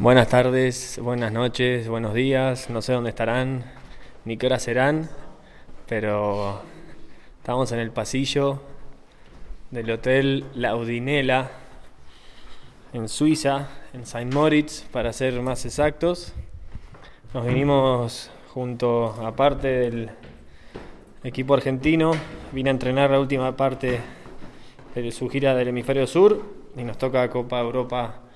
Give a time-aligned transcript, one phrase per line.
[0.00, 3.70] Buenas tardes, buenas noches, buenos días, no sé dónde estarán,
[4.24, 5.10] ni qué hora serán,
[5.86, 6.62] pero
[7.36, 8.62] estamos en el pasillo
[9.70, 11.50] del Hotel Laudinela
[12.94, 16.32] en Suiza, en Saint Moritz, para ser más exactos.
[17.34, 20.10] Nos vinimos junto a parte del
[21.24, 22.12] equipo argentino,
[22.52, 24.00] vine a entrenar la última parte
[24.94, 26.42] de su gira del hemisferio sur
[26.74, 28.29] y nos toca Copa Europa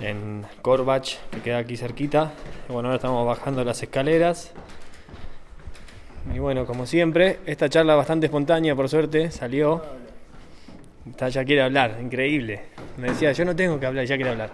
[0.00, 2.32] en Korbach, que queda aquí cerquita.
[2.68, 4.52] Bueno, ahora estamos bajando las escaleras.
[6.34, 9.82] Y bueno, como siempre, esta charla bastante espontánea, por suerte, salió.
[11.16, 12.62] ya quiere hablar, increíble.
[12.96, 14.50] Me decía, yo no tengo que hablar, ya quiere hablar.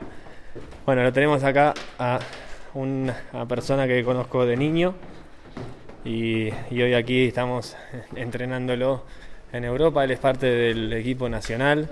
[0.85, 2.21] Bueno, lo tenemos acá a
[2.75, 3.15] una
[3.49, 4.95] persona que conozco de niño.
[6.05, 7.77] Y hoy aquí estamos
[8.17, 9.05] entrenándolo
[9.53, 10.05] en Europa.
[10.05, 11.89] Él es parte del equipo nacional.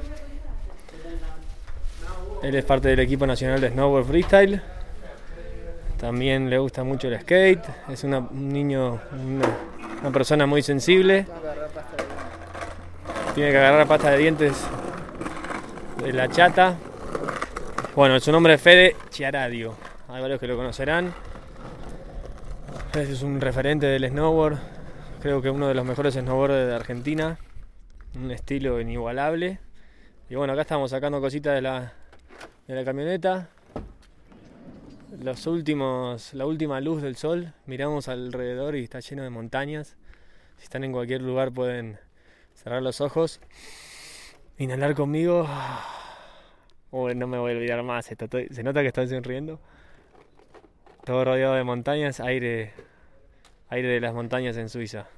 [2.43, 4.63] Él es parte del equipo nacional de Snowboard Freestyle.
[5.99, 7.63] También le gusta mucho el skate.
[7.91, 11.27] Es un niño, una, persona muy sensible.
[13.35, 14.55] Tiene que agarrar pasta de dientes
[16.03, 16.79] de la chata.
[17.95, 19.75] Bueno, su nombre es Fede Chiaradio.
[20.09, 21.13] Hay varios que lo conocerán.
[22.95, 24.59] Es un referente del snowboard.
[25.21, 27.37] Creo que uno de los mejores snowboarders de Argentina.
[28.15, 29.59] Un estilo inigualable.
[30.31, 31.93] Y bueno, acá estamos sacando cositas de la,
[32.71, 33.49] de la camioneta.
[35.21, 39.97] Los últimos, la última luz del sol, miramos alrededor y está lleno de montañas.
[40.57, 41.99] Si están en cualquier lugar pueden
[42.55, 43.41] cerrar los ojos,
[44.57, 45.49] inhalar conmigo.
[46.93, 48.29] no me voy a olvidar más esto.
[48.51, 49.59] Se nota que estoy sonriendo.
[51.05, 52.73] Todo rodeado de montañas, aire,
[53.69, 55.09] aire de las montañas en Suiza.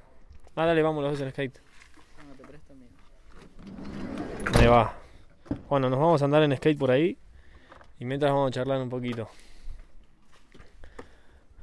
[0.55, 1.59] Ah, dale, vamos los dos en skate.
[4.55, 4.95] Ahí va.
[5.69, 7.15] Bueno, nos vamos a andar en skate por ahí.
[8.03, 9.29] Y mientras vamos a charlar un poquito.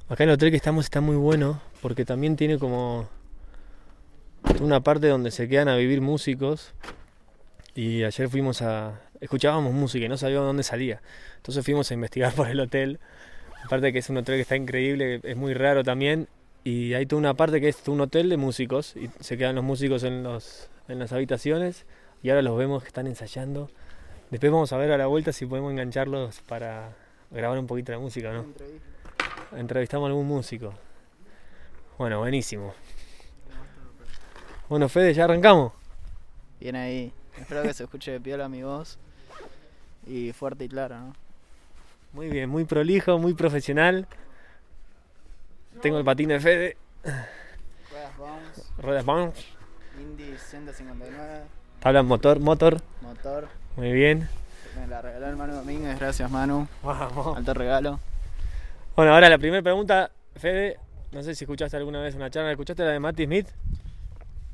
[0.09, 3.07] Acá en el hotel que estamos está muy bueno porque también tiene como
[4.59, 6.73] una parte donde se quedan a vivir músicos.
[7.75, 8.99] Y ayer fuimos a.
[9.19, 11.03] escuchábamos música y no sabíamos dónde salía.
[11.37, 12.99] Entonces fuimos a investigar por el hotel.
[13.63, 16.27] Aparte que es un hotel que está increíble, es muy raro también.
[16.63, 18.95] Y hay toda una parte que es un hotel de músicos.
[18.95, 21.85] Y se quedan los músicos en, los, en las habitaciones.
[22.23, 23.69] Y ahora los vemos que están ensayando.
[24.31, 26.95] Después vamos a ver a la vuelta si podemos engancharlos para
[27.31, 28.45] grabar un poquito de música, ¿no?
[29.57, 30.73] Entrevistamos a algún músico.
[31.97, 32.73] Bueno, buenísimo.
[34.69, 35.73] Bueno, Fede, ya arrancamos.
[36.61, 37.11] Bien ahí.
[37.37, 38.97] Espero que se escuche de piola mi voz.
[40.07, 41.13] Y fuerte y claro, ¿no?
[42.13, 44.07] Muy bien, muy prolijo, muy profesional.
[45.81, 46.77] Tengo el patín de Fede.
[47.91, 48.63] Ruedas Bounce.
[48.77, 49.43] Ruedas Bounce.
[49.99, 51.43] Indy 159.
[51.81, 52.81] Tabla motor, motor.
[53.01, 53.60] Motor.
[53.75, 54.27] Muy bien.
[54.75, 56.67] Me la regaló el Manu Domínguez, gracias Manu.
[56.83, 57.37] Vamos.
[57.37, 57.99] Alto regalo.
[58.95, 60.77] Bueno, ahora la primera pregunta, Fede,
[61.11, 63.47] no sé si escuchaste alguna vez una charla, ¿escuchaste la de Matty Smith?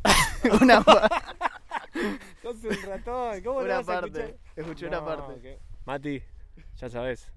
[0.61, 0.83] una
[2.43, 5.59] Sos un ratón, ¿cómo una parte, escuché una parte.
[5.85, 6.21] Mati,
[6.75, 7.31] ya sabes,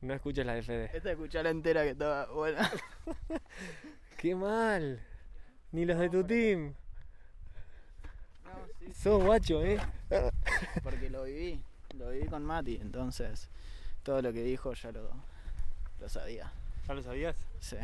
[0.00, 0.90] no escuches la de Fede.
[0.92, 2.70] Esta escuché la entera que estaba buena.
[4.18, 5.00] Qué mal,
[5.70, 6.74] ni los de tu team.
[8.94, 9.78] Sos guacho, ¿eh?
[10.82, 11.60] Porque lo viví,
[11.96, 13.48] lo viví con Mati, entonces
[14.02, 15.10] todo lo que dijo ya lo,
[16.00, 16.52] lo sabía.
[16.86, 17.36] ¿Ya lo sabías?
[17.60, 17.76] Sí.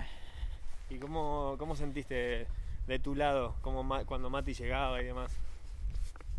[0.90, 2.46] ¿Y cómo, cómo sentiste
[2.86, 5.32] de tu lado cuando Mati llegaba y demás?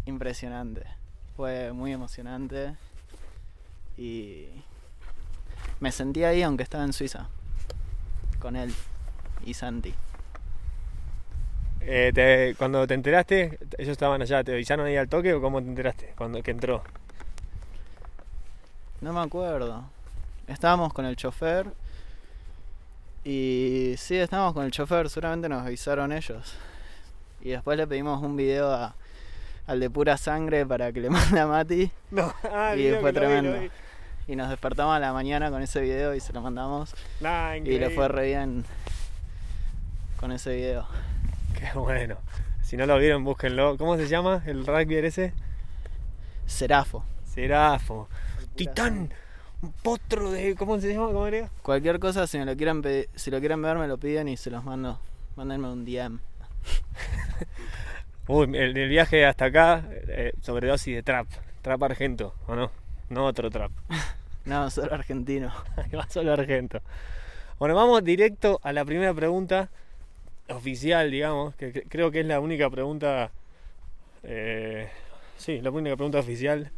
[0.05, 0.83] Impresionante.
[1.35, 2.75] Fue muy emocionante
[3.97, 4.47] y
[5.79, 7.27] me sentí ahí aunque estaba en Suiza
[8.39, 8.73] con él
[9.45, 9.93] y Santi.
[11.87, 15.67] Eh, cuando te enteraste, ellos estaban allá, ¿te avisaron ahí al toque o cómo te
[15.67, 16.83] enteraste cuando que entró?
[19.01, 19.83] No me acuerdo.
[20.47, 21.67] Estábamos con el chofer
[23.23, 26.55] y sí, estábamos con el chofer, seguramente nos avisaron ellos.
[27.41, 28.93] Y después le pedimos un video
[29.67, 31.91] al de pura sangre para que le mande a Mati.
[32.09, 33.57] No, ah, y fue tremendo.
[34.27, 36.95] Y nos despertamos a la mañana con ese video y se lo mandamos.
[37.63, 38.65] y le fue re bien
[40.19, 40.87] con ese video.
[41.59, 42.17] Qué bueno.
[42.61, 43.77] Si no lo vieron, búsquenlo.
[43.77, 45.33] ¿Cómo se llama el rugby ese?
[46.45, 47.03] Serafo.
[47.23, 48.07] Serafo.
[48.55, 49.13] Titán.
[49.61, 50.55] Un potro de.
[50.55, 51.07] ¿Cómo se llama?
[51.07, 51.49] ¿Cómo era?
[51.61, 52.83] Cualquier cosa, si me lo quieren
[53.15, 54.99] si lo quieren ver, me lo piden y se los mando.
[55.35, 56.19] Mándenme un DM.
[58.27, 61.27] Uy, el, viaje hasta acá, eh, sobredosis de trap.
[61.61, 62.71] Trap argento, ¿o no?
[63.09, 63.71] No otro trap.
[64.45, 65.51] no, solo argentino.
[66.09, 66.81] solo argento.
[67.59, 69.69] Bueno, vamos directo a la primera pregunta
[70.49, 73.31] oficial, digamos, que creo que es la única pregunta,
[74.23, 74.89] eh,
[75.37, 76.71] sí, la única pregunta oficial,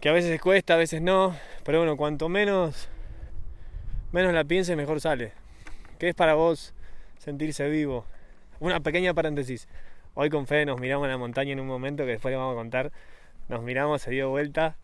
[0.00, 2.88] que a veces cuesta, a veces no, Pero bueno, cuanto menos,
[4.12, 5.32] menos la pienses, mejor sale.
[5.98, 6.74] ¿Qué es para vos
[7.18, 8.04] sentirse vivo?
[8.60, 9.68] Una pequeña paréntesis.
[10.14, 12.52] Hoy con Fede nos miramos en la montaña en un momento que después le vamos
[12.52, 12.92] a contar.
[13.48, 14.76] Nos miramos, se dio vuelta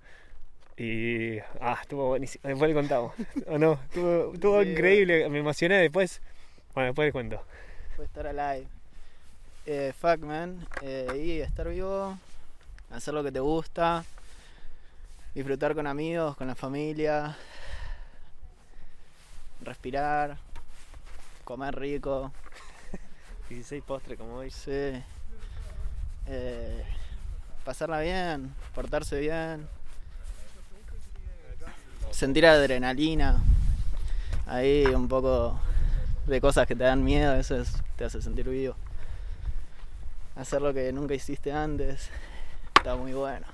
[0.76, 1.38] y.
[1.60, 2.48] Ah, estuvo buenísimo.
[2.48, 3.14] Después le contamos.
[3.46, 3.74] ¿O no?
[3.74, 5.28] Estuvo, estuvo Sí, increíble.
[5.28, 6.20] Me emocioné después.
[6.74, 7.42] Bueno, después le cuento.
[7.96, 8.66] Fue estar alive.
[9.66, 10.66] Eh, fuck, man.
[10.80, 12.16] Eh, y estar vivo,
[12.90, 14.04] hacer lo que te gusta,
[15.34, 17.36] disfrutar con amigos, con la familia,
[19.60, 20.38] respirar,
[21.44, 22.32] comer rico,
[23.50, 24.50] 16 postres como hoy.
[24.50, 25.02] sí.
[26.26, 26.84] Eh,
[27.64, 29.68] pasarla bien, portarse bien,
[32.12, 33.42] sentir adrenalina,
[34.46, 35.60] ahí un poco
[36.26, 38.74] de cosas que te dan miedo, eso es- te hace sentir vivo.
[40.36, 42.08] Hacer lo que nunca hiciste antes,
[42.76, 43.46] está muy bueno.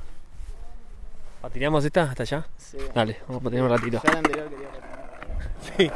[1.40, 2.46] ¿Patinamos esta hasta allá?
[2.56, 2.78] Sí.
[2.94, 4.00] Dale, vamos a patinar un ratito.
[4.04, 5.50] Ya la anterior quería patinar.
[5.76, 5.90] Sí.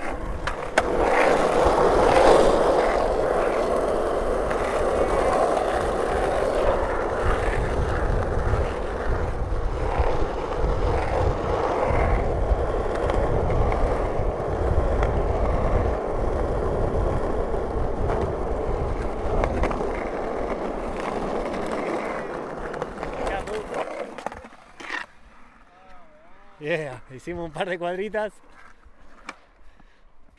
[26.60, 28.32] Yeah, hicimos un par de cuadritas.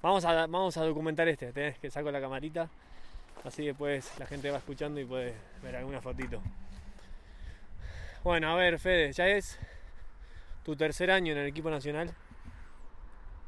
[0.02, 2.70] Vamos a, vamos a documentar este, tenés que saco la camarita.
[3.46, 6.42] Así después la gente va escuchando y puede ver alguna fotito.
[8.22, 9.58] Bueno, a ver, Fede, ya es
[10.66, 12.14] tu tercer año en el equipo nacional.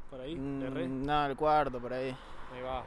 [0.08, 0.34] Por ahí.
[0.34, 2.16] Mm, no, el cuarto, por ahí.
[2.54, 2.84] Ahí va.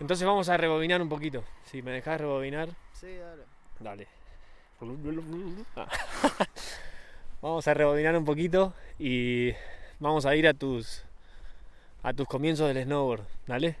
[0.00, 1.42] Entonces vamos a rebobinar un poquito.
[1.64, 3.44] Si me dejas rebobinar, Sí, dale.
[3.80, 4.08] dale.
[5.76, 5.88] Ah.
[7.42, 9.52] Vamos a rebobinar un poquito y
[10.00, 11.02] vamos a ir a tus
[12.02, 13.76] a tus comienzos del snowboard, ¿dale?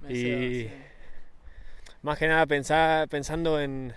[0.00, 0.70] Me Y- sí.
[2.02, 3.92] Más que nada pensando en,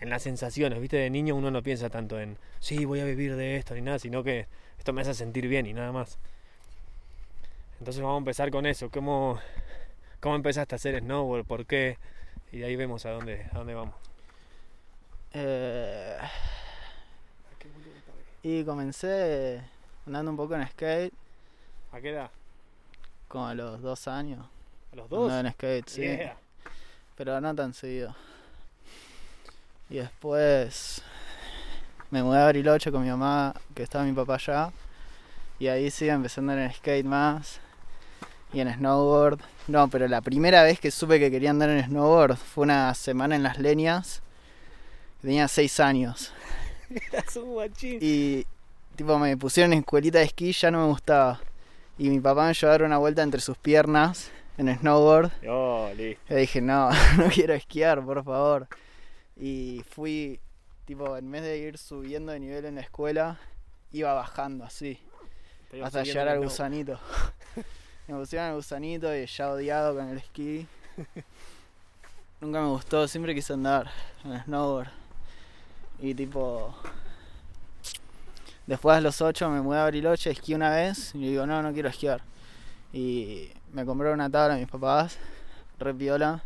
[0.00, 0.96] en las sensaciones, ¿viste?
[0.96, 3.98] De niño uno no piensa tanto en, sí, voy a vivir de esto ni nada,
[3.98, 4.46] sino que
[4.78, 6.18] esto me hace sentir bien y nada más.
[7.78, 9.40] Entonces vamos a empezar con eso, ¿cómo,
[10.20, 11.44] cómo empezaste a hacer snowboard?
[11.46, 11.96] ¿Por qué?
[12.52, 13.94] Y de ahí vemos a dónde, a dónde vamos.
[15.32, 16.16] Eh,
[18.42, 19.62] y comencé
[20.06, 21.12] andando un poco en skate,
[21.92, 22.30] ¿A qué edad?
[23.28, 24.44] como a los dos años.
[24.92, 25.30] ¿A los dos?
[25.30, 26.00] Andaba en skate, sí.
[26.02, 26.36] Yeah.
[27.16, 28.14] Pero no tan seguido.
[29.88, 31.02] Y después
[32.10, 34.72] me mudé a Bariloche con mi mamá, que estaba mi papá allá.
[35.58, 37.60] Y ahí sí empecé a andar en skate más.
[38.52, 39.40] Y en snowboard.
[39.68, 43.36] No, pero la primera vez que supe que quería andar en snowboard fue una semana
[43.36, 44.22] en las leñas.
[45.20, 46.32] Tenía 6 años.
[47.12, 47.98] Eras un guachín.
[48.00, 48.44] Y
[48.96, 51.40] tipo me pusieron en escuelita de esquí, ya no me gustaba.
[51.98, 55.30] Y mi papá me llevó a dar una vuelta entre sus piernas en snowboard.
[55.48, 56.22] Oh, listo.
[56.28, 58.68] Yo dije, no, no quiero esquiar, por favor.
[59.36, 60.40] Y fui,
[60.84, 63.38] tipo, en vez de ir subiendo de nivel en la escuela,
[63.92, 64.98] iba bajando así,
[65.82, 66.98] hasta llegar al el gusanito.
[68.08, 70.66] me pusieron al gusanito y ya odiado con el esquí.
[72.40, 73.90] Nunca me gustó, siempre quise andar
[74.24, 74.99] en snowboard.
[76.00, 76.74] Y tipo,
[78.66, 81.72] después a los 8 me mudé a Bariloche, esquí una vez y digo, no, no
[81.72, 82.22] quiero esquiar.
[82.92, 85.18] Y me compraron una tabla mis papás,
[85.78, 86.42] re piola.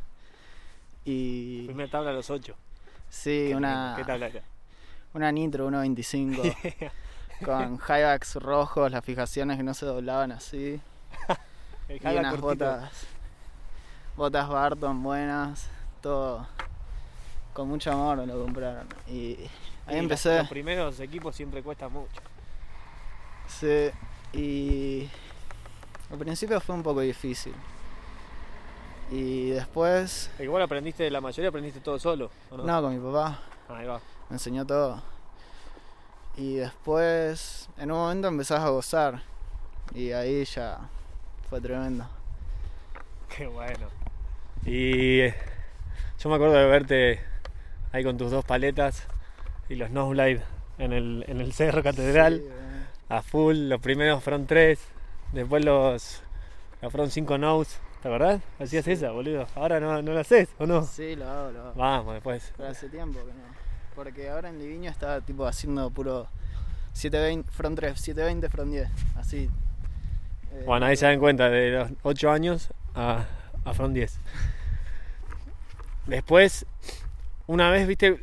[1.04, 2.54] Y Primera tabla a los 8.
[3.08, 4.42] sí, una, ¿Qué tabla era?
[5.12, 6.90] una Nitro 1.25
[7.44, 10.80] con highbacks rojos, las fijaciones que no se doblaban así.
[11.86, 12.40] Y unas cortito.
[12.40, 13.06] botas,
[14.16, 15.68] botas Barton buenas,
[16.00, 16.46] todo
[17.54, 18.86] con mucho amor me lo compraron.
[19.08, 19.38] Y
[19.86, 20.38] ahí Y empecé.
[20.38, 22.20] Los, primeros equipos siempre cuesta mucho.
[23.48, 23.90] Sí,
[24.32, 25.08] y
[26.10, 27.54] al principio fue un poco difícil.
[29.10, 32.64] Y después, Igual aprendiste, la mayoría aprendiste todo solo, ¿o no?
[32.64, 34.00] no, con mi papá, Ahí va.
[34.28, 35.02] me enseñó todo.
[36.36, 39.22] Y después, en un momento empezás a gozar.
[39.94, 40.78] Y ahí ya
[41.48, 42.06] fue tremendo.
[43.28, 43.86] Qué bueno.
[44.64, 45.34] Y eh,
[46.18, 47.20] yo me acuerdo de verte
[47.94, 49.06] ahí con tus dos paletas
[49.68, 50.42] y los Snowblade
[50.78, 53.68] en el, en el Cerro Catedral Sí, eh, a full.
[53.68, 54.80] Los primeros fueron tres,
[55.32, 56.22] después los,
[56.82, 57.78] los fueron cinco notes.
[58.02, 58.42] ¿Te acordás?
[58.58, 58.92] Hacías Sí.
[58.92, 59.46] esa, boludo.
[59.54, 60.82] Ahora no, no lo haces, ¿o no?
[60.84, 61.72] sí, lo hago, lo hago.
[61.74, 62.52] Vamos, después.
[62.56, 63.54] Pero hace tiempo que no.
[63.94, 66.26] Porque ahora en Liviño estaba tipo haciendo puro
[66.92, 68.88] 720, front 3, 720, front 10.
[69.16, 69.48] Así.
[70.52, 73.24] Eh, Bueno, ahí se dan cuenta, de los 8 años a,
[73.64, 74.18] a Front 10.
[76.06, 76.66] Después,
[77.46, 78.22] una vez, viste,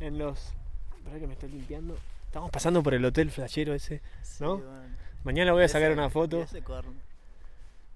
[0.00, 0.52] en los...
[0.98, 1.98] Espera que me estoy limpiando.
[2.26, 4.00] Estamos pasando por el hotel flashero ese.
[4.40, 4.56] ¿No?
[4.56, 4.96] Sí, bueno.
[5.24, 6.42] Mañana voy a sacar ese- una foto.
[6.42, 6.62] ese.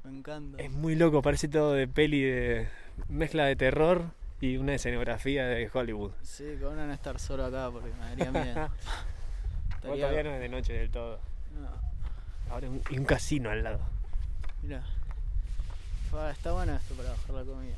[0.04, 0.62] Me encanta.
[0.62, 2.68] Es muy loco, parece todo de peli de
[3.08, 4.04] mezcla de terror
[4.40, 6.12] y una escenografía de Hollywood.
[6.22, 8.68] Sí, que bueno no estar solo acá porque me daría miedo.
[9.74, 11.18] Estaría- todavía no es de noche del todo.
[11.60, 11.68] No,
[12.52, 13.80] Ahora un, y un casino al lado.
[14.62, 14.82] mirá.
[16.10, 17.74] Fa, está bueno esto para bajar la comida.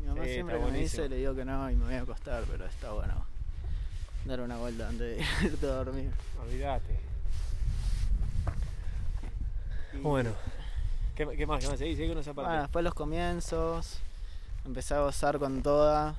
[0.00, 2.44] Mi mamá Sí, siempre me dice le digo que no y me voy a acostar,
[2.50, 3.26] pero está bueno
[4.26, 6.10] dar una vuelta antes de irte a dormir.
[6.42, 6.98] Olvídate.
[9.94, 10.30] Y- Bueno,
[11.14, 11.60] ¿qué, qué más?
[11.60, 11.78] ¿Qué más?
[11.78, 12.48] Seguí, seguí con esa parte.
[12.48, 13.98] Bueno, después los comienzos,
[14.64, 16.16] empecé a gozar con toda.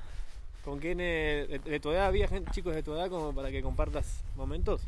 [0.64, 3.62] ¿Con quién eh, de, tu edad había gente, chicos de tu edad como para que
[3.62, 4.82] compartas momentos?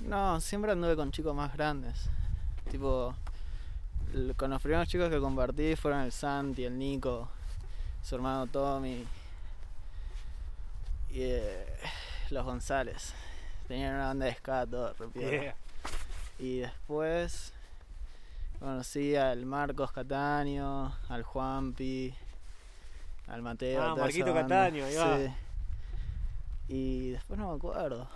[0.00, 2.08] No, siempre anduve con chicos más grandes.
[2.70, 3.14] Tipo,
[4.36, 7.28] con los primeros chicos que compartí fueron el Santi, el Nico,
[8.08, 9.06] su hermano Tommy
[11.10, 11.66] y eh,
[12.30, 13.12] los González.
[13.66, 14.94] Tenían una banda de ska, todo.
[15.12, 15.54] Yeah.
[16.38, 17.52] Y después
[18.60, 22.14] conocí al Marcos Cataño, al Juanpi,
[23.26, 23.82] al Mateo.
[23.82, 24.32] Ah, Marquito.
[24.32, 25.18] Cataño, ahí va.
[25.18, 25.32] Sí.
[26.68, 28.08] Y después no me acuerdo.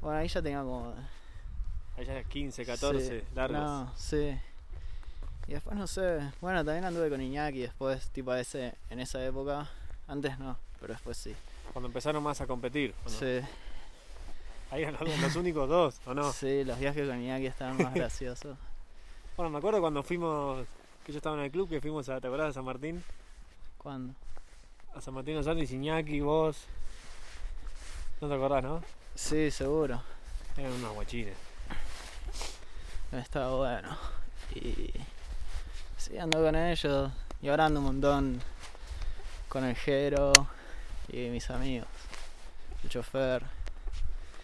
[0.00, 0.94] Bueno, ahí ya tenía como.
[1.98, 3.60] Allá eras 15, 14, sí, largos.
[3.60, 4.40] No, sí.
[5.48, 6.20] Y después no sé.
[6.40, 9.68] Bueno, también anduve con Iñaki después, tipo a ese, en esa época.
[10.08, 11.34] Antes no, pero después sí.
[11.72, 12.94] Cuando empezaron más a competir.
[13.04, 13.18] ¿o no?
[13.18, 13.40] Sí,
[14.70, 16.32] Ahí eran los, los únicos dos, ¿o no?
[16.32, 18.56] sí, los viajes con Iñaki estaban más graciosos.
[19.36, 20.66] Bueno, me acuerdo cuando fuimos,
[21.04, 23.02] que yo estaba en el club, que fuimos a, ¿te acordás de San Martín?
[23.76, 24.14] ¿Cuándo?
[24.94, 26.64] A San Martín de Santos, Iñaki, vos.
[28.20, 28.82] No te acordás, ¿no?
[29.14, 30.02] Sí, seguro.
[30.56, 31.36] Eran unos guachines.
[33.10, 33.96] Estaba bueno.
[34.54, 34.90] Y.
[36.12, 37.10] Sí, ando con ellos.
[37.40, 38.38] Y ahora ando un montón
[39.48, 40.30] con el Jero
[41.10, 41.88] y mis amigos.
[42.84, 43.42] El chofer.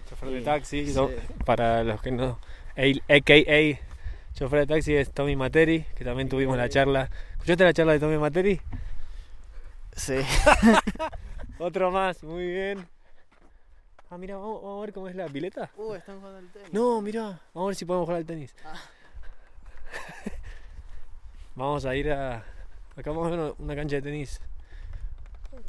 [0.08, 0.94] Chofer de taxi, sí.
[0.94, 1.10] no,
[1.44, 2.38] para los que no.
[2.74, 3.82] el- AKA,
[4.34, 7.10] chofer de taxi es Tommy Materi, que también tuvimos la charla.
[7.32, 8.62] ¿Escuchaste la charla de Tommy Materi?
[9.94, 10.16] Sí.
[11.58, 12.88] Otro más, muy bien.
[14.08, 15.70] Ah, mira, vamos, vamos a ver cómo es la pileta.
[15.76, 16.72] Uh, están jugando el tenis.
[16.72, 18.54] No, mira, vamos a ver si podemos jugar al tenis.
[18.64, 18.80] Ah.
[21.58, 22.36] vamos a ir a.
[22.96, 24.40] Acá vamos a ver una- cancha de tenis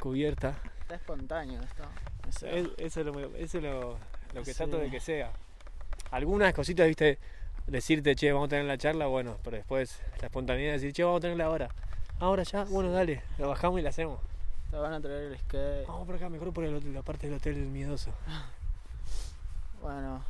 [0.00, 0.54] cubierta.
[0.82, 1.84] Está espontáneo esto.
[2.28, 2.46] Eso.
[2.46, 3.98] Es- Eso es lo, eso es lo,
[4.34, 4.56] lo que Sí.
[4.58, 5.30] trato de que sea.
[6.10, 7.18] Algunas cositas, viste,
[7.66, 11.04] decirte, che, vamos a tener la charla, bueno, pero después la espontaneidad de decir, che,
[11.04, 11.68] vamos a tenerla ahora.
[12.18, 14.20] Ahora ya, bueno, dale, lo bajamos y la hacemos.
[14.70, 15.86] Te van a traer el skate.
[15.86, 18.12] Vamos por acá, mejor por el hotel, la parte del hotel miedoso.
[19.82, 20.22] Bueno,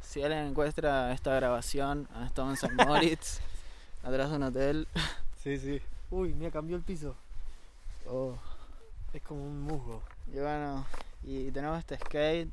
[0.00, 3.40] si alguien encuentra esta grabación, estamos en San Moritz,
[4.02, 4.88] atrás de un hotel.
[5.42, 5.80] Sí, sí.
[6.10, 7.14] Uy, mira, cambió el piso.
[8.06, 8.34] Oh.
[9.12, 10.02] Es como un musgo.
[10.32, 10.84] Y bueno,
[11.22, 12.50] y tenemos este skate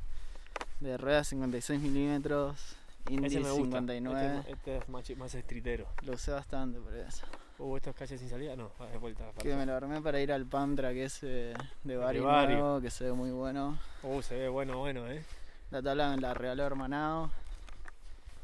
[0.79, 2.75] de ruedas 56 milímetros,
[3.09, 3.63] Indy Ese me gusta.
[3.63, 4.37] 59.
[4.37, 5.87] Este, este es más, más estritero.
[6.03, 7.25] Lo usé bastante por eso.
[7.57, 8.55] Uh, esto es calle sin salida.
[8.55, 9.25] No, va de vuelta.
[9.41, 12.57] Que me lo armé para ir al Pamtra, que es eh, de barrio Barrio.
[12.57, 13.77] nuevo, que se ve muy bueno.
[14.03, 15.23] Uh, se ve bueno, bueno, eh.
[15.71, 17.31] La tabla me la regaló hermanado.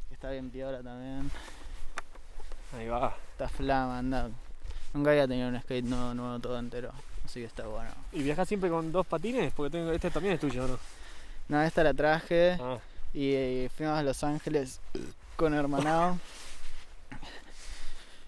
[0.08, 1.30] que Está bien piola también.
[2.78, 3.16] Ahí va.
[3.32, 4.30] Está flama, anda.
[4.94, 6.92] Nunca había tenido un skate nuevo, nuevo todo entero.
[7.26, 7.90] Así que está bueno.
[8.12, 9.54] ¿Y viajas siempre con dos patines?
[9.54, 10.78] Porque tengo, este también es tuyo, ¿no?
[11.48, 12.78] No, esta la traje Ah,
[13.14, 14.80] y, eh, fuimos a Los Ángeles
[15.36, 16.18] con hermanado.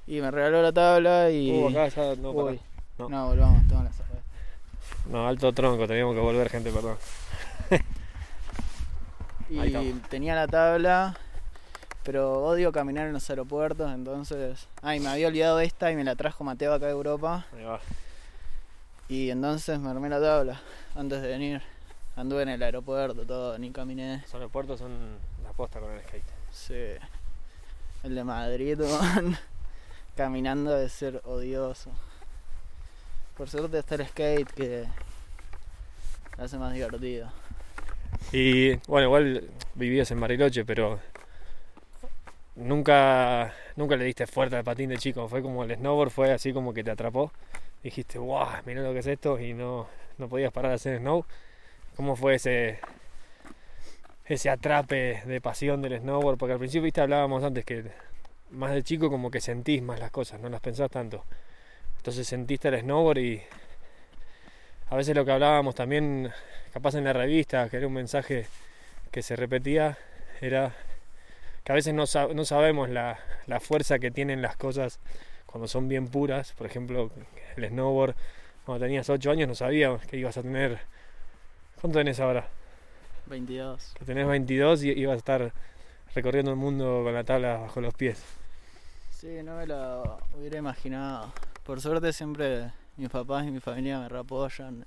[0.06, 1.50] Y me regaló la tabla y.
[1.50, 2.60] uh, acá ya no, Uy,
[2.98, 3.08] No.
[3.08, 3.28] no.
[3.28, 3.92] volvamos, tengo la.
[5.10, 6.98] No, alto tronco, teníamos que volver, gente, perdón.
[9.50, 11.16] Y tenía la tabla,
[12.03, 14.67] pero odio caminar en los aeropuertos, entonces...
[14.81, 17.45] Ay, me había olvidado esta y me la trajo Mateo acá de Europa.
[17.55, 17.79] Ahí va.
[19.07, 20.62] Y entonces me armé la tabla
[20.95, 21.62] antes de venir.
[22.15, 24.22] Anduve en el aeropuerto, todo, ni caminé.
[24.24, 26.24] Los aeropuertos son la posta con el skate.
[26.51, 26.86] Sí.
[28.03, 29.38] El de Madrid, man.
[30.15, 31.89] Caminando debe ser odioso.
[33.38, 34.86] Por suerte está el skate que
[36.38, 37.31] lo hace más divertido.
[38.31, 41.00] Y bueno, igual vivías en Bariloche, pero
[42.55, 45.27] nunca, nunca le diste fuerte al patín de chico.
[45.27, 47.31] Fue como el snowboard, fue así como que te atrapó.
[47.83, 51.25] Dijiste, wow, mira lo que es esto y no, no podías parar de hacer snow.
[51.95, 52.79] ¿Cómo fue ese,
[54.25, 56.38] ese atrape de pasión del snowboard?
[56.38, 57.86] Porque al principio, viste, hablábamos antes que
[58.51, 61.25] más de chico como que sentís más las cosas, no las pensás tanto.
[61.98, 63.41] Entonces sentiste el snowboard y
[64.89, 66.31] a veces lo que hablábamos también
[66.72, 68.48] capaz en la revista, que era un mensaje
[69.12, 69.98] que se repetía,
[70.41, 70.75] era
[71.63, 75.00] que a veces no, sab- no sabemos la, la fuerza que tienen las cosas
[75.46, 76.53] cuando son bien puras.
[76.53, 77.12] Por ejemplo,
[77.55, 78.15] el snowboard,
[78.65, 80.79] cuando tenías 8 años no sabías que ibas a tener...
[81.79, 82.48] ¿Cuánto tenés ahora?
[83.27, 83.93] 22.
[83.98, 85.53] Que tenés 22 y ibas a estar
[86.15, 88.22] recorriendo el mundo con la tabla bajo los pies.
[89.10, 91.32] Sí, no me lo hubiera imaginado.
[91.65, 94.86] Por suerte siempre mis papás y mi familia me reapoyan.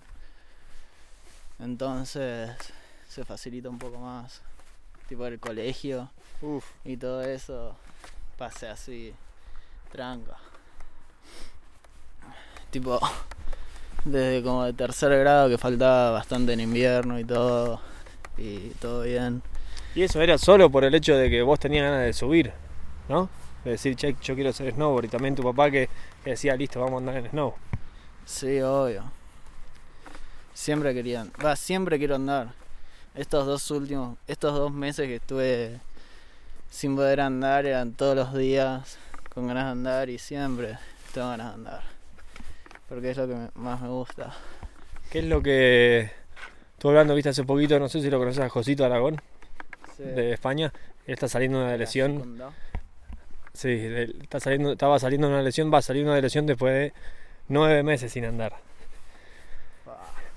[1.59, 2.51] Entonces
[3.09, 4.43] se facilita un poco más.
[5.09, 6.11] Tipo el colegio
[6.43, 6.65] Uf.
[6.85, 7.77] y todo eso
[8.37, 9.15] pasé así
[9.91, 10.37] tranca.
[12.71, 13.01] Tipo
[14.05, 17.81] desde como de tercer grado que faltaba bastante en invierno y todo
[18.37, 19.43] y todo bien.
[19.95, 22.53] Y eso era solo por el hecho de que vos tenías ganas de subir,
[23.09, 23.31] ¿no?
[23.65, 25.07] De decir, che, yo quiero hacer snowboard.
[25.07, 25.89] Y también tu papá que,
[26.23, 27.55] que decía, listo, vamos a andar en snow.
[28.27, 29.05] Sí, obvio.
[30.53, 32.53] Siempre quería, va, siempre quiero andar.
[33.15, 35.81] Estos dos últimos, estos dos meses que estuve
[36.71, 38.99] sin poder andar eran todos los días
[39.33, 40.79] con ganas de andar y siempre
[41.15, 41.81] tengo ganas de andar.
[42.89, 44.35] Porque es lo que me- más me gusta.
[45.11, 46.11] ¿Qué es lo que
[46.73, 49.21] estuve hablando, viste, hace poquito, no sé si lo conoces a Josito Aragón,
[49.97, 50.03] Sí.
[50.05, 50.73] de España?
[51.07, 52.39] Él está saliendo de una lesión.
[53.55, 53.71] Sí,
[54.23, 56.93] está saliendo, estaba saliendo de una lesión, va a salir de una lesión después de
[57.49, 58.53] nueve meses sin andar.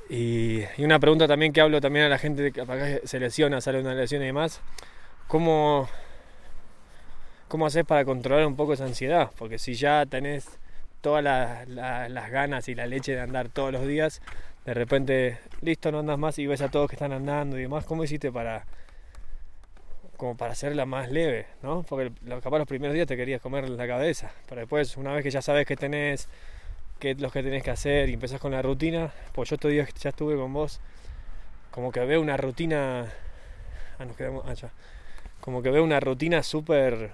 [0.09, 3.79] Y, y una pregunta también que hablo también a la gente que se lesiona, sale
[3.79, 4.61] de una lesión y demás.
[5.27, 5.87] ¿Cómo,
[7.49, 9.31] ¿Cómo haces para controlar un poco esa ansiedad?
[9.37, 10.47] Porque si ya tenés
[11.01, 14.21] todas la- la- las ganas y la leche de andar todos los días,
[14.65, 17.85] de repente, listo, no andas más y ves a todos que están andando y demás,
[17.85, 18.65] ¿cómo hiciste para
[20.15, 21.83] como para hacerla más leve, ¿no?
[21.83, 22.11] Porque
[22.43, 25.41] capaz los primeros días te querías comer la cabeza, pero después, una vez que ya
[25.41, 26.27] sabes que tenés
[26.99, 29.71] qué es lo que tenés que hacer y empezás con la rutina, pues yo estos
[29.71, 30.81] días que ya estuve con vos,
[31.71, 33.11] como que veo una rutina,
[33.97, 34.71] ah, nos quedamos allá,
[35.41, 37.11] como que veo una rutina súper,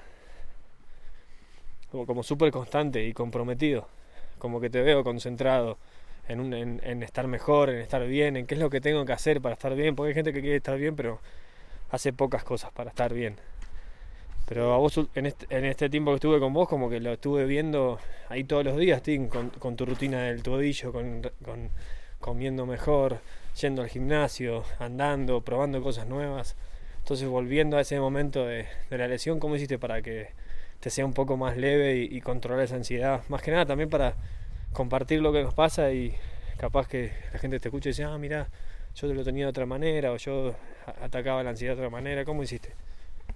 [1.92, 3.88] como, como súper constante y comprometido,
[4.40, 5.78] como que te veo concentrado
[6.28, 9.14] en, un- en, estar mejor, en estar bien, en qué es lo que tengo que
[9.14, 11.20] hacer para estar bien, porque hay gente que quiere estar bien, pero
[11.92, 13.38] hace pocas cosas para estar bien.
[14.48, 17.14] Pero a vos en este, en este tiempo que estuve con vos, como que lo
[17.14, 21.70] estuve viendo ahí todos los días, Tim, con, con tu rutina del tobillo, con, con
[22.20, 23.20] comiendo mejor,
[23.60, 26.56] yendo al gimnasio, andando, probando cosas nuevas.
[27.00, 30.30] Entonces volviendo a ese momento de, de la lesión, ¿cómo hiciste para que
[30.80, 33.24] te sea un poco más leve y, y controlar esa ansiedad?
[33.30, 34.16] Más que nada también para
[34.74, 36.16] compartir lo que nos pasa y
[36.58, 38.50] capaz que la gente te escuche y dice, ah, mira,
[38.96, 40.56] yo lo tenía de otra manera o yo
[41.02, 42.24] atacaba la ansiedad de otra manera.
[42.26, 42.74] ¿Cómo hiciste?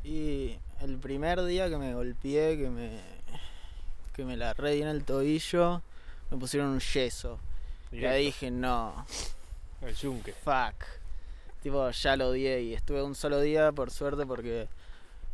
[0.03, 2.99] Y el primer día que me golpeé, que me
[4.15, 5.81] que me la re en el tobillo,
[6.29, 7.39] me pusieron un yeso.
[7.91, 9.05] Y ahí dije, no,
[9.81, 10.33] el yunque.
[10.33, 10.75] fuck.
[11.63, 14.67] Tipo, ya lo odié y estuve un solo día, por suerte, porque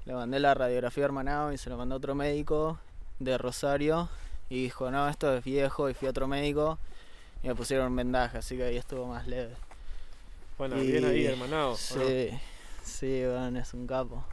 [0.06, 2.80] le mandé la radiografía a hermanado y se lo mandó a otro médico
[3.20, 4.10] de Rosario.
[4.50, 5.90] Y dijo, no, esto es viejo.
[5.90, 6.78] Y fui a otro médico
[7.44, 9.56] y me pusieron un vendaje, así que ahí estuvo más leve.
[10.58, 11.76] Bueno, Y- bien ahí, hermanado.
[11.76, 12.30] Sí,
[12.84, 14.24] sí, bueno, es un capo.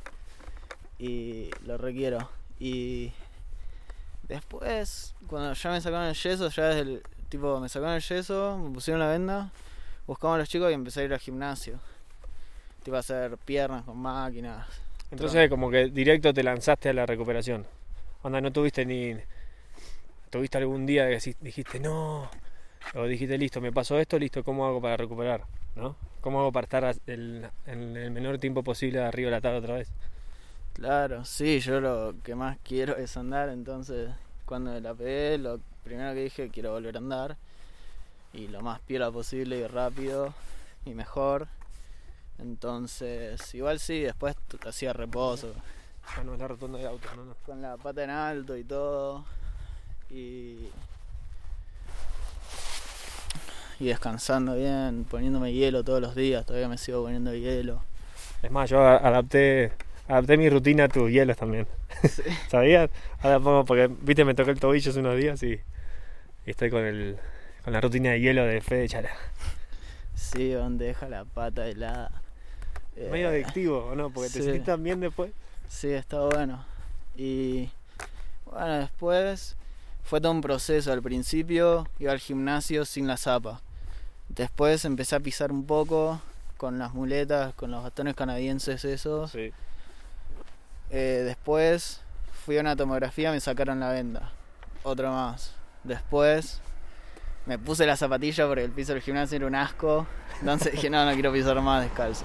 [0.98, 2.28] Y lo requiero.
[2.60, 3.12] Y
[4.28, 8.58] después, cuando ya me sacaron el yeso, ya desde el tipo, me sacaron el yeso,
[8.58, 9.50] me pusieron la venda,
[10.06, 11.78] buscamos a los chicos y empecé a ir al gimnasio.
[12.84, 14.66] Tipo a hacer piernas con máquinas.
[15.12, 17.66] Entonces como que directo te lanzaste a la recuperación.
[18.22, 19.14] Onda, no tuviste ni...
[20.30, 22.28] ¿Tuviste algún día que dijiste, no?
[22.94, 25.44] O dijiste, listo, me pasó esto, listo, ¿cómo hago para recuperar?
[25.76, 25.94] ¿No?
[26.22, 29.74] ¿Cómo hago para estar el- en el menor tiempo posible arriba de la tabla otra
[29.74, 29.88] vez?
[30.72, 34.10] Claro, sí, yo lo que más quiero es andar, entonces
[34.46, 37.36] cuando me la pegué, lo primero que dije, quiero volver a andar.
[38.32, 40.32] Y lo más piola posible y rápido
[40.86, 41.48] y mejor.
[42.42, 45.54] Entonces, igual sí, después hacía reposo,
[46.04, 47.36] Ah, no, es la rotonda de autos, no, no.
[47.44, 49.24] con la pata en alto y todo.
[50.10, 50.72] Y,
[53.78, 57.82] y descansando bien, poniéndome hielo todos los días, todavía me sigo poniendo hielo.
[58.42, 59.72] Es más, yo adapté,
[60.08, 61.66] adapté mi rutina a tus hielos también.
[62.02, 62.22] Sí.
[62.48, 62.90] ¿Sabías?
[63.20, 65.52] Ahora pongo, porque, viste, me tocó el tobillo hace unos días y,
[66.46, 67.18] y estoy con el
[67.64, 69.10] con la rutina de hielo de Fede Chara.
[70.14, 72.21] Sí, donde deja la pata helada.
[72.96, 74.10] Medio Eh, adictivo, ¿o no?
[74.10, 74.42] Porque te sí.
[74.44, 75.32] sentís tan bien después.
[75.68, 76.64] Sí, está bueno.
[77.16, 77.70] Y
[78.44, 79.56] bueno, después
[80.04, 80.92] fue todo un proceso.
[80.92, 83.60] Al principio iba al gimnasio sin la zapa.
[84.28, 86.20] Después empecé a pisar un poco
[86.56, 89.30] con las muletas, con los bastones canadienses esos.
[89.32, 89.52] Sí.
[90.90, 92.00] Eh, después
[92.44, 94.32] fui a una tomografía, me sacaron la venda.
[94.82, 95.54] Otro más.
[95.84, 96.60] Después
[97.46, 100.06] me puse la zapatilla porque el piso del gimnasio era un asco.
[100.40, 102.24] Entonces dije, no, no quiero pisar más descalzo.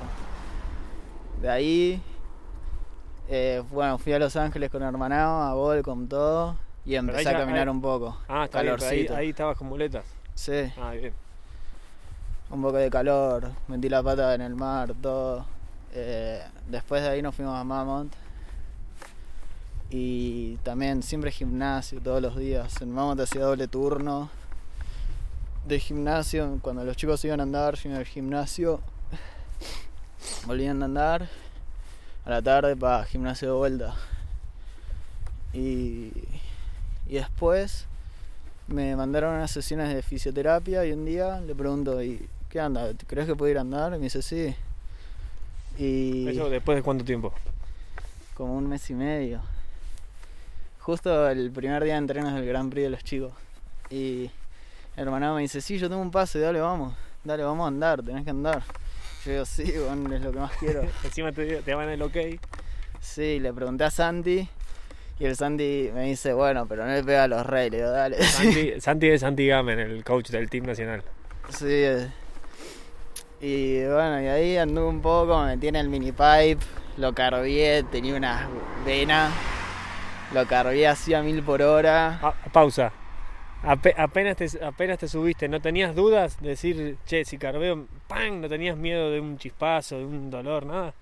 [1.41, 2.02] De ahí,
[3.30, 6.56] eh, bueno, fui a Los Ángeles con hermanao, a Bol, con todo.
[6.86, 8.17] Y empecé a caminar ahí- un poco.
[8.28, 9.15] Ah, está bien, pero ahí, Calorcito.
[9.15, 10.06] ahí estabas con muletas.
[10.36, 11.13] Sí, Ah, bien.
[12.50, 15.45] un poco de calor, metí la pata en el mar, todo.
[15.93, 18.08] Eh, después de ahí nos fuimos a Mammoth.
[19.89, 22.82] Y también siempre gimnasio todos los días.
[22.82, 24.30] En Mammoth hacía doble turno
[25.65, 26.60] de gimnasio.
[26.62, 28.82] Cuando los chicos iban a andar, yo iba al gimnasio.
[30.45, 31.30] Volvían a andar
[32.25, 33.95] a la tarde para gimnasio de vuelta.
[35.53, 36.12] Y,
[37.08, 37.86] y después
[38.67, 42.91] me mandaron unas sesiones de fisioterapia y un día le pregunto, ¿y qué anda?
[43.08, 43.93] ¿Crees que puedo ir a andar?
[43.93, 44.56] Y me dice, sí.
[45.77, 47.34] Y ¿Eso después de cuánto tiempo?
[48.38, 49.41] como un mes y medio.
[50.80, 53.34] Justo el primer día de entrenos del Gran Prix de los chicos.
[53.89, 54.30] Y
[54.95, 56.93] el hermanado me dice, sí, yo tengo un pase, dale, vamos.
[57.23, 58.62] Dale, vamos a andar, tenés que andar.
[59.28, 60.84] Yo digo, sí, bueno, es lo que más quiero.
[61.04, 62.16] Encima te, te van el ok.
[63.02, 64.48] Sí, le pregunté a Santi.
[65.20, 67.72] Y el Santi me dice, bueno, pero no le pega a los reyes.
[67.72, 68.24] Le digo, dale.
[68.24, 71.04] Santi, Santi es Santi Gamen, el coach del team nacional.
[71.50, 71.84] Sí.
[73.42, 76.60] Y bueno, y ahí anduve un poco, me metí en el mini pipe,
[76.96, 78.48] lo carbié, tenía una
[78.86, 79.30] vena,
[80.34, 82.18] lo carbié así a mil por hora.
[82.22, 82.94] Ah, pausa.
[83.63, 88.41] Ape- apenas, te, apenas te subiste, ¿no tenías dudas de decir, che, si carbeo, ¡pam!
[88.41, 90.93] ¿No tenías miedo de un chispazo, de un dolor, nada?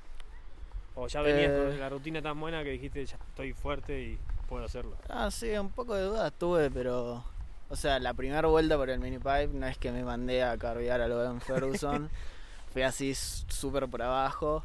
[0.95, 1.65] ¿O ya venías Eh.
[1.69, 4.95] con la rutina tan buena que dijiste, ya estoy fuerte y puedo hacerlo?
[5.09, 7.23] Ah, sí, un poco de dudas tuve, pero.
[7.69, 10.55] O sea, la primera vuelta por el mini pipe no es que me mandé a
[10.57, 12.09] carbear a lo de Ferguson.
[12.73, 14.63] fui así súper por abajo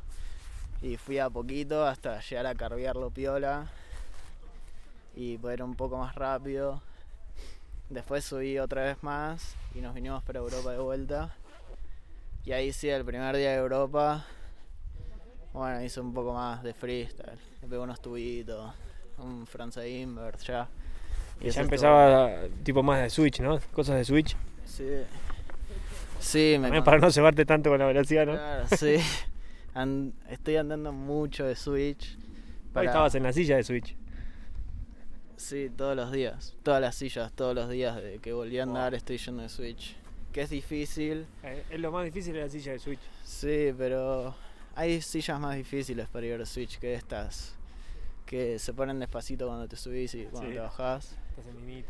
[0.82, 3.66] y fui a poquito hasta llegar a carbearlo piola
[5.16, 6.82] y poder un poco más rápido.
[7.90, 11.34] Después subí otra vez más y nos vinimos para Europa de vuelta.
[12.44, 14.24] Y ahí sí, el primer día de Europa,
[15.52, 17.38] bueno, hice un poco más de freestyle.
[17.60, 18.72] Le pegué unos tubitos,
[19.18, 20.68] un Franza Invert ya.
[21.40, 22.30] Y eso ya estuvo empezaba
[22.62, 23.58] tipo más de switch, ¿no?
[23.72, 24.36] Cosas de switch.
[24.64, 25.02] Sí.
[26.20, 28.32] Sí, me También para no cebarte tanto con la velocidad, ¿no?
[28.32, 28.96] Claro, sí.
[29.74, 32.18] An- estoy andando mucho de Switch.
[32.74, 33.96] Hoy estabas en la silla de switch.
[35.40, 36.54] Sí, todos los días.
[36.62, 39.96] Todas las sillas, todos los días de que volví a andar estoy yendo de Switch.
[40.32, 43.00] Que es difícil, Eh, es lo más difícil de la silla de switch.
[43.24, 44.34] sí, pero
[44.76, 47.54] hay sillas más difíciles para ir de Switch que estas.
[48.26, 50.54] Que se ponen despacito cuando te subís y cuando Sí.
[50.56, 51.16] te bajás.
[51.30, 51.84] Estás en.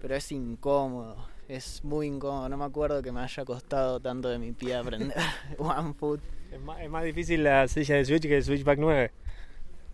[0.00, 1.16] Pero es incómodo,
[1.48, 2.48] es muy incómodo.
[2.50, 5.16] No me acuerdo que me haya costado tanto de mi pie aprender
[5.58, 6.20] One Foot.
[6.52, 9.10] Es más, es más difícil la silla de switch que el switchback 9.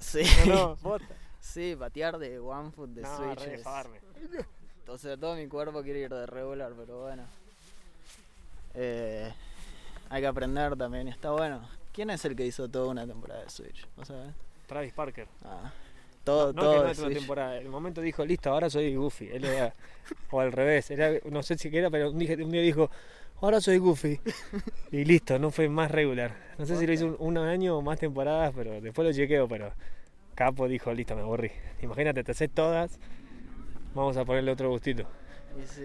[0.01, 0.23] Sí.
[0.49, 0.99] No, no.
[1.41, 3.45] Sí, patear de One Foot de No, Switch.
[3.47, 3.99] re es- farme.
[4.87, 7.23] O sea, todo mi cuerpo quiere ir de regular, pero bueno.
[8.75, 9.33] Eh,
[10.09, 11.69] hay que aprender también, está bueno.
[11.93, 13.87] ¿Quién es el que hizo toda una temporada de Switch?
[13.97, 14.33] ¿No sabes?
[14.67, 15.27] Travis Parker.
[15.45, 15.73] Ah,
[16.25, 17.19] todo, no, todo que no una Switch.
[17.19, 17.57] temporada.
[17.57, 19.29] En el momento dijo, listo, ahora soy Goofy.
[19.29, 19.75] Él era,
[20.31, 22.91] o al revés, era, no sé si era, pero un día, un día dijo,
[23.41, 24.21] ahora soy Goofy.
[24.93, 26.37] Y listo, no fue más regular.
[26.59, 29.49] No sé si lo hizo un, un año o más temporadas, pero después lo chequeo,
[29.49, 29.73] pero
[30.41, 31.53] Capo dijo, listo, me aburrí.
[31.83, 32.99] Imagínate, te haces todas,
[33.95, 35.03] vamos a ponerle otro gustito.
[35.63, 35.85] Y sí,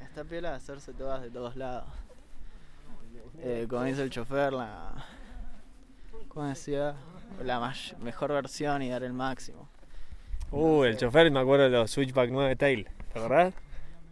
[0.00, 1.88] está piola hacerse todas de todos lados.
[3.40, 5.04] Eh, como dice el chofer, la.
[6.28, 6.94] ¿Cómo decía?
[7.42, 9.68] La más- mejor versión y dar el máximo.
[10.52, 13.52] Uh, el chofer, me acuerdo de los Switchback 9 Tail, ¿te acordás?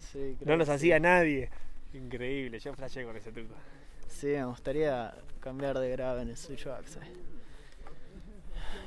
[0.01, 0.75] Sí, creo No que los sí.
[0.75, 1.49] hacía nadie.
[1.95, 3.55] Increíble, yo flashé con ese truco.
[4.09, 7.05] Sí, me gustaría cambiar de grave en el Switch Access.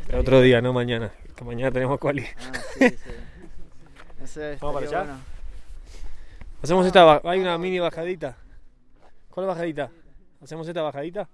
[0.10, 1.12] Pero otro día, no mañana.
[1.36, 2.26] Que mañana tenemos quali.
[2.26, 4.26] Ah, sí, sí.
[4.26, 5.04] Sé, ¿Vamos para allá?
[5.04, 5.20] bueno.
[6.64, 8.36] Hacemos esta, ba- hay una mini bajadita.
[9.30, 9.92] ¿Cuál bajadita?
[10.44, 11.30] ¿Hacemos esta bajadita?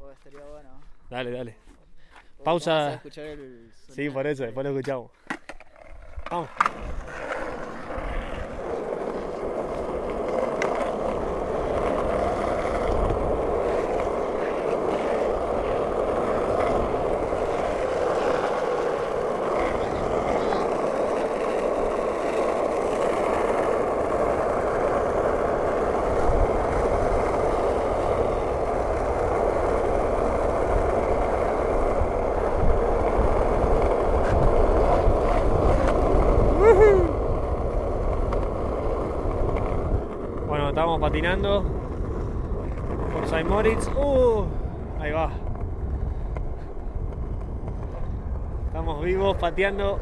[0.00, 0.70] Oh, estaría bueno.
[1.08, 1.56] Dale, dale.
[2.44, 2.72] Pausa.
[2.72, 5.10] vamos a escuchar el Sí, por eso, después lo escuchamos.
[6.30, 6.48] Vamos.
[40.48, 41.62] Bueno, estamos patinando
[43.12, 43.86] por Saint Moritz.
[43.88, 44.46] Uh,
[44.98, 45.30] ahí va.
[48.68, 50.00] Estamos vivos pateando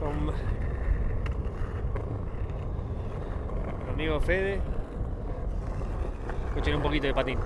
[0.00, 0.26] con
[3.86, 4.60] mi amigo Fede.
[6.48, 7.38] Escuchen un poquito de patín.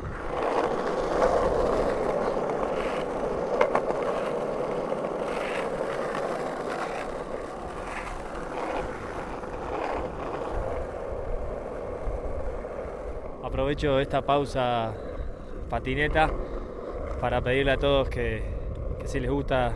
[13.68, 14.94] Aprovecho esta pausa
[15.68, 16.30] patineta
[17.20, 18.42] para pedirle a todos que,
[19.04, 19.74] si les gusta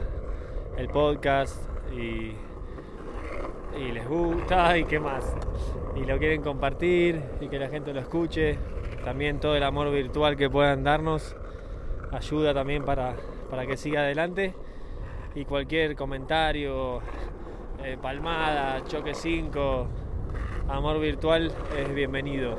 [0.78, 1.60] el podcast
[1.92, 2.32] y,
[3.78, 5.36] y les gusta y qué más,
[5.94, 8.56] y lo quieren compartir y que la gente lo escuche,
[9.04, 11.36] también todo el amor virtual que puedan darnos
[12.12, 13.16] ayuda también para,
[13.50, 14.54] para que siga adelante
[15.34, 17.02] y cualquier comentario,
[17.84, 19.86] eh, palmada, choque 5,
[20.70, 22.56] amor virtual es bienvenido.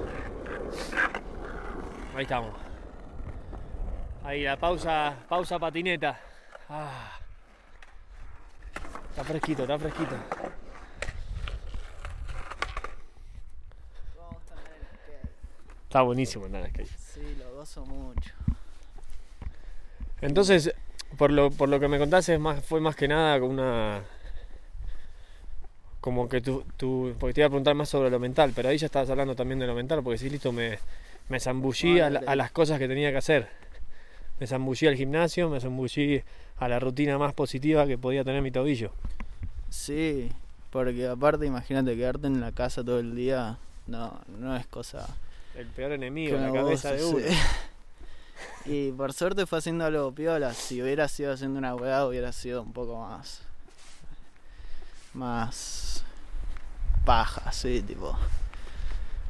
[2.16, 2.54] Ahí estamos.
[4.24, 6.20] Ahí la pausa, pausa patineta.
[6.70, 7.20] Ah.
[9.10, 10.16] Está fresquito, está fresquito.
[15.84, 16.90] Está buenísimo andar en skate.
[16.98, 18.34] Sí, lo gozo mucho.
[20.22, 20.74] Entonces,
[21.18, 24.04] por lo, por lo que me contaste, es más, fue más que nada como una.
[26.00, 27.16] Como que tú, tú.
[27.20, 29.60] Porque te iba a preguntar más sobre lo mental, pero ahí ya estabas hablando también
[29.60, 30.80] de lo mental, porque sí, listo, me,
[31.30, 33.50] me zambullí a, la- a las cosas que tenía que hacer.
[34.40, 36.24] Me zambullí al gimnasio, me zambullí
[36.58, 38.92] a la rutina más positiva que podía tener mi tobillo.
[39.70, 40.32] Sí,
[40.72, 43.58] porque aparte imagínate quedarte en la casa todo el día,
[43.88, 45.08] no, no es cosa
[45.56, 47.28] El peor enemigo, la cabeza de goce, uno.
[47.28, 47.36] sí.
[48.66, 52.62] Y por suerte fue haciendo algo piola, si hubiera sido haciendo una weá hubiera sido
[52.62, 53.42] un poco más
[55.14, 56.04] más
[57.06, 58.18] paja, sí, tipo.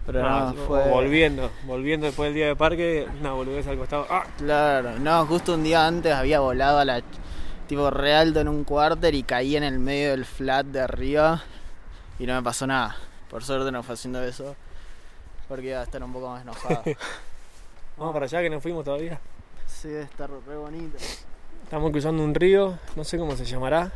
[0.05, 4.05] Pero Ah, no, fue Volviendo, volviendo después del día de parque, una boludez al costado.
[4.09, 4.25] ¡Ah!
[4.37, 7.01] Claro, no, justo un día antes había volado a la
[7.67, 11.41] tipo re alto en un quarter y caí en el medio del flat de arriba
[12.19, 12.97] y no me pasó nada.
[13.29, 14.55] Por suerte no fue haciendo eso
[15.47, 16.83] porque iba a estar un poco más enojado.
[17.97, 19.19] Vamos para allá que no fuimos todavía.
[19.65, 20.97] sí, está re bonito.
[21.63, 23.91] Estamos cruzando un río, no sé cómo se llamará.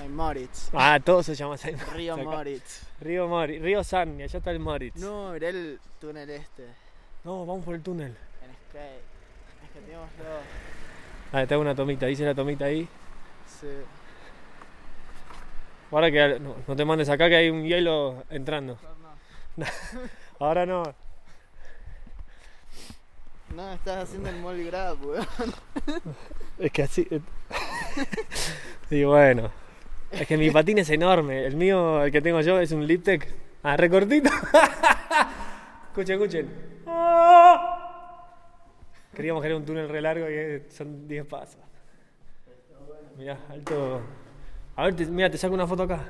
[0.00, 0.70] Saint Moritz.
[0.72, 2.22] Ah, todo se llama Saint Río Acá.
[2.24, 2.86] Moritz.
[3.02, 4.96] Río Moritz, Río San, y allá está el Moritz.
[4.96, 6.64] No, mirá el túnel este
[7.22, 8.16] No, vamos por el túnel.
[8.42, 9.02] en skate.
[9.62, 10.42] Es que tenemos los.
[11.32, 12.88] Ah, te hago una tomita, hice la tomita ahí.
[13.60, 13.66] Sí.
[15.90, 18.78] Ahora que no, no te mandes acá que hay un hielo entrando.
[20.38, 20.82] Ahora no.
[23.54, 25.26] No, estás haciendo el mall grab, weón.
[26.58, 27.06] Es que así.
[28.90, 29.50] y bueno.
[30.12, 31.44] Es que mi patín es enorme.
[31.46, 33.26] El mío, el que tengo yo, es un Liptec.
[33.62, 34.28] Ah, recortito.
[35.90, 36.48] escuchen, escuchen.
[39.14, 41.60] Queríamos que era un túnel re largo y son 10 pasos.
[43.16, 44.00] Mirá, alto.
[44.76, 46.04] A ver, te- mira, te saco una foto acá.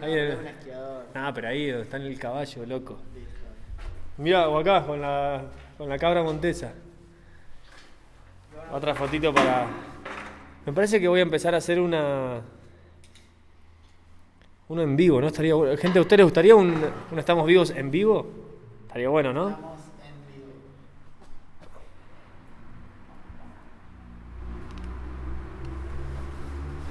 [0.00, 1.04] Ahí el- esquiador.
[1.14, 2.98] Ah, pero ahí está en el caballo, loco.
[4.16, 5.42] Mira, o acá, con la,
[5.76, 6.72] con la cabra montesa.
[8.72, 9.66] Otra fotito para...
[10.64, 12.40] Me parece que voy a empezar a hacer una...
[14.68, 15.26] Uno en vivo, ¿no?
[15.26, 15.76] Estaría bueno.
[15.76, 16.74] Gente, ¿a ustedes les gustaría un,
[17.16, 18.26] Estamos Vivos en vivo?
[18.86, 19.50] Estaría bueno, ¿no?
[19.50, 20.14] Estamos en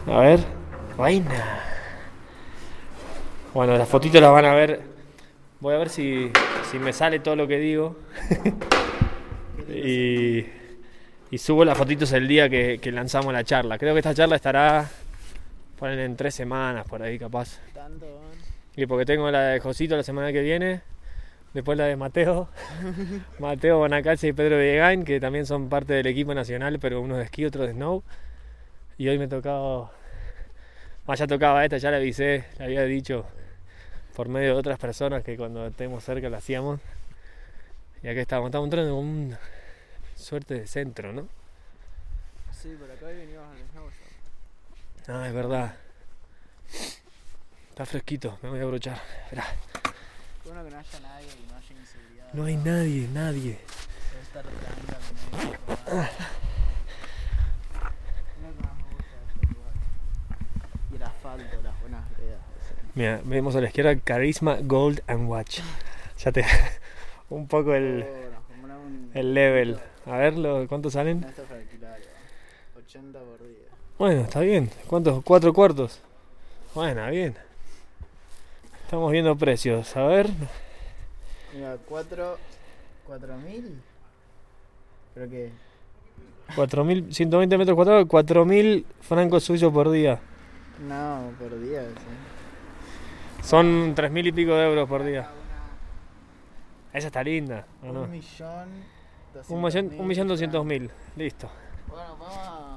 [0.06, 0.18] vivo.
[0.18, 0.40] A ver.
[0.98, 1.60] Vaina.
[3.54, 4.82] Bueno, las fotitos las van a ver.
[5.60, 6.32] Voy a ver si,
[6.70, 7.96] si me sale todo lo que digo.
[9.70, 10.46] y,
[11.32, 13.78] y subo las fotitos el día que, que lanzamos la charla.
[13.78, 14.90] Creo que esta charla estará
[15.82, 17.60] ponen en tres semanas por ahí capaz.
[17.74, 18.38] Tanto, weón.
[18.76, 20.82] Y porque tengo la de Josito la semana que viene.
[21.56, 22.50] Después la de Mateo.
[23.40, 27.24] Mateo Bonacalce y Pedro Villegain, que también son parte del equipo nacional, pero uno de
[27.24, 28.04] esquí, otro de snow.
[29.00, 29.92] Y hoy me tocaba.
[31.08, 33.26] Más ya tocaba esta, ya le avisé, le había dicho
[34.16, 36.80] por medio de otras personas que cuando estemos cerca la hacíamos.
[38.04, 39.40] Y acá estamos, estamos entrando en una
[40.16, 41.28] suerte de centro, ¿no?
[42.52, 43.46] Sí, por acá hoy venimos
[45.12, 45.22] shop.
[45.22, 45.76] Ah, es verdad.
[47.70, 49.00] Está fresquito, me voy a abrochar.
[49.30, 52.34] Qué bueno que no haya nadie y no haya inseguridad.
[52.34, 53.60] No hay nadie, nadie.
[54.12, 55.96] Debe estar nadie de este.
[60.92, 62.40] Y el asfalto, las buenas veredas.
[62.94, 65.62] Mira, vemos a la izquierda Carisma Gold and Watch.
[66.20, 66.46] Ya te.
[67.30, 68.06] un poco el,
[69.14, 69.80] el level.
[70.06, 71.22] A ver, ¿cuántos salen?
[71.22, 72.86] No, esto es para alquilar, weón.
[72.86, 73.71] 80 por día.
[74.02, 74.68] Bueno, está bien.
[74.88, 75.24] ¿Cuántos?
[75.24, 76.00] ¿Cuatro cuartos?
[76.74, 77.36] Bueno, bien.
[78.84, 79.96] Estamos viendo precios.
[79.96, 80.28] A ver.
[81.54, 82.38] Mira, 4.
[83.06, 83.80] 4000.
[85.14, 85.52] ¿Pero qué?
[86.56, 90.20] 4.000, 120 metros cuadrados, 4.000 francos suizos por día.
[90.90, 91.84] No, por día.
[91.84, 93.48] Sí.
[93.48, 95.30] Son 3.000 y pico de euros por día.
[96.92, 97.68] Esa está linda.
[97.84, 98.02] ¿o no?
[98.02, 98.70] Un millón.
[99.48, 100.82] Un millón, doscientos mil.
[100.82, 100.92] mil.
[101.18, 101.52] Listo.
[101.88, 102.71] Bueno, vamos a,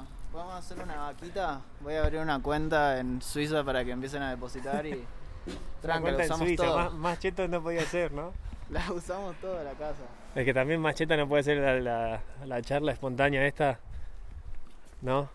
[0.55, 1.61] a hacer una vaquita.
[1.81, 5.03] Voy a abrir una cuenta en Suiza para que empiecen a depositar y.
[5.81, 6.77] Tranca, la en usamos Suiza, todo.
[6.77, 8.33] Más, más cheto no podía ser, ¿no?
[8.71, 10.01] La usamos toda la casa.
[10.33, 13.79] Es que también Macheta no puede ser la, la- la charla espontánea esta,
[15.03, 15.29] ¿no?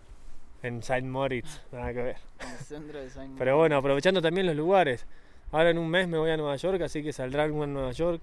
[0.63, 2.17] En Saint Moritz, nada que ver.
[2.41, 5.05] En el centro de Saint Pero bueno, aprovechando también los lugares.
[5.53, 7.91] Ahora en un mes me voy a Nueva York, así que saldrá algo en Nueva
[7.93, 8.21] York.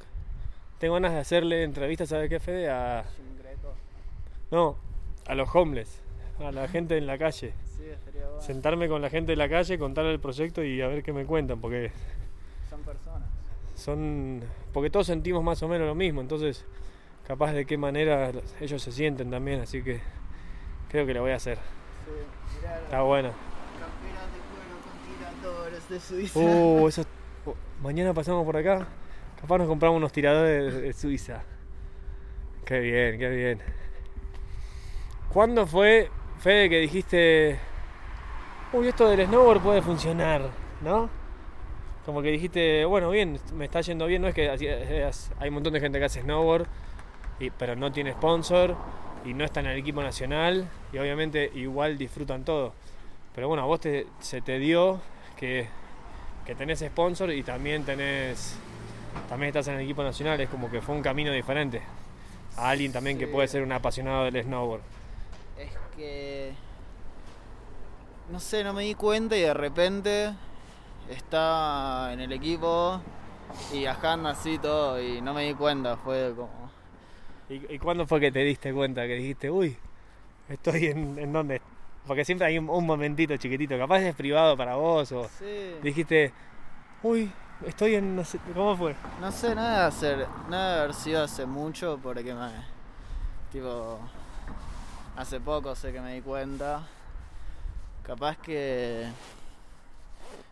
[0.78, 2.68] Tengo ganas de hacerle entrevistas, ¿sabes qué, Fede?
[2.70, 3.02] A,
[4.50, 4.76] no,
[5.26, 6.02] a los homeless,
[6.40, 7.52] a la gente en la calle.
[7.76, 8.40] Sí, estaría bueno.
[8.40, 11.24] Sentarme con la gente de la calle, contarle el proyecto y a ver qué me
[11.26, 11.90] cuentan, porque
[12.70, 13.28] Son personas.
[13.74, 16.64] son porque todos sentimos más o menos lo mismo entonces
[17.26, 20.00] capaz de qué manera ellos se sienten también así que
[20.90, 23.34] creo que lo voy a hacer Sí, mirá, está bueno de
[24.50, 26.38] cuero con tiradores de Suiza.
[26.38, 27.04] uh eso
[27.46, 28.86] oh, mañana pasamos por acá
[29.40, 31.42] capaz nos compramos unos tiradores de, de Suiza
[32.64, 33.60] qué bien qué bien
[35.32, 37.58] ¿cuándo fue Fede que dijiste
[38.72, 40.42] uy esto del snowboard puede funcionar
[40.82, 41.08] ¿no?
[42.06, 45.74] Como que dijiste, bueno, bien, me está yendo bien, no es que hay un montón
[45.74, 46.66] de gente que hace snowboard,
[47.38, 48.74] y- pero no tiene sponsor
[49.26, 52.72] y no está en el equipo nacional y obviamente igual disfrutan todo.
[53.34, 55.00] Pero bueno, a vos te, se te dio
[55.36, 55.66] que,
[56.46, 58.56] que tenés sponsor y también tenés
[59.28, 61.82] también estás en el equipo nacional, es como que fue un camino diferente.
[62.56, 64.80] A alguien también que puede ser un apasionado del snowboard.
[65.98, 66.54] Que.
[68.30, 70.32] No sé, no me di cuenta y de repente
[71.10, 73.00] estaba en el equipo
[73.72, 75.96] y viajando así todo y no me di cuenta.
[75.96, 76.70] Fue como.
[77.48, 79.76] ¿Y, y cuándo fue que te diste cuenta que dijiste, uy,
[80.48, 81.60] estoy en, en dónde?
[82.06, 85.74] Porque siempre hay un, un momentito chiquitito, capaz es privado para vos o Sí.
[85.82, 86.32] dijiste,
[87.02, 87.30] uy,
[87.66, 88.94] estoy en, no sé, ¿cómo fue?
[89.20, 92.50] No sé, no debe, hacer, no debe haber sido hace mucho porque me.
[93.50, 93.98] Tipo.
[95.18, 96.86] Hace poco sé que me di cuenta.
[98.04, 99.04] Capaz que.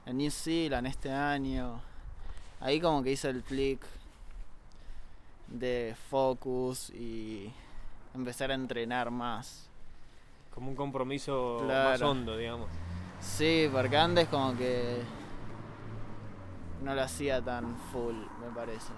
[0.06, 1.80] En New Zealand este año.
[2.58, 3.80] Ahí como que hice el click.
[5.46, 7.52] De focus y.
[8.12, 9.68] Empezar a entrenar más.
[10.52, 11.90] Como un compromiso Claro.
[11.90, 12.68] más hondo, digamos.
[13.20, 15.00] Sí, porque antes como que.
[16.82, 18.92] No lo hacía tan full, me parece.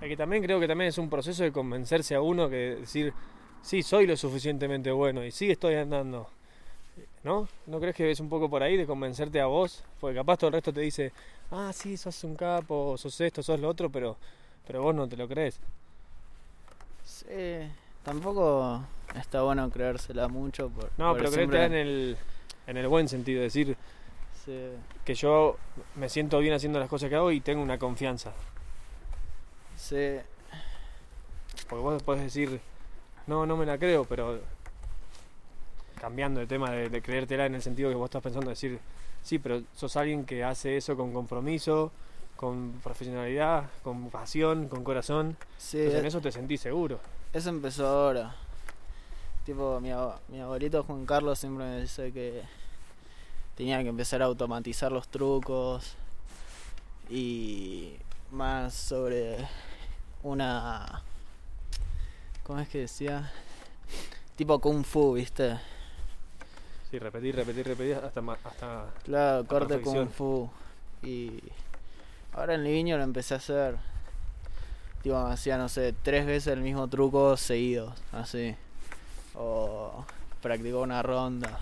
[0.00, 3.12] Es que también creo que también es un proceso de convencerse a uno que decir,
[3.64, 6.28] sí, soy lo suficientemente bueno y sí estoy andando.
[7.24, 7.48] ¿No?
[7.66, 9.82] ¿No crees que es un poco por ahí de convencerte a vos?
[10.00, 11.10] Porque capaz todo el resto te dice,
[11.50, 14.16] ah, sí, sos un capo, sos esto, sos lo otro, pero,
[14.66, 15.58] pero vos no te lo crees.
[17.04, 17.24] Sí,
[18.04, 20.68] tampoco está bueno creérsela mucho.
[20.68, 22.16] Por, No, pero siempre- en el,
[22.66, 23.76] en el buen sentido, decir
[24.44, 24.68] Sí,
[25.06, 25.56] que yo
[25.94, 28.32] me siento bien haciendo las cosas que hago y tengo una confianza.
[29.76, 30.20] sí,
[31.68, 32.60] Porque vos podés decir,
[33.26, 34.40] no, no me la creo, pero
[36.00, 38.78] cambiando de tema de, de creértela en el sentido que vos estás pensando, decir,
[39.22, 41.92] sí, pero sos alguien que hace eso con compromiso,
[42.36, 45.36] con profesionalidad, con pasión, con corazón.
[45.56, 45.78] sí.
[45.78, 47.00] Entonces en eso te sentís seguro.
[47.32, 48.36] Eso empezó ahora.
[49.46, 49.90] Tipo, mi,
[50.28, 52.42] mi abuelito Juan Carlos siempre me dice que
[53.56, 55.96] tenía que empezar a automatizar los trucos
[57.08, 57.96] y
[58.30, 59.36] más sobre
[60.22, 61.02] una...
[62.44, 63.30] ¿Cómo es que decía?
[64.36, 65.58] Tipo Kung Fu, ¿viste?
[66.90, 69.80] Sí, repetir, repetir, repetir hasta, hasta Claro, corte.
[69.80, 70.48] Kung Fu.
[71.02, 71.40] Y
[72.32, 73.76] ahora en Liviño lo empecé a hacer.
[75.02, 78.54] Tipo, hacía, no sé, tres veces el mismo truco seguidos, así.
[79.34, 80.04] O
[80.42, 81.58] practicó una ronda.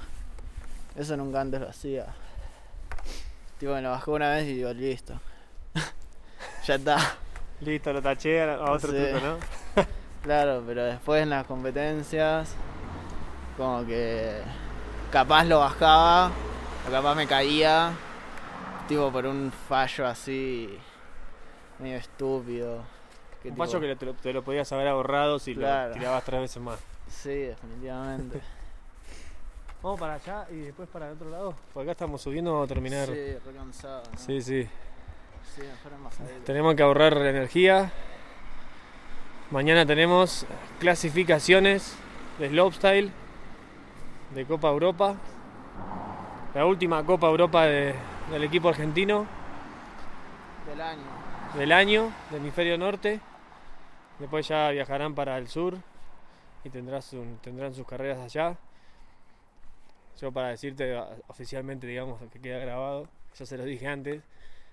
[0.97, 2.07] Eso nunca antes lo hacía.
[3.59, 5.14] Tipo, me lo bajó una vez y digo, listo.
[6.66, 7.16] ya está.
[7.61, 8.97] listo, lo taché a a otro Sí.
[8.99, 9.62] truco, ¿no?
[10.22, 12.54] Claro, pero después en las competencias,
[13.56, 14.40] como que
[15.11, 16.30] capaz lo bajaba,
[16.88, 17.92] o capaz me caía,
[18.88, 20.78] tipo por un fallo así,
[21.78, 22.78] medio estúpido.
[23.42, 25.88] que Un tipo- paso que te lo, te lo podías haber ahorrado si Claro.
[25.88, 26.78] lo tirabas tres veces más.
[27.08, 28.40] Sí, definitivamente.
[29.82, 31.54] Vamos para allá y después para el otro lado.
[31.74, 33.06] Porque acá estamos subiendo, a terminar.
[33.08, 34.04] Sí, re cansado.
[34.12, 34.18] ¿no?
[34.18, 34.40] sí.
[34.40, 34.68] sí.
[35.56, 36.44] Sí, mejor.
[36.44, 37.90] Tenemos que ahorrar energía.
[39.53, 40.46] Mañana tenemos
[40.80, 41.96] clasificaciones
[42.38, 43.11] de slopestyle
[44.34, 45.16] de Copa Europa.
[46.55, 47.94] La última Copa Europa de-
[48.30, 49.26] del equipo argentino
[50.66, 51.03] Del año.
[51.59, 53.20] del año, del hemisferio norte.
[54.18, 55.76] Después ya viajarán para el sur
[56.64, 57.03] y tendrán
[57.74, 58.57] sus carreras allá.
[60.20, 60.96] Yo para decirte
[61.26, 64.22] oficialmente, digamos, que queda grabado, ya se lo dije antes,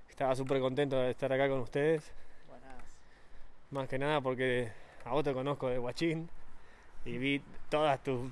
[0.09, 2.13] estaba súper contento de estar acá con ustedes.
[3.71, 4.71] Más que nada porque
[5.05, 6.29] a vos te conozco de Guachín
[7.05, 8.31] y vi todas tus,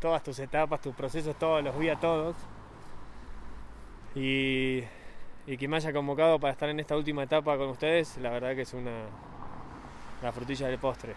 [0.00, 2.36] todas tus etapas, tus procesos, todos los vi a todos.
[4.14, 4.82] Y,
[5.46, 8.54] y que me haya convocado para estar en esta última etapa con ustedes, la verdad
[8.54, 9.06] que es una
[10.22, 11.14] la frutilla del postre.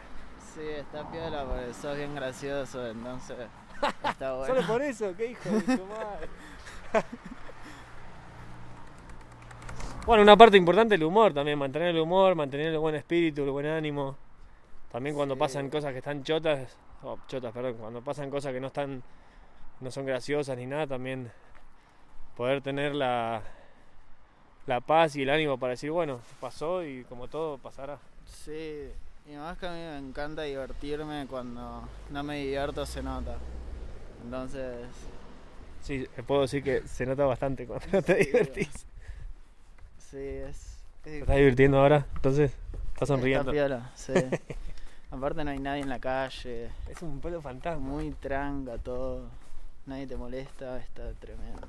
[0.54, 3.38] Sí, está piola porque sos bien gracioso, entonces
[4.04, 4.56] está bueno.
[4.56, 6.28] Solo por eso, qué hijo de tu madre.
[10.06, 13.52] bueno, una parte importante el humor también, mantener el humor, mantener el buen espíritu, el
[13.52, 14.16] buen ánimo.
[14.92, 15.40] También cuando Sí.
[15.40, 19.02] pasan cosas que están chotas, oh, chotas, perdón, cuando pasan cosas que no están,
[19.80, 21.32] no son graciosas ni nada, también
[22.36, 23.42] poder tener la,
[24.68, 28.00] la paz y el ánimo para decir, bueno, pasó y como todo pasará.
[28.26, 28.90] Sí,
[29.32, 33.38] y más que a mí me encanta divertirme cuando no me divierto se nota.
[34.24, 34.88] Entonces,
[35.82, 38.86] Sí, puedo decir que se nota bastante cuando no te Sí, divertís.
[40.12, 40.78] Sí, es...
[41.04, 42.06] ¿Te estás divirtiendo ahora?
[42.16, 42.52] Entonces,
[42.94, 43.52] estás sonriendo.
[43.52, 44.14] Está piola, sí.
[45.12, 47.80] Aparte no hay nadie en la calle, Es un pelo fantasma.
[47.82, 49.28] muy tranca todo,
[49.86, 51.68] nadie te molesta, está tremendo.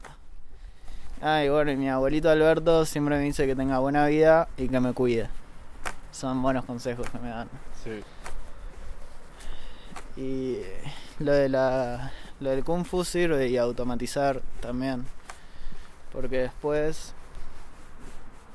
[1.21, 4.69] Ah, y bueno, y mi abuelito Alberto siempre me dice que tenga buena vida y
[4.69, 5.29] que me cuide.
[6.11, 7.49] Son buenos consejos que me dan.
[7.83, 8.03] Sí.
[10.21, 10.59] Y
[11.19, 15.07] lo de la lo del kung fu sirve y automatizar también.
[16.13, 17.15] Porque después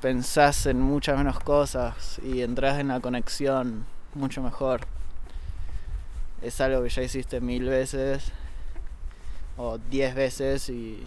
[0.00, 3.84] pensás en muchas menos cosas y entras en la conexión
[4.14, 4.82] mucho mejor.
[6.42, 8.32] Es algo que ya hiciste mil veces
[9.56, 11.04] o diez veces y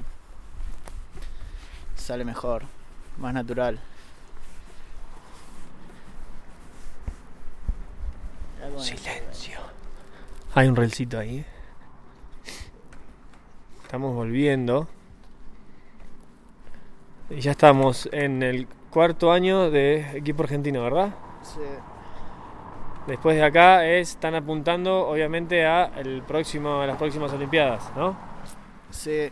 [1.96, 2.64] sale mejor,
[3.18, 3.80] más natural.
[8.78, 9.60] Silencio.
[10.54, 11.46] Hay un relcito ahí.
[13.84, 14.88] Estamos volviendo.
[17.30, 21.10] Y ya estamos en el cuarto año de equipo argentino, ¿verdad?
[21.42, 21.60] Sí.
[23.08, 28.16] Después de acá es, están apuntando obviamente a el próximo, a las próximas Olimpiadas, ¿no?
[28.92, 29.32] Sí,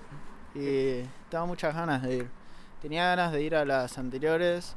[0.55, 2.29] y tengo muchas ganas de ir.
[2.81, 4.75] Tenía ganas de ir a las anteriores,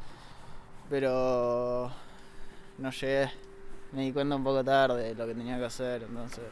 [0.90, 1.90] pero
[2.78, 3.30] no llegué.
[3.92, 6.44] Me di cuenta un poco tarde de lo que tenía que hacer, entonces.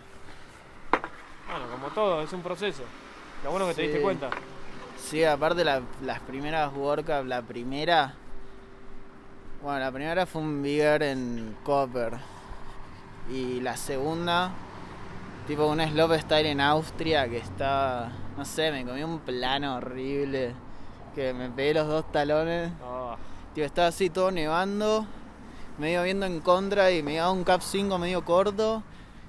[1.51, 2.85] Bueno, como todo, es un proceso.
[3.45, 4.31] Lo bueno que te diste cuenta.
[4.97, 8.15] Sí, aparte la- las primeras World Cup, la primera.
[9.63, 12.15] Bueno, la primera fue un Bigger en Copper.
[13.31, 14.53] Y la segunda,
[15.47, 18.11] tipo un slope style en Austria que está.
[18.39, 20.55] No sé, me comí un plano horrible.
[21.15, 22.73] Que me pegué los dos talones.
[22.83, 23.17] Ah,
[23.55, 25.05] Tío, estaba así todo nevando,
[25.77, 28.83] medio viendo en contra y me daba un cap 5 medio corto.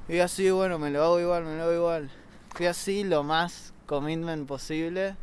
[0.07, 2.09] Y así, bueno, me lo hago igual, me lo hago igual.
[2.55, 5.17] Fui así lo más commitment posible.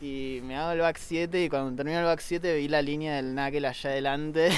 [0.00, 3.16] Y me hago el back 7 y cuando termino el back 7 vi la línea
[3.16, 4.50] del knuckle allá adelante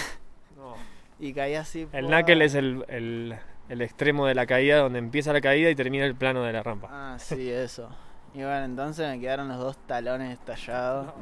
[0.56, 0.74] no.
[1.18, 1.88] y caí así.
[1.92, 2.16] El ¡pua!
[2.18, 3.38] knuckle es el, el-
[3.70, 6.60] el extremo de la caída, donde empieza la caída y termina el plano de la
[6.60, 6.88] rampa.
[6.90, 7.88] Ah, sí, eso.
[8.34, 11.12] Y bueno, entonces me quedaron los dos talones estallados.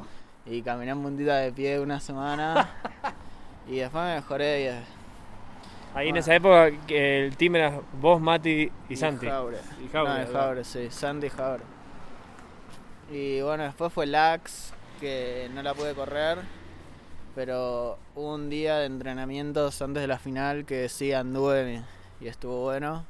[0.47, 2.67] Y caminé en puntita de pie una semana.
[3.67, 4.69] y después me mejoré y
[5.95, 9.27] Ahí en esa época que el team era vos, Mati y, Santi.
[9.27, 9.57] Jaure.
[9.83, 9.87] Y.
[9.89, 11.63] Jaure, sí, Santi y Jaure.
[13.11, 16.37] Y bueno, después fue Lax, que no la pude correr.
[17.35, 21.83] Pero hubo un día de entrenamientos antes de la final que sí anduve
[22.21, 23.05] y, y estuvo bueno.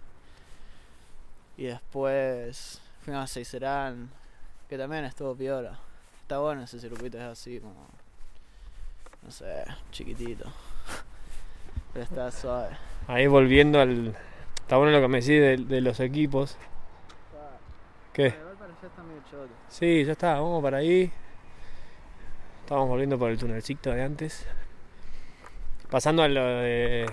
[1.57, 4.09] Y después fuimos a Seiserán,
[4.69, 5.77] que también estuvo piola.
[6.21, 7.87] Está bueno ese circuito, es así como.
[9.23, 10.45] No sé, chiquitito.
[11.93, 12.77] Pero está suave.
[13.07, 14.15] Ahí volviendo al.
[14.61, 16.55] Está bueno lo que me decís de, de los equipos.
[18.13, 18.48] ¿Qué?
[18.89, 19.53] Está medio choto.
[19.69, 21.11] Sí, ya está, vamos para ahí.
[22.61, 24.45] Estamos volviendo por el tunelcito de antes.
[25.89, 27.05] Pasando a lo de.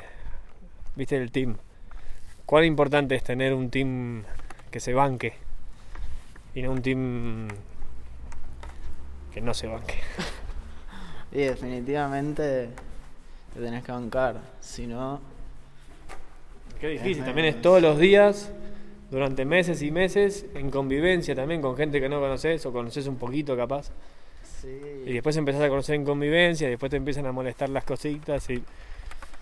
[0.94, 1.56] ¿Viste el team?
[2.46, 4.24] ¿Cuán importante es tener un team
[4.70, 5.34] que se banque?
[6.54, 7.48] Y no un team
[9.32, 10.00] que no se banque.
[11.32, 12.70] Y definitivamente
[13.52, 15.20] te tenés que bancar, si no,
[16.80, 18.52] Qué difícil, también es todos los días,
[19.10, 23.16] durante meses y meses, en convivencia también con gente que no conoces o conoces un
[23.16, 23.90] poquito capaz.
[24.60, 27.84] sí, Y después empezás a conocer en convivencia y después te empiezan a molestar las
[27.84, 28.62] cositas y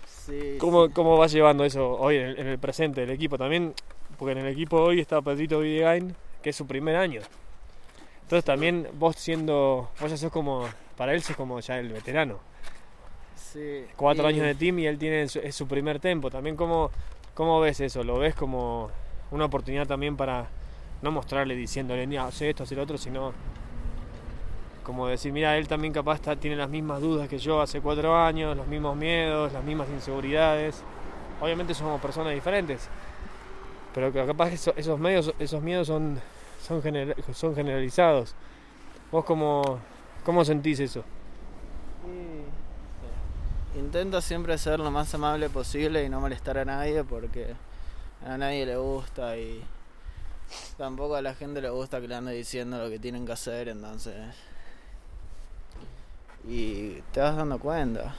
[0.07, 0.93] sí, ¿Cómo, sí.
[0.93, 3.37] ¿Cómo va llevando eso hoy en el, en el presente del equipo?
[3.37, 3.73] También,
[4.17, 7.21] porque en el equipo hoy está Pedrito Videgain, que es su primer año.
[8.23, 12.39] Entonces también vos siendo, vos ya sos como, para él sos como ya el veterano.
[13.35, 16.29] Sí, Cuatro y- años de team y él tiene su, es su primer tempo.
[16.31, 16.91] También cómo,
[17.33, 18.89] cómo ves eso, lo ves como
[19.35, 20.47] una oportunidad también para
[21.01, 23.33] no mostrarle diciéndole, ni hace esto, hace lo otro, sino
[24.83, 28.15] como decir, mira, él también capaz está- tiene las mismas dudas que yo hace cuatro
[28.15, 30.83] años, los mismos miedos, las mismas inseguridades.
[31.41, 32.87] Obviamente somos personas diferentes,
[33.93, 34.99] pero capaz esos, esos
[35.61, 36.19] miedos son,
[36.61, 36.81] son,
[37.33, 38.35] son generalizados.
[39.11, 39.79] ¿Vos cómo,
[40.23, 41.03] cómo sentís eso?
[43.77, 47.53] Intento siempre ser lo más amable posible y no molestar a nadie porque
[48.23, 49.63] a nadie le gusta y
[50.77, 53.69] tampoco a la gente le gusta que le ande diciendo lo que tienen que hacer,
[53.69, 54.15] entonces...
[56.47, 58.13] Y te vas dando cuenta.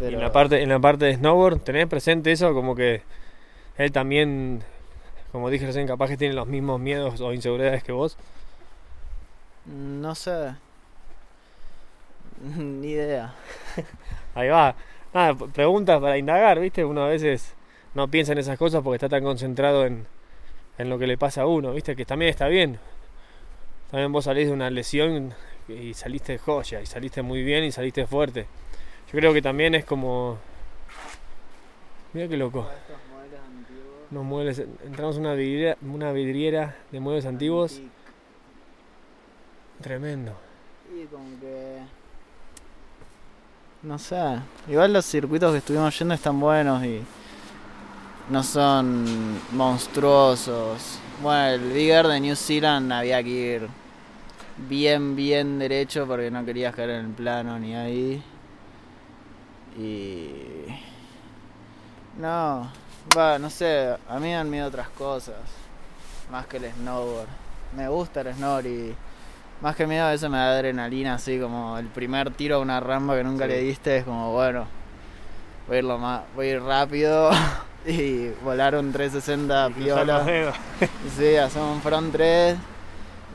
[0.00, 2.54] Y en la parte, en la parte de snowboard, ¿tenés presente eso?
[2.54, 3.02] Como que
[3.76, 4.62] él también,
[5.32, 8.16] como dije recién, capaz que tiene los mismos miedos o inseguridades que vos.
[9.66, 10.54] no sé.
[12.56, 13.34] Ni idea.
[14.34, 14.74] Ahí va.
[15.14, 16.84] Nada, preguntas para indagar, ¿viste?
[16.84, 17.55] Uno a veces
[17.96, 20.06] no piensa en esas cosas porque está tan concentrado en,
[20.76, 21.96] en lo que le pasa a uno, ¿viste?
[21.96, 22.78] Que también está bien.
[23.90, 25.32] También vos salís de una lesión
[25.66, 28.46] y saliste joya, y saliste muy bien y saliste fuerte.
[29.10, 30.36] Yo creo que también es como...
[32.12, 32.68] Mira qué loco.
[34.10, 37.80] Unos muebles, entramos en una vidriera, una vidriera de muebles antiguos.
[39.80, 40.32] Tremendo.
[40.94, 41.78] Y como que.
[43.82, 44.38] No sé.
[44.68, 47.02] Igual los circuitos que estuvimos yendo están buenos y.
[48.28, 49.04] No son
[49.52, 50.98] monstruosos.
[51.22, 53.68] Bueno, el Bigger de New Zealand había que ir
[54.68, 58.22] bien, bien derecho porque no querías caer en el plano ni ahí.
[59.78, 60.32] Y.
[62.18, 62.68] No.
[63.16, 63.96] Va, no sé.
[64.08, 65.36] A mí me han miedo otras cosas.
[66.30, 67.28] Más que el snowboard.
[67.76, 68.94] Me gusta el snowboard y.
[69.60, 72.80] Más que miedo a veces me da adrenalina, así como el primer tiro a una
[72.80, 73.50] rampa que nunca Sí.
[73.52, 74.66] le diste, es como, bueno,
[75.66, 77.30] voy a ir, lo más, voy a ir rápido
[77.92, 80.18] y volar un 360 Y piola.
[80.18, 80.56] los dedos.
[81.16, 82.56] Sí, hacer un front 3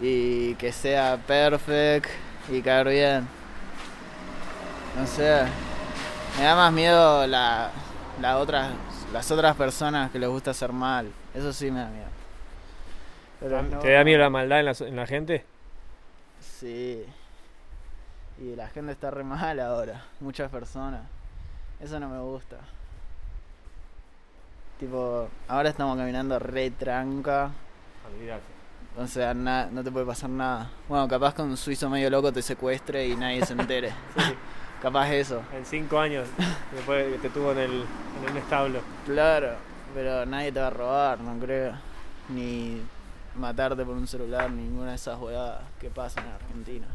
[0.02, 2.08] y que sea perfect
[2.50, 3.28] y caer bien.
[4.98, 5.44] No sé,
[6.38, 7.72] me da más miedo la,
[8.22, 8.72] la otras,
[9.14, 11.12] las otras personas que les gusta hacer mal.
[11.34, 12.08] Eso sí me da miedo.
[13.40, 15.46] Pero no- ¿Te da miedo la maldad en la, en la gente?
[16.60, 17.06] Sí.
[18.40, 20.04] Y la gente está re mal ahora.
[20.20, 21.02] Muchas personas.
[21.80, 22.58] Eso no me gusta.
[24.82, 27.52] Tipo, ahora estamos caminando re tranca.
[28.12, 28.42] Olvídate.
[28.98, 30.72] O sea, na- no te puede pasar nada.
[30.90, 33.94] Bueno, capaz que un suizo medio loco te secuestre y nadie se entere.
[34.82, 35.44] capaz eso.
[35.56, 36.28] En cinco años,
[36.74, 38.80] después que te tuvo en, el, en un establo.
[39.06, 39.50] Claro.
[39.94, 41.74] Pero nadie te va a robar, no creo.
[42.30, 42.82] Ni
[43.36, 46.88] matarte por un celular, ninguna de esas huevadas que pasan en Argentina.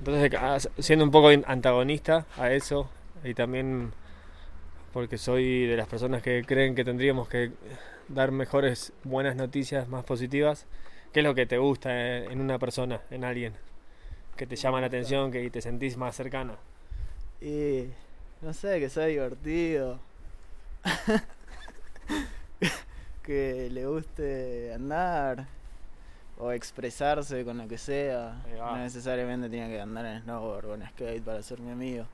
[0.00, 2.90] Entonces, ah, siendo un poco antagonista a eso,
[3.22, 3.92] y también
[4.92, 7.52] porque soy de las personas que creen que tendríamos que
[8.08, 10.66] dar mejores, buenas noticias más positivas,
[11.12, 13.54] ¿qué es lo que te gusta en una persona, en alguien?
[14.36, 16.56] Que te llama la atención, que te sentís más cercana.
[17.40, 17.86] Y
[18.42, 20.00] no sé, que sea divertido.
[23.22, 25.46] que le guste andar
[26.38, 28.42] o expresarse con lo que sea.
[28.56, 32.06] No necesariamente tiene que andar en snowboard o en skate para ser mi amigo.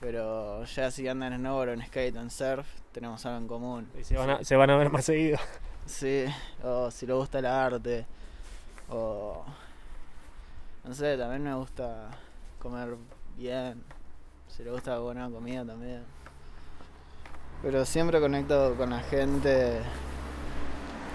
[0.00, 3.90] Pero ya si anda en snowboard en skate o en surf, tenemos algo en común.
[3.98, 5.38] Y se van a, se van a ver más seguido.
[5.86, 6.26] Sí,
[6.62, 8.06] o si le gusta el arte,
[8.90, 9.42] o
[10.84, 12.10] no sé, también me gusta
[12.58, 12.96] comer
[13.36, 13.82] bien,
[14.48, 16.04] si le gusta buena comida también.
[17.62, 19.80] Pero siempre conecto con la gente,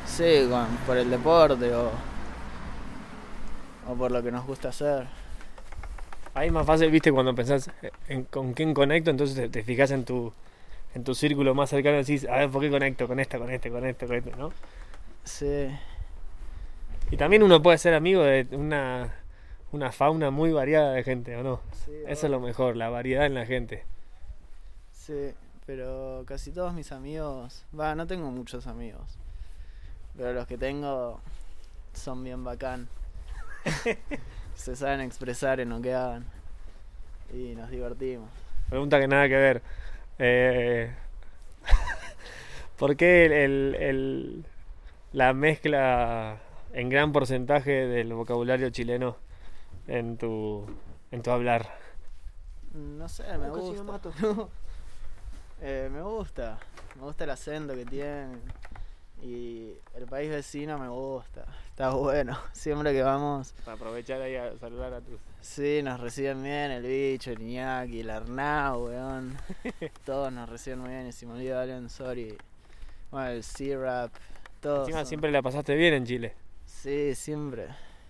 [0.06, 1.92] sí, con, por el deporte o,
[3.88, 5.08] o por lo que nos gusta hacer.
[6.34, 7.70] Ahí es más fácil, viste, cuando pensás
[8.08, 10.34] en con quién conecto, entonces te, te fijas en tu,
[10.94, 13.52] en tu círculo más cercano y decís, a ver, ¿por qué conecto con esta, con
[13.52, 14.54] este, con este, con este, ¿no?
[15.24, 15.70] Sí,
[17.10, 19.14] Y también uno puede ser amigo de una,
[19.72, 21.62] una fauna muy variada de gente, ¿o no?
[21.72, 23.88] sí, Eso es lo mejor, la variedad en la gente.
[24.92, 25.34] Sí,
[25.66, 29.20] pero casi todos mis amigos, va, no tengo muchos amigos,
[30.16, 31.22] pero los que tengo
[31.94, 32.90] son bien bacán.
[34.56, 36.26] Se saben expresar en lo que hagan
[37.34, 38.30] y nos divertimos.
[38.70, 39.62] Pregunta que nada que ver.
[40.20, 40.94] Eh,
[42.78, 44.46] ¿Por qué el, el- el-
[45.12, 46.38] la mezcla
[46.74, 49.18] en gran porcentaje del vocabulario chileno
[49.88, 50.66] en tu,
[51.12, 51.68] en tu hablar?
[52.74, 53.84] No sé, me me gusta.
[53.84, 54.14] mato.
[55.66, 56.58] Eh, me gusta,
[56.98, 58.42] me gusta el acento que tienen
[59.24, 62.38] y el país vecino me gusta, está bueno.
[62.54, 65.20] Siempre que vamos Para aprovechar ahí a saludar a tus...
[65.42, 69.38] Sí, nos reciben bien el bicho, el Iñaki, el Arnau, weón.
[70.06, 71.08] Todos nos reciben muy bien.
[71.08, 72.38] Y si me olvido de alguien, sorry.
[73.12, 74.12] Bueno, el C-Rap,
[74.62, 74.80] todos.
[74.88, 76.34] Encima son- siempre la pasaste bien en Chile.
[76.66, 77.68] Sí, siempre.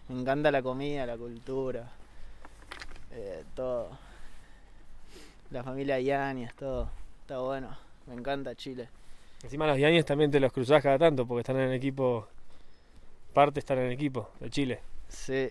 [0.09, 1.89] Me encanta la comida, la cultura.
[3.11, 3.89] eh, todo.
[5.51, 6.89] La familia Yáñez, todo.
[7.21, 7.75] Está bueno.
[8.07, 8.89] Me encanta Chile.
[9.43, 12.27] Encima los Yañez también te los cruzás cada tanto porque están en el equipo...
[13.33, 14.79] Parte están en el equipo de Chile.
[15.09, 15.49] Sí,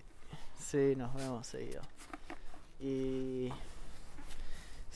[0.57, 1.81] sí, nos vemos seguido.
[2.79, 3.51] Y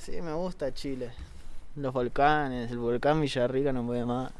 [0.07, 1.11] Sí, me gusta Chile.
[1.75, 4.31] Los volcanes, el volcán Villarrica no puede más.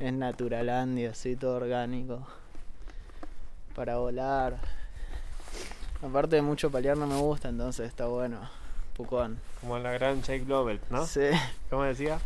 [0.00, 2.26] Es naturalandia, así todo orgánico.
[3.74, 4.56] Para volar.
[6.02, 8.40] Aparte de mucho pelear no me gusta, entonces está bueno.
[8.96, 9.38] Pucón.
[9.60, 11.04] Como la gran Jake Lovell, ¿no?
[11.06, 11.28] Sí,
[11.68, 12.18] ¿Cómo decía?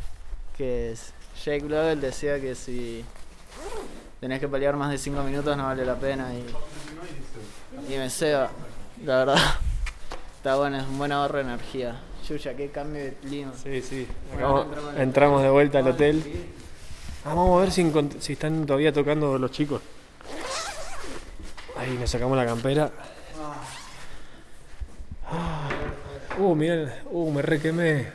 [0.57, 1.13] que es.
[1.45, 3.03] Jake Lovell decía que si
[4.21, 8.51] tenés que pelear más de 5 minutos no vale la pena y, y me ceba,
[9.05, 9.39] la verdad.
[10.37, 11.99] Está bueno, es un buen ahorro de energía.
[12.29, 13.53] Yuya, qué cambio de clima.
[13.63, 14.07] Sí, sí.
[14.33, 14.67] Bueno,
[14.97, 16.23] entramos de vuelta al hotel.
[17.25, 19.81] Ah, vamos a ver si, están todavía tocando los chicos.
[21.77, 22.91] Ahí nos sacamos la campera.
[25.27, 25.69] Ah.
[26.39, 28.09] Uh, miren, uh, me requemé.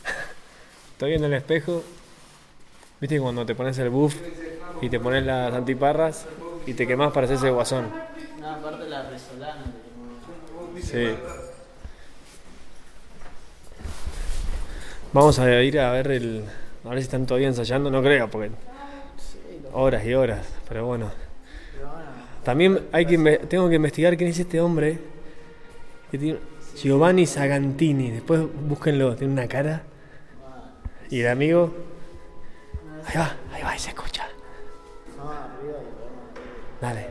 [0.92, 1.82] Estoy viendo el espejo.
[3.00, 4.14] ¿Viste cuando te pones el buff
[4.82, 6.26] y te pones las antiparras
[6.66, 7.86] y te quemás para hacerse guasón?
[8.38, 9.64] No, aparte la resolana.
[10.82, 11.08] Sí.
[15.14, 16.44] Vamos a ir a ver el.
[16.84, 18.50] A ver si están todavía ensayando, no creo, porque
[19.72, 21.10] horas y horas, pero bueno.
[22.44, 24.98] También hay que tengo que investigar quién es este hombre.
[26.10, 26.38] Que tiene
[26.76, 28.10] Giovanni Sagantini.
[28.10, 29.84] Después búsquenlo, tiene una cara.
[31.08, 31.72] Y el amigo.
[33.10, 34.28] Ahí va, ahí va, y se escucha.
[35.16, 37.10] No, arriba y Dale.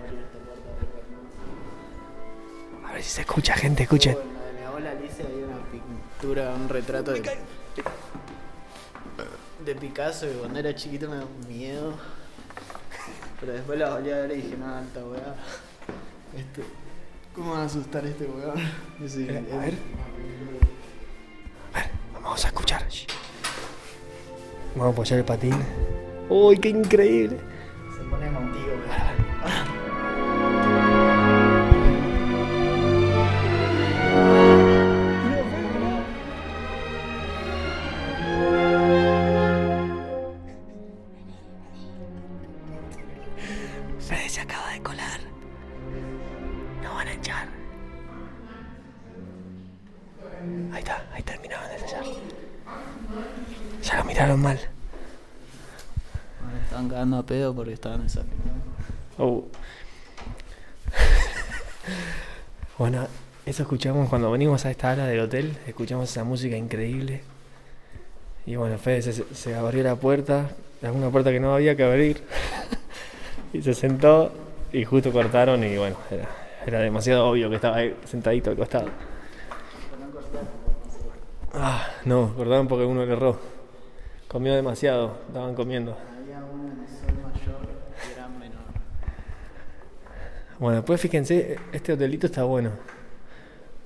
[2.88, 4.14] A ver si se escucha, gente, escuchen.
[4.14, 7.22] En la de mi abuela Alicia había una pintura, un retrato de,
[9.66, 11.96] de Picasso que cuando era chiquito me daba miedo.
[13.42, 15.36] Pero después la volví a ver y dije, no, alta weá.
[16.34, 16.64] Este,
[17.36, 18.58] ¿Cómo va a asustar este weón?
[19.00, 19.74] Y a ver.
[21.74, 22.88] A ver, vamos a escuchar.
[24.80, 25.56] Vamos a apoyar el patín.
[26.30, 27.36] ¡Uy, qué increíble!
[59.18, 59.46] Oh.
[62.78, 63.08] bueno,
[63.46, 65.58] eso escuchamos cuando venimos a esta hora del hotel.
[65.68, 67.22] Escuchamos esa música increíble.
[68.46, 70.50] Y bueno, Fede se, abrió la puerta,
[70.82, 72.24] alguna puerta que no había que abrir.
[73.54, 74.32] y se sentó
[74.72, 76.28] y justo cortaron y bueno, era,
[76.66, 78.90] era demasiado obvio que estaba ahí sentadito al costado.
[81.54, 83.40] Ah, no, cortaron porque uno le erró.
[84.28, 85.98] Comió demasiado, estaban comiendo.
[86.22, 87.68] Había uno en el sol mayor
[88.00, 88.62] que era menor.
[90.60, 92.72] Bueno, después fíjense, este hotelito está bueno.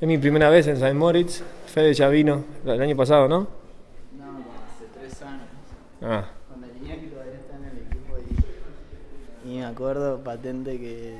[0.01, 0.93] Es mi primera vez en St.
[0.93, 1.43] Moritz.
[1.67, 3.41] Fede ya vino el año pasado, ¿no?
[4.17, 4.25] No,
[4.75, 5.41] hace tres años.
[6.01, 8.15] Ah, Cuando el Iñaki todavía está en el equipo
[9.45, 11.15] y, y me acuerdo patente que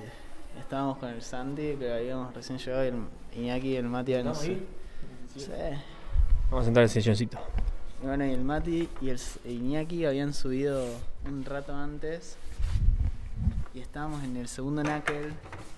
[0.60, 2.96] estábamos con el Santi, que habíamos recién llegado y el
[3.44, 4.68] Iñaki y el Mati ¿Estamos ahí?
[5.38, 5.50] Sí.
[6.50, 7.38] vamos a sentar el silloncito.
[8.04, 10.84] Y bueno, y el Mati y el Iñaki habían subido
[11.26, 12.38] un rato antes
[13.74, 15.32] y estábamos en el segundo knuckle,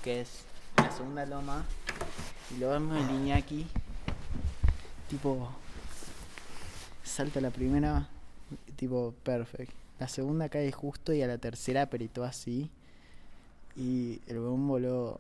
[0.04, 0.44] que es
[0.78, 1.64] la segunda loma,
[2.56, 3.68] y lo vemos el Iñaki,
[5.10, 5.50] tipo,
[7.04, 8.08] salta la primera,
[8.76, 9.72] tipo, perfect.
[10.00, 12.70] La segunda cae justo y a la tercera apretó así,
[13.78, 15.20] y el weón voló,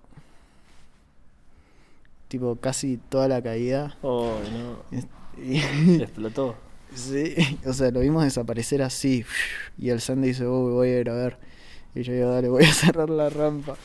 [2.27, 3.97] tipo, casi toda la caída.
[4.01, 4.97] Oh, no.
[5.41, 5.57] Y,
[6.01, 6.55] Explotó.
[6.93, 9.25] Sí, o sea, lo vimos desaparecer así.
[9.77, 11.37] Y el Sandy dice, "Uy, voy a ir a ver.
[11.95, 13.75] Y yo digo, dale, voy a cerrar la rampa.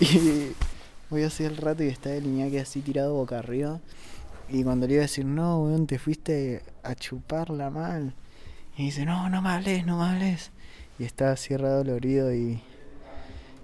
[0.00, 0.52] Y
[1.08, 3.80] voy así el rato y está el Iñaki así tirado boca arriba.
[4.48, 8.14] Y cuando le iba a decir, no, weón, te fuiste a chuparla mal.
[8.76, 10.50] Y dice, no, no me hables, no me hables.
[10.98, 12.60] Y así re dolorido y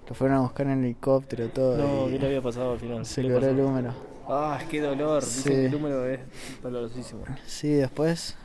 [0.07, 1.77] lo fueron a buscar en helicóptero todo.
[1.77, 3.05] No, ¿qué le había pasado al final?
[3.05, 3.93] se ¿Qué le quebró el húmero.
[4.27, 5.23] Ah, qué dolor.
[5.23, 5.37] Sí.
[5.37, 6.19] Dicen que el número es
[6.61, 7.23] dolorosísimo.
[7.45, 8.35] Sí, después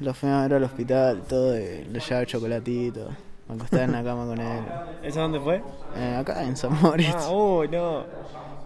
[0.00, 3.10] lo fuimos a ver al hospital, todo, y le llevaba chocolatito.
[3.48, 4.64] Me acostaba en la cama con él.
[5.02, 5.62] ¿Eso dónde fue?
[5.96, 7.14] Eh, acá en San Moritz.
[7.14, 7.98] Ah, uy, no.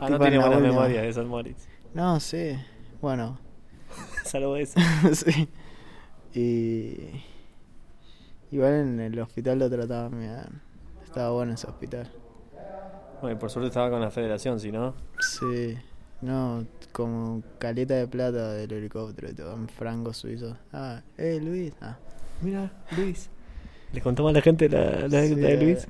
[0.01, 0.61] Ah, Tipo no en tiene última.
[0.61, 1.67] memorias de San Moritz.
[1.95, 2.57] No, sí.
[3.01, 3.39] Bueno,
[4.25, 4.79] Salvo eso.
[5.13, 5.49] sí.
[6.35, 7.23] Y.
[8.51, 10.63] Igual en el hospital lo trataban bien.
[11.05, 12.11] Estaba bueno ese hospital.
[13.21, 14.95] Bueno, y por suerte estaba con la federación, si no.
[15.21, 15.77] Sí.
[16.21, 20.57] No, como caleta de plata del helicóptero y todo, en francos suizos.
[20.73, 21.75] Ah, eh, Luis.
[21.81, 21.97] Ah,
[22.41, 23.29] Mira, Luis.
[23.93, 25.57] ¿Le contamos a la gente la, la Sí, anécdota de eh.
[25.57, 25.89] Luis?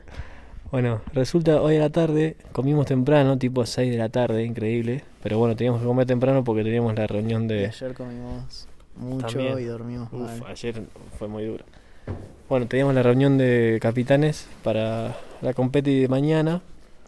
[0.71, 5.03] Bueno, resulta hoy a la tarde, comimos temprano, tipo 6 de la tarde, increíble.
[5.23, 7.67] Pero bueno, teníamos que comer temprano porque teníamos la reunión Y de...
[7.67, 9.59] ayer comimos mucho También.
[9.61, 10.45] y dormimos Uf, mal.
[10.47, 10.83] ayer
[11.19, 11.65] fue muy duro.
[12.49, 16.61] Bueno, teníamos la reunión de capitanes para la competi de mañana.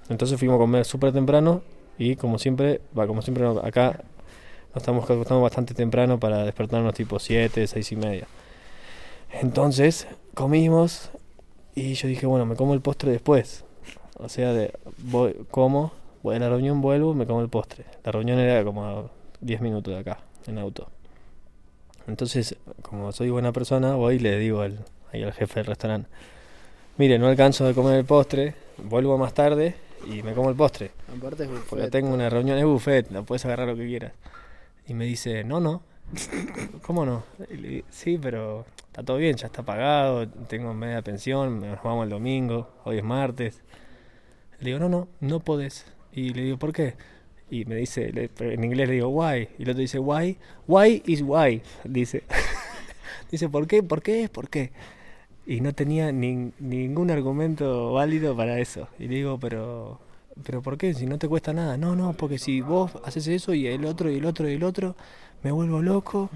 [0.08, 1.62] Entonces fuimos a comer súper temprano
[1.98, 4.02] y como siempre, va, como siempre acá
[4.74, 8.26] nos estamos acostando bastante temprano para despertarnos tipo 7, 6 y media.
[9.32, 11.10] Entonces comimos
[11.74, 13.64] y yo dije, bueno, me como el postre después.
[14.18, 17.84] O sea, de, voy, como, voy a la reunión, vuelvo, me como el postre.
[18.04, 19.10] La reunión era como a
[19.40, 20.88] 10 minutos de acá, en auto.
[22.06, 26.08] Entonces, como soy buena persona, voy y le digo al, ahí al jefe del restaurante,
[26.98, 29.74] mire, no alcanzo de comer el postre, vuelvo más tarde
[30.06, 30.90] y me como el postre.
[31.16, 31.90] Aparte es Porque buffet.
[31.90, 34.12] tengo una reunión, es buffet, la puedes agarrar lo que quieras.
[34.86, 35.82] Y me dice, no, no.
[36.82, 37.22] ¿Cómo no?
[37.48, 38.64] Le sí, pero
[39.00, 43.04] está todo bien, ya está pagado, tengo media pensión, nos vamos el domingo, hoy es
[43.04, 43.62] martes.
[44.60, 45.86] Le digo, no, no, no podés.
[46.12, 46.94] Y le digo, ¿por qué?
[47.50, 49.48] Y me dice, en inglés le digo, why.
[49.58, 50.38] Y el otro dice, why.
[50.66, 51.62] Why is why.
[51.84, 52.24] Dice,
[53.30, 53.82] dice, ¿por qué?
[53.82, 54.28] ¿Por qué?
[54.28, 54.72] ¿Por qué?
[55.46, 58.88] Y no tenía nin- ningún argumento válido para eso.
[58.98, 60.00] Y le digo, pero,
[60.44, 60.94] pero ¿por qué?
[60.94, 61.76] Si no te cuesta nada.
[61.76, 64.64] No, no, porque si vos haces eso y el otro y el otro y el
[64.64, 64.96] otro,
[65.42, 66.30] me vuelvo loco.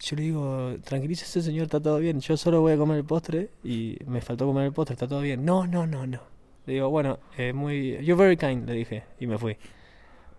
[0.00, 2.20] Yo le digo, tranquilícese señor, está todo bien.
[2.20, 5.20] Yo solo voy a comer el postre y me faltó comer el postre, está todo
[5.20, 5.44] bien.
[5.44, 6.20] No, no, no, no.
[6.66, 7.92] Le digo, bueno, eh, muy...
[8.04, 9.04] You're very kind, le dije.
[9.20, 9.56] Y me fui.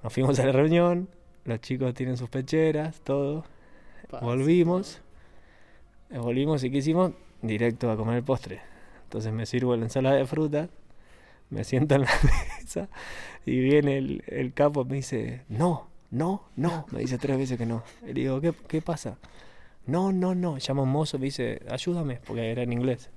[0.03, 1.10] Nos fuimos a la reunión,
[1.45, 3.45] los chicos tienen sus pecheras, todo.
[4.10, 4.22] Paz.
[4.22, 5.01] Volvimos.
[6.12, 7.14] eh, Volvimos y ¿qué hicimos?
[7.41, 8.62] Directo a comer el postre.
[9.03, 10.70] Entonces me sirvo la ensalada de fruta,
[11.49, 12.12] me siento en la
[12.62, 12.89] mesa
[13.45, 16.86] y viene el, el capo y me dice, no, no, no.
[16.91, 17.84] Me dice tres veces que no.
[18.03, 19.18] Y le digo, ¿qué, qué pasa?
[19.86, 20.58] No, no, no.
[20.58, 23.10] Llama a un mozo y me dice, ayúdame, porque era en inglés.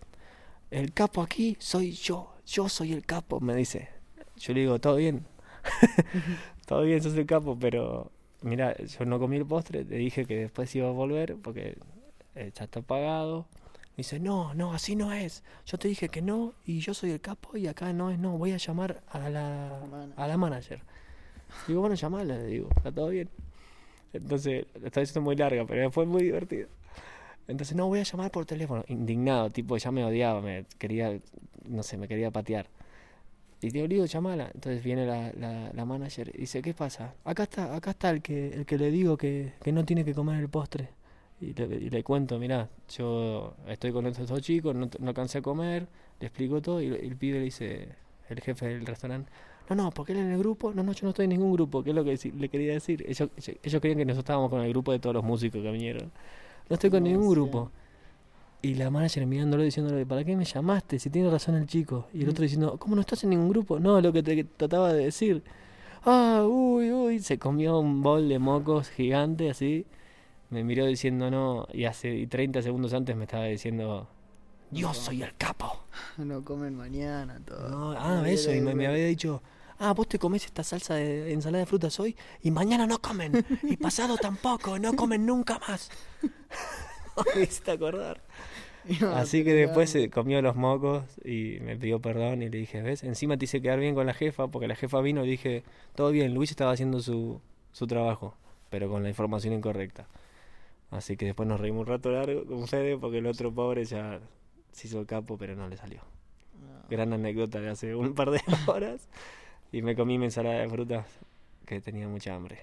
[0.71, 3.89] El capo aquí soy yo, yo soy el capo, me dice.
[4.37, 5.27] Yo le digo, todo bien.
[6.67, 8.13] todo bien, sos el capo, pero
[8.43, 11.77] mira, yo no comí el postre, te dije que después iba a volver porque
[12.37, 13.49] eh, ya está pagado.
[13.91, 15.43] Me dice, no, no, así no es.
[15.67, 18.39] Yo te dije que no y yo soy el capo y acá no es no.
[18.39, 19.83] Voy a llamar a la,
[20.17, 20.83] a la manager.
[21.67, 23.29] Digo, bueno, llamala, le digo, está todo bien.
[24.13, 26.69] Entonces, lo estaba diciendo muy larga, pero fue muy divertido.
[27.49, 28.85] Entonces, no, voy a llamar por teléfono.
[28.89, 31.19] Indignado, tipo, ya me odiaba, me quería,
[31.69, 32.67] no sé, me quería patear.
[33.63, 34.51] Y digo, digo, llamala.
[34.55, 37.15] Entonces viene la, la, la manager y dice, ¿qué pasa?
[37.25, 40.15] Acá está, acá está el que, el que le digo que, que no tiene que
[40.15, 40.89] comer el postre.
[41.41, 45.39] Y le, y le cuento, mirá, yo estoy con estos dos chicos, no, no alcancé
[45.39, 45.87] a comer,
[46.21, 47.89] le explico todo y el pibe le dice,
[48.29, 49.31] el jefe del restaurante,
[49.69, 51.83] no, no, porque él en el grupo, no, no, yo no estoy en ningún grupo,
[51.85, 53.05] que es lo que le quería decir.
[53.07, 55.71] Ellos, ellos, ellos creían que nosotros estábamos con el grupo de todos los músicos que
[55.71, 56.11] vinieron.
[56.69, 57.71] No estoy con No, ningún grupo.
[58.63, 60.99] Y la manager mirándolo diciéndole, ¿para qué me llamaste?
[60.99, 62.09] Si tiene razón el chico.
[62.13, 62.31] Y el Mm.
[62.31, 63.81] otro diciendo, ¿cómo no estás en ningún grupo?
[63.81, 65.43] No, lo que te trataba de decir.
[66.05, 67.21] Ah, uy, uy.
[67.21, 69.87] Se comió un bol de mocos gigante así.
[70.51, 71.67] Me miró diciendo no.
[71.73, 74.09] Y hace y 30 segundos antes me estaba diciendo,
[74.71, 75.85] yo soy el capo.
[76.17, 77.69] No comen mañana, todo.
[77.69, 79.43] No, ah, eso, y me, me había dicho,
[79.79, 83.45] ah, vos te comés esta salsa de ensalada de frutas hoy y mañana no comen,
[83.63, 85.91] y pasado tampoco, no comen nunca más.
[87.35, 88.23] me hiciste acordar.
[89.15, 93.05] Así que después se comió los mocos y me pidió perdón y le dije, ¿ves?
[93.05, 95.65] Encima te hice quedar bien con la jefa, porque la jefa vino y dije,
[95.95, 97.41] todo bien, Luis estaba haciendo su,
[97.73, 98.35] su trabajo,
[98.71, 100.09] pero con la información incorrecta.
[100.91, 104.19] Así que después nos reímos un rato largo con Fede, porque el otro pobre ya
[104.73, 106.01] se hizo el capo, pero no le salió
[106.89, 109.09] gran anécdota de hace un par de horas.
[109.73, 111.07] Y me comí mi ensalada de frutas
[111.65, 112.59] que tenía mucha hambre.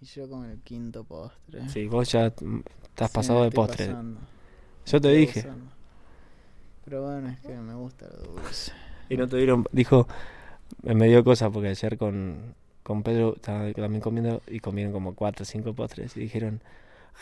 [0.00, 1.68] Y yo con el quinto postre.
[1.68, 3.86] Sí, vos ya estás Sí, pasado de postre.
[3.86, 4.20] pasando.
[4.86, 5.46] Yo te Estoy dije.
[6.84, 8.72] Pero bueno, es que me gusta lo dulce.
[9.08, 9.64] Y no te dieron.
[9.72, 10.06] Dijo.
[10.82, 15.42] Me dio cosa porque ayer con, con Pedro estaba también comiendo y comieron como cuatro
[15.42, 16.16] o cinco postres.
[16.16, 16.62] Y dijeron.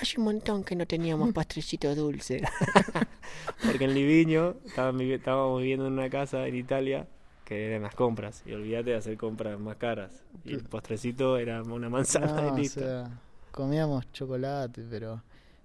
[0.00, 2.42] Hace un montón que no teníamos postrecito dulce.
[3.64, 7.06] porque en Liviño estábamos viviendo en una casa en Italia
[7.44, 8.42] que eran las compras.
[8.44, 10.22] Y olvídate de hacer compras más caras.
[10.44, 12.80] Y el postrecito era una manzana No, o listo.
[12.80, 13.08] sea,
[13.52, 15.22] comíamos chocolate, pero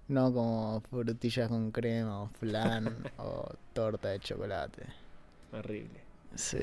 [0.08, 4.82] no como frutillas con crema o flan o torta de chocolate.
[5.52, 6.00] Horrible.
[6.34, 6.58] Sí.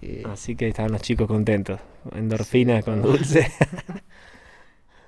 [0.00, 1.78] Y Así que estaban los chicos contentos.
[2.12, 3.52] Endorfinas Sí, con dulce.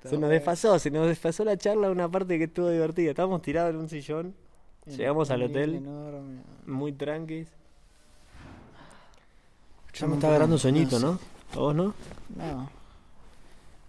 [0.04, 3.10] se nos desfasó, se nos desfasó la charla una parte que estuvo divertida.
[3.10, 4.34] Estábamos tirados en un sillón,
[4.86, 5.76] llegamos al hotel.
[5.76, 6.40] enorme.
[6.66, 7.48] muy tranquis.
[9.94, 11.18] Ya me está agarrando sueñito, no.
[11.52, 11.94] ¿A vos no?
[12.36, 12.70] No.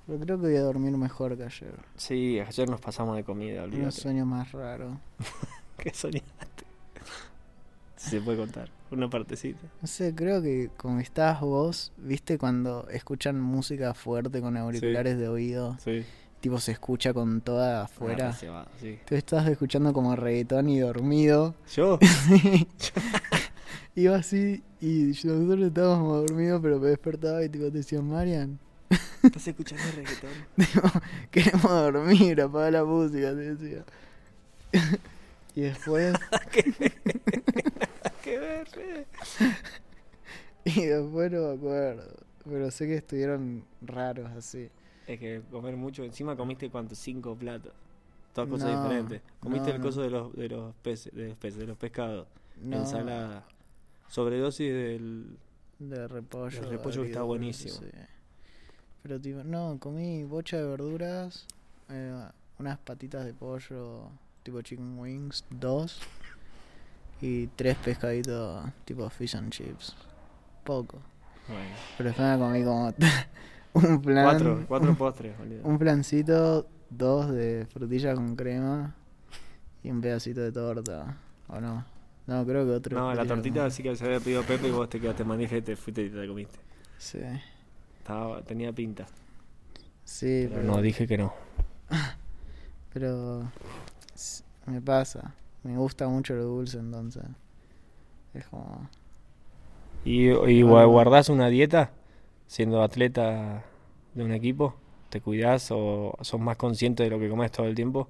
[0.05, 1.74] Pero creo que voy a dormir mejor que ayer.
[1.97, 3.91] Sí, ayer nos pasamos de comida, Un olvídate.
[3.91, 4.99] sueño más raro.
[5.78, 6.64] ¿Qué soñaste?
[8.06, 8.70] Si se puede contar.
[8.91, 9.60] Una partecita.
[9.82, 15.28] No sé, creo que como estabas vos, viste cuando escuchan música fuerte con auriculares de
[15.28, 16.06] oído, Sí.
[16.39, 18.36] tipo se escucha con toda afuera.
[18.49, 18.99] Ah, sí.
[19.06, 21.56] Tú estabas escuchando como reggaetón y dormido.
[21.74, 21.99] ¿Yo?
[23.95, 28.60] Iba así y nosotros estábamos dormidos, pero me despertaba y tipo te decían, Marian,
[29.24, 30.30] ¿Estás escuchando reggaetón?
[30.58, 31.01] tipo,
[31.32, 33.84] queremos dormir, apaga la música, te decía.
[35.56, 36.14] y después,
[38.26, 38.67] ¿Qué ver?
[38.78, 39.05] eh?
[40.65, 42.15] y después no me acuerdo.
[42.43, 44.69] Pero sé que estuvieron raros así.
[45.07, 46.03] Es que comer mucho.
[46.03, 46.95] Encima comiste cuánto?
[46.95, 47.71] Cinco platos.
[48.34, 49.21] Todas cosas No, diferentes.
[49.39, 52.28] Comiste no, el coso de los, de los peces, de los peces, de los pescados.
[52.63, 53.45] Ensalada.
[54.07, 55.38] Sobredosis del.
[55.80, 56.63] De repollo.
[56.63, 57.76] El repollo que está buenísimo.
[57.76, 57.86] sí.
[59.03, 61.45] Pero tipo, no, comí bocha de verduras,
[61.89, 62.26] eh,
[62.57, 64.09] unas patitas de pollo
[64.41, 65.99] tipo chicken wings, dos,
[67.22, 69.95] y tres pescaditos tipo fish and chips.
[70.63, 70.99] Poco.
[71.47, 71.76] Bueno.
[71.97, 72.93] Pero después me comí como
[73.74, 74.24] un plan.
[74.26, 75.61] Cuatro, cuatro postres, boludo.
[75.63, 78.95] Un plancito, dos de frutilla con crema
[79.84, 81.18] y un pedacito de torta.
[81.47, 81.86] ¿O no?
[82.28, 82.97] No, creo que otro.
[82.97, 85.57] No, la tortita con- sí que se había pedido Pepe y vos te quedaste manija
[85.57, 86.57] y te fuiste y te la comiste.
[86.97, 87.20] Sí.
[87.99, 89.05] Estaba, tenía pinta.
[90.03, 90.74] Sí, Pero pero.
[90.76, 91.34] no, dije que no.
[92.93, 93.43] Pero
[94.68, 95.34] me pasa.
[95.66, 97.26] Me gusta mucho lo dulce entonces.
[98.34, 98.89] Es como...
[100.03, 101.91] ¿Y, y gua- guardás una dieta
[102.47, 103.63] siendo atleta
[104.13, 104.76] de un equipo?
[105.09, 108.07] ¿Te cuidás o sos más consciente de lo que comes todo el tiempo?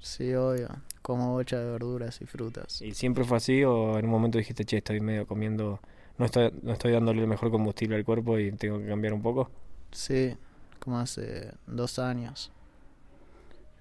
[0.00, 0.68] Sí, obvio.
[1.02, 2.84] Como bocha de verduras y frutas.
[2.84, 5.80] ¿Y siempre fue así o en un momento dijiste, che, estoy medio comiendo,
[6.18, 9.22] no estoy, no estoy dándole el mejor combustible al cuerpo y tengo que cambiar un
[9.22, 9.50] poco?
[9.92, 10.36] Sí,
[10.78, 12.50] como hace dos años.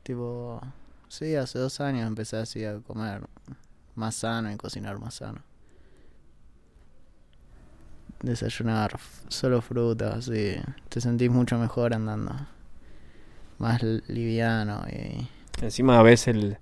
[0.03, 0.59] Tipo...
[1.14, 3.22] Sí, hace dos años empecé así a comer
[3.93, 5.43] más sano y cocinar más sano.
[8.24, 10.55] Desayunar solo frutas, sí.
[10.89, 12.34] Te sentís mucho mejor andando.
[13.59, 15.28] Más liviano y...
[15.64, 16.57] Encima ves el,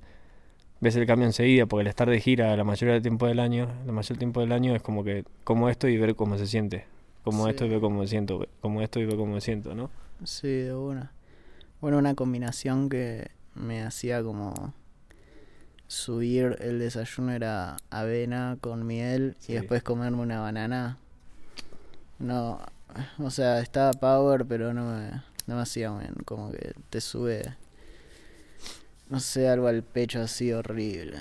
[0.82, 3.72] ves el cambio enseguida, porque el estar de gira la mayoría del tiempo del año,
[3.86, 6.88] la mayor tiempo del año es como que como esto y ver cómo se siente.
[7.24, 9.90] Como esto y ver cómo me siento, como esto y ver cómo me siento, ¿no?
[10.26, 11.14] Sí, de una.
[11.80, 14.74] Bueno, una combinación que me hacía como
[15.88, 19.52] subir el desayuno era avena con miel Sí.
[19.52, 20.98] y después comerme una banana.
[22.20, 22.60] No,
[23.20, 25.10] o sea, estaba power, pero no me,
[25.48, 26.14] no me hacía bien.
[26.26, 27.56] Como que te sube,
[29.10, 31.18] no sé, algo al pecho así horrible.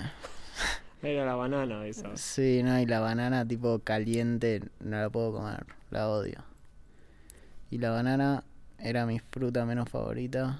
[1.01, 2.15] Era la banana esa.
[2.15, 6.43] Sí, no, y la banana tipo caliente no la puedo comer, la odio.
[7.71, 8.43] Y la banana
[8.77, 10.59] era mi fruta menos favorita,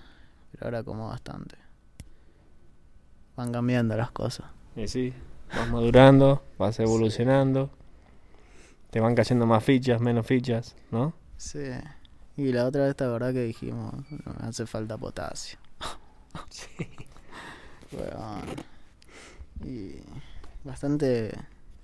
[0.52, 1.56] pero ahora como bastante.
[3.42, 4.46] Van cambiando las cosas.
[4.76, 5.12] Y sí,
[5.56, 7.72] vas madurando, vas evolucionando,
[8.92, 11.14] te van cayendo más fichas, menos fichas, ¿no?
[11.38, 11.72] Sí.
[12.38, 15.58] Y la otra vez, la verdad que dijimos, no me hace falta potasio.
[16.50, 16.88] Sí.
[19.66, 19.96] Y
[20.64, 21.32] bastante,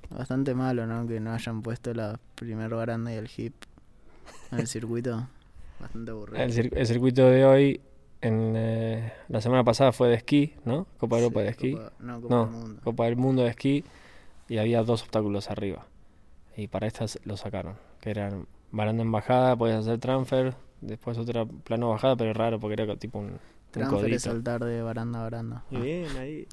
[0.10, 1.08] bastante malo, ¿no?
[1.08, 3.54] Que no hayan puesto la primer baranda y el hip
[4.52, 5.28] en el circuito.
[5.80, 6.44] Bastante aburrido.
[6.44, 7.82] El, cir- el circuito de hoy,
[8.22, 10.88] en, eh, la semana pasada fue de esquí, ¿no?
[10.98, 11.72] Copa Europa Sí, de esquí.
[11.74, 12.82] Copa- no, Copa No, del Mundo.
[12.84, 13.84] Copa del Mundo de esquí
[14.50, 15.86] y había dos obstáculos arriba.
[16.56, 21.46] Y para estas lo sacaron, que eran baranda en bajada, podías hacer transfer, después otra
[21.46, 23.40] plano bajada, pero raro porque era tipo un, un
[23.72, 25.64] Transfer es saltar de baranda a baranda.
[25.70, 26.48] Muy bien, ahí.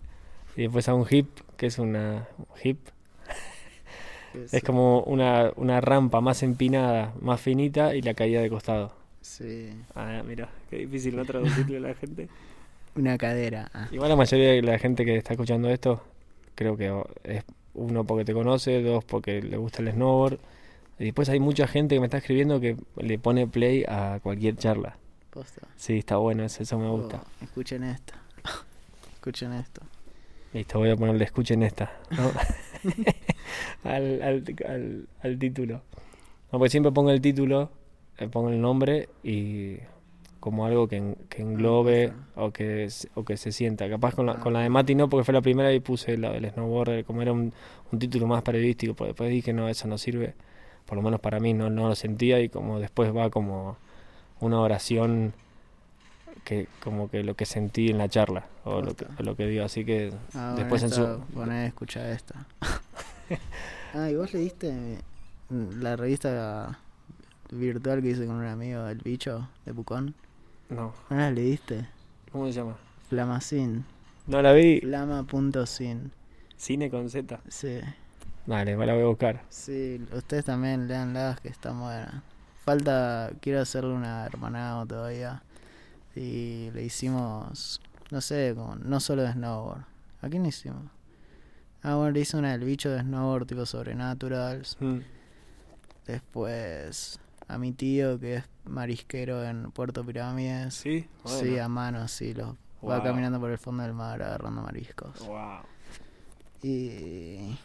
[0.56, 2.28] Y después a un hip, que es una
[2.62, 2.78] hip,
[4.52, 8.92] es como una, una rampa más empinada, más finita y la caída de costado.
[9.24, 9.70] Sí.
[9.94, 12.28] Ah, mira, qué difícil no traducirle a la gente.
[12.94, 13.70] Una cadera.
[13.72, 13.88] ah.
[13.90, 16.02] Igual la mayoría de la gente que está escuchando esto,
[16.54, 16.92] creo que
[17.24, 20.38] es uno porque te conoce, dos porque le gusta el snowboard.
[20.98, 24.56] Y después hay mucha gente que me está escribiendo que le pone play a cualquier
[24.56, 24.98] charla.
[25.30, 25.66] Posta.
[25.74, 27.22] Sí, está bueno, eso, eso me gusta.
[27.24, 28.12] Oh, escuchen esto.
[29.14, 29.80] escuchen esto.
[30.52, 32.30] Listo, voy a ponerle escuchen esta, ¿no?
[33.90, 35.80] al, al, al, al título.
[36.52, 37.72] No, pues siempre pongo el título,
[38.18, 39.76] le pongo el nombre y
[40.40, 43.88] como algo que, en- que englobe o que, o que se sienta.
[43.88, 46.30] Capaz con la, con la de Mati no, porque fue la primera y puse la
[46.32, 47.52] del snowboarder, como era un,
[47.90, 50.34] un título más periodístico, pero después dije, no, eso no sirve,
[50.86, 53.78] por lo menos para mí no, no lo sentía y como después va como
[54.40, 55.32] una oración
[56.44, 59.64] que como que lo que sentí en la charla o lo que, lo que digo,
[59.64, 61.20] así que Ah, después en su...
[61.32, 62.46] poné, escucha esta.
[63.94, 64.98] ah, ¿y vos leíste
[65.50, 66.78] la revista
[67.54, 70.14] virtual que hice con un amigo, El Bicho, de Pucón?
[70.68, 71.88] No, ¿No la leíste?
[72.32, 72.76] ¿cómo se llama?
[73.08, 73.84] Flamacin.
[74.26, 74.80] No la vi.
[74.80, 76.10] Flama.sin.
[76.56, 77.40] Cine con Z.
[77.48, 77.80] Sí.
[78.46, 79.42] Dale, la voy a buscar.
[79.48, 82.22] Sí, ustedes también leanlas que están buenas.
[82.64, 85.42] Falta, quiero hacerle una hermanado todavía.
[86.16, 87.80] Y le hicimos,
[88.10, 89.84] no sé, como, no solo de snowboard.
[90.22, 90.82] ¿A quién le hicimos?
[91.82, 94.76] Ah, bueno, le hice una del bicho de snowboard tipo sobrenaturals.
[94.80, 95.00] Mm.
[96.06, 100.74] Después a mi tío que es marisquero en Puerto Pirámides.
[100.74, 101.06] ¿Sí?
[101.24, 102.54] Sí, a mano, sí, los
[102.86, 105.26] va caminando por el fondo del mar agarrando mariscos.
[105.26, 105.60] Wow.
[106.62, 107.58] Y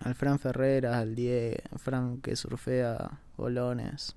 [0.00, 4.16] al Fran Ferreras, al Diego, Fran que surfea bolones.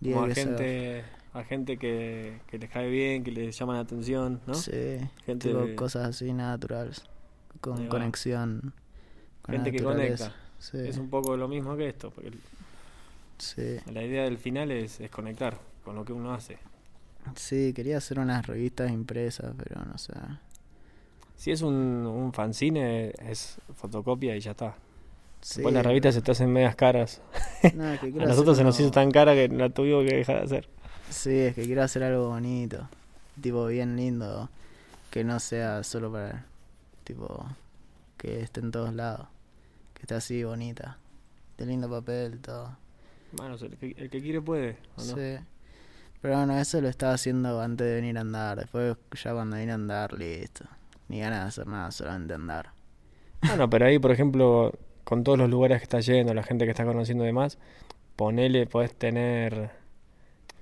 [0.00, 3.80] Diego Como a gente, a gente que, que les cae bien, que les llama la
[3.80, 4.54] atención, ¿no?
[4.54, 7.04] Sí, Gente, tipo cosas así naturales,
[7.60, 8.74] con conexión.
[9.42, 10.34] Con gente que conecta.
[10.58, 12.32] Sí, Es un poco lo mismo que esto, porque
[13.38, 16.58] sí, la idea del final es, es conectar con lo que uno hace.
[17.36, 20.12] sí, quería hacer unas revistas impresas, pero no sé.
[21.36, 24.74] Si es un, un fanzine, es fotocopia y ya está.
[25.40, 27.22] Sí, Después las revistas se te hacen medias caras.
[27.72, 30.38] no, es que A nosotros se nos hizo tan cara que la tuvimos que dejar
[30.38, 30.68] de hacer.
[31.08, 32.88] Sí, es que quiero hacer algo bonito,
[33.40, 34.50] tipo bien lindo,
[35.10, 36.46] que no sea solo para,
[37.04, 37.46] tipo,
[38.16, 39.28] que esté en todos lados,
[39.94, 40.98] que esté así bonita,
[41.58, 42.76] de lindo papel, todo.
[43.42, 45.14] El que, el que quiere puede, ¿o no?
[45.16, 45.36] Sí.
[46.20, 49.72] Pero bueno, eso lo estaba haciendo antes de venir a andar, después ya cuando vine
[49.72, 50.64] a andar, listo.
[51.08, 52.70] Ni ganas de hacer nada, solamente andar.
[53.46, 54.72] Bueno, pero ahí, por ejemplo,
[55.04, 57.58] con todos los lugares que estás yendo, la gente que estás conociendo y demás,
[58.16, 59.70] ponele, podés tener,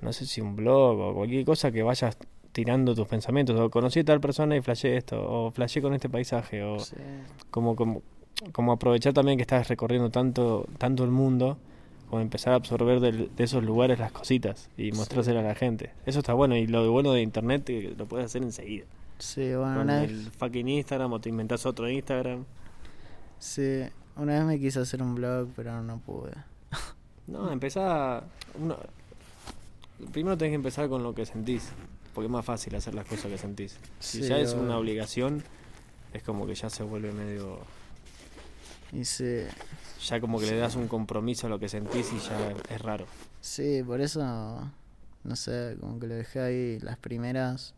[0.02, 2.18] no sé si un blog o cualquier cosa que vayas
[2.52, 3.58] tirando tus pensamientos.
[3.58, 6.96] O conocí a tal persona y flashé esto, o flashé con este paisaje, o Sí.
[7.50, 8.02] como, como,
[8.52, 11.56] como aprovechar también que estás recorriendo tanto, tanto el mundo,
[12.08, 15.90] como empezar a absorber de esos lugares las cositas y mostrárselas a la gente.
[16.06, 18.84] Eso está bueno, y lo bueno de internet que lo puedes hacer enseguida.
[19.18, 22.44] Sí, bueno, Con una vez, el fucking Instagram o te inventás otro Instagram.
[23.38, 23.82] sí,
[24.16, 26.32] una vez me quise hacer un blog, pero no pude.
[27.26, 28.22] No, empezá.
[28.60, 28.76] Uno,
[30.12, 31.70] primero tenés que empezar con lo que sentís.
[32.12, 33.78] Porque es más fácil hacer las cosas que sentís.
[33.98, 35.42] Si Sí, ya es una obligación,
[36.12, 37.58] es como que ya se vuelve medio.
[38.94, 39.42] Y sí,
[40.06, 43.06] Ya como que le das un compromiso a lo que sentís y ya es raro.
[43.40, 44.70] Sí, por eso,
[45.24, 47.74] no sé, como que lo dejé ahí las primeras.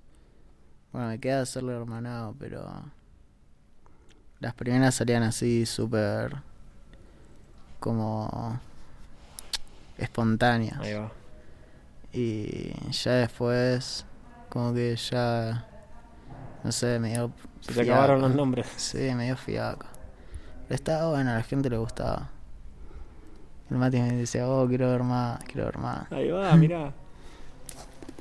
[0.93, 2.67] Bueno, me queda hacerlo hermanado, pero
[4.41, 6.37] las primeras salían así súper
[7.81, 8.61] como
[9.97, 10.81] espontáneas.
[10.81, 11.12] Ahí va.
[12.12, 14.05] Y ya después,
[14.51, 15.67] como que ya,
[16.62, 18.67] no sé, me dio Se te acabaron los nombres.
[18.77, 19.95] Sí, me dio fiaca.
[20.69, 22.31] Estaba bueno, a la gente le gustaba.
[23.71, 26.11] El Mati me decía, oh, quiero ver más, quiero ver más.
[26.12, 26.93] Ahí va, mirá.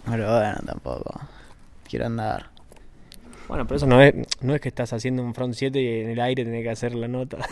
[0.06, 1.20] Pero bueno, tampoco.
[1.88, 2.50] Quiero andar.
[3.48, 6.10] Bueno, pero eso no es, no es que estás haciendo un front 7 y en
[6.10, 7.38] el aire tenés que hacer la nota.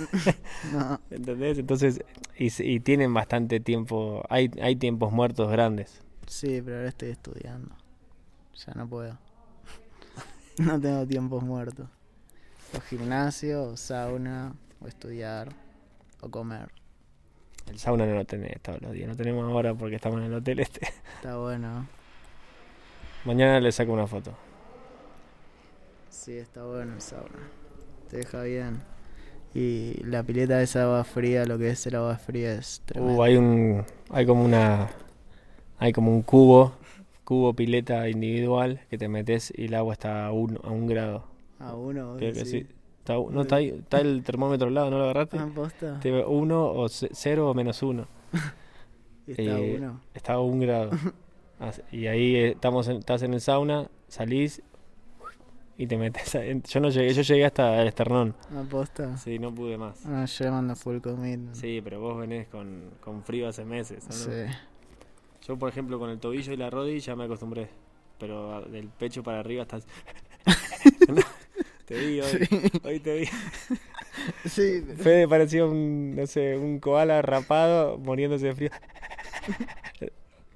[0.71, 1.57] No, ¿Entendés?
[1.59, 2.03] Entonces,
[2.37, 4.23] y, y tienen bastante tiempo.
[4.29, 6.01] Hay, hay tiempos muertos grandes.
[6.27, 7.75] sí, pero ahora estoy estudiando.
[8.65, 9.17] Ya no puedo.
[10.57, 11.87] No tengo tiempos muertos.
[12.75, 14.53] O gimnasio, o sauna,
[14.83, 15.49] o estudiar,
[16.21, 16.69] o comer.
[17.67, 19.07] El sauna no lo tenés todos los días.
[19.07, 20.87] No tenemos ahora porque estamos en el hotel este.
[21.15, 21.87] Está bueno.
[23.25, 24.33] Mañana le saco una foto.
[26.09, 27.49] Sí, está bueno el sauna.
[28.09, 28.81] Te deja bien.
[29.53, 33.19] Y la pileta de esa agua fría, lo que es el agua fría es tremendo.
[33.19, 33.85] Uh, hay un.
[34.09, 34.89] Hay como una.
[35.77, 36.73] Hay como un cubo.
[37.23, 41.25] Cubo pileta individual que te metes y el agua está a un, a un grado.
[41.59, 42.67] A uno, Creo que sí.
[43.03, 45.37] Está, no, está, ahí- está el termómetro al lado, ¿no lo agarraste?
[45.37, 45.99] Ah, posta.
[45.99, 48.07] Te uno o ce- cero o menos uno.
[49.27, 50.01] Está eh, uno.
[50.13, 50.91] Está a un grado.
[51.93, 54.61] Y ahí eh, estamos en- estás en el sauna, salís
[55.77, 56.35] y te metes.
[56.35, 58.35] a- Yo no llegué, yo llegué hasta el esternón.
[58.53, 59.15] Ah, posta.
[59.17, 60.05] Sí, no pude más.
[60.05, 61.55] Ah, yo mando full commitment.
[61.55, 64.03] Sí, pero vos venés con, con frío hace meses.
[64.05, 64.13] ¿o no?
[64.13, 64.53] Sí.
[65.47, 67.69] Yo, por ejemplo, con el tobillo y la rodilla ya me acostumbré.
[68.17, 69.85] Pero del pecho para arriba estás.
[71.85, 72.71] Te vi hoy.
[72.83, 73.25] Hoy te vi.
[74.45, 78.69] Sí, Fede parecía un, no sé, un koala rapado muriéndose de frío.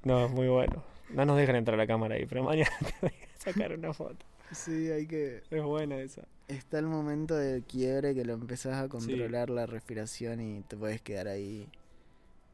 [0.04, 0.82] No, muy bueno.
[1.10, 3.92] No nos dejan entrar a la cámara ahí, pero mañana te voy a sacar una
[3.92, 4.24] foto.
[4.52, 5.42] sí, hay que...
[5.50, 6.22] Es buena esa.
[6.46, 11.02] Está el momento del quiebre que lo empezás a controlar la respiración y te puedes
[11.02, 11.66] quedar ahí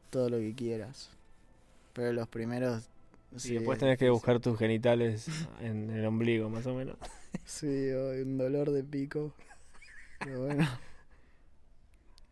[0.09, 1.11] todo lo que quieras.
[1.93, 2.89] Pero los primeros...
[3.33, 5.27] Y sí, después es tenés que buscar tus genitales
[5.61, 6.97] en el ombligo, más o menos.
[7.43, 9.31] Sí, o un dolor de pico.
[10.19, 10.67] Pero bueno.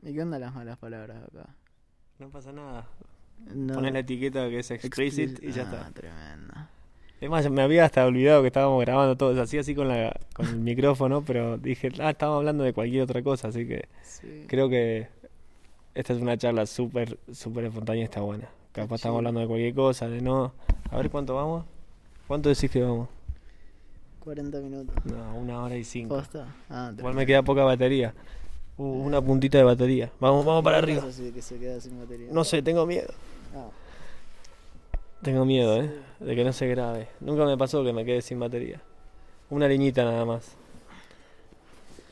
[0.01, 1.49] ¿Y qué onda las malas palabras acá?
[2.20, 2.88] No pasa nada.
[3.54, 5.91] No, Pones la etiqueta que es explicit y ya ah, está.
[5.91, 6.54] tremendo.
[7.20, 9.41] Es más, me había hasta olvidado que estábamos grabando todo.
[9.41, 13.22] Así así con, la, con el micrófono, pero dije, ah, estábamos hablando de cualquier otra
[13.24, 13.47] cosa.
[13.49, 14.45] Así que Sí.
[14.47, 15.08] creo que
[15.95, 18.49] esta es una charla súper, súper espontánea y está buena.
[18.74, 20.54] Capaz estamos hablando de cualquier cosa, de no.
[20.91, 21.66] A ver cuánto vamos.
[22.28, 23.10] ¿Cuánto decís que vamos?
[24.24, 24.95] 40 minutos.
[25.05, 26.15] No, una hora y cinco.
[26.15, 26.47] ¿Posta?
[26.69, 28.13] Ah, Igual me queda poca batería.
[28.78, 30.11] Uh, una puntita de batería.
[30.19, 31.03] Vamos, vamos para arriba.
[31.07, 32.30] Así que se queda sin batería.
[32.32, 33.13] No sé, tengo miedo.
[33.55, 33.67] Ah,
[35.21, 35.93] Tengo miedo, ¿eh?
[36.19, 37.07] De que no se grabe.
[37.19, 38.82] Nunca me pasó que me quede sin batería.
[39.49, 40.55] Una liñita nada más.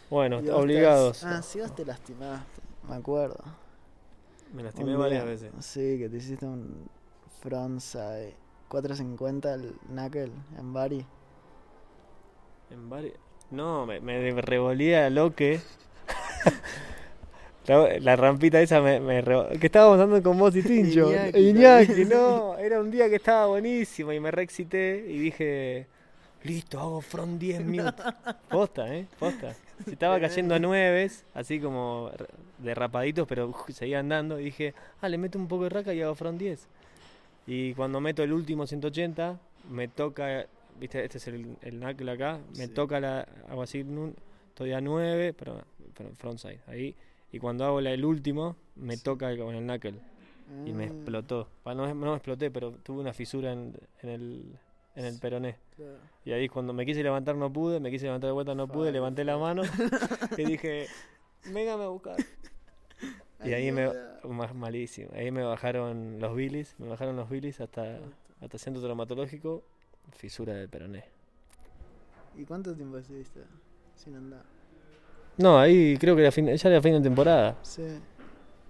[0.09, 1.23] Bueno, vos te- obligados.
[1.23, 2.61] Ah, sí, vos te lastimaste.
[2.87, 3.39] Me acuerdo.
[4.53, 5.51] Me lastimé Un varias día- veces.
[5.65, 6.89] Sí, que te hiciste un
[7.41, 8.35] frontside
[8.67, 11.05] 450 al knuckle en Bari.
[12.71, 12.89] En.
[13.51, 15.59] No, me, me revolía lo que...
[17.67, 19.23] La, la rampita esa me, me
[19.59, 21.11] que estábamos dando con vos y Tincho.
[21.11, 25.85] Iñaki Iñaki, no, era un día que estaba buenísimo y me reexcité y dije,
[26.43, 28.03] listo, hago front 10 mute.
[28.49, 29.53] Posta, eh, posta.
[29.85, 32.11] Se estaba cayendo a nueves, así como
[32.57, 36.01] derrapaditos, pero uf, seguían dando y dije, ah, le meto un poco de raca y
[36.01, 36.67] hago front 10.
[37.45, 39.37] Y cuando meto el último 180,
[39.69, 40.47] me toca,
[40.81, 42.73] viste, este es el, el knuckle acá, me Sí.
[42.73, 43.85] toca la, hago así,
[44.49, 45.61] estoy a 9, pero,
[45.95, 46.95] pero frontside, ahí.
[47.31, 49.99] Y cuando hago la, el último, me toca con el knuckle
[50.65, 51.47] y me Ah, explotó.
[51.65, 54.59] No, no me exploté, pero tuve una fisura en, en el,
[54.95, 55.55] en el peroné.
[55.77, 55.97] claro.
[56.25, 58.91] Y ahí cuando me quise levantar no pude, me quise levantar de vuelta no pude,
[58.91, 59.61] levanté la mano
[60.37, 60.87] y dije,
[61.53, 62.17] véngame a buscar.
[63.43, 63.89] Y ahí me,
[64.29, 67.97] más malísimo, ahí me bajaron los bilis, me bajaron los bilis hasta,
[68.39, 69.63] hasta centro traumatológico,
[70.15, 71.05] fisura del peroné.
[72.37, 73.41] ¿Y cuánto tiempo estuviste
[73.95, 74.43] sin andar?
[75.37, 77.57] No, ahí creo que era fin, ya era fin de temporada.
[77.63, 77.83] Sí.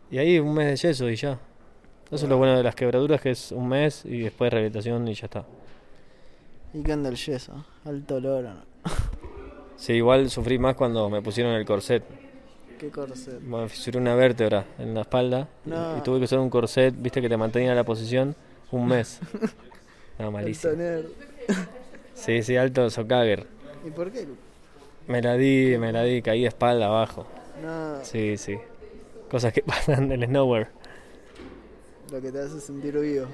[0.10, 1.40] Y ahí un mes de yeso y ya.
[2.12, 5.14] Eso es lo bueno de las quebraduras, que es un mes y después rehabilitación y
[5.14, 5.46] ya está.
[6.74, 7.66] ¿Y qué anda el yeso?
[7.86, 8.62] Alto olor, ¿o ¿no?
[9.78, 12.04] Sí, igual sufrí más cuando me pusieron el corset.
[12.78, 13.42] ¿Qué corset?
[13.42, 17.30] Me fisuré una vértebra en la espalda y tuve que usar un corset, viste, que
[17.30, 18.36] te mantenía la posición
[18.72, 19.20] un mes.
[20.20, 20.74] No, malísimo.
[22.14, 23.48] Sí, sí, alto socager.
[23.86, 24.28] ¿Y por qué?
[25.08, 27.26] Me la di, me la di, caí de espalda abajo.
[27.64, 28.58] No, Sí, sí.
[29.30, 30.68] Cosas que pasan del snowboard.
[32.12, 33.26] lo que te hace sentir vivo.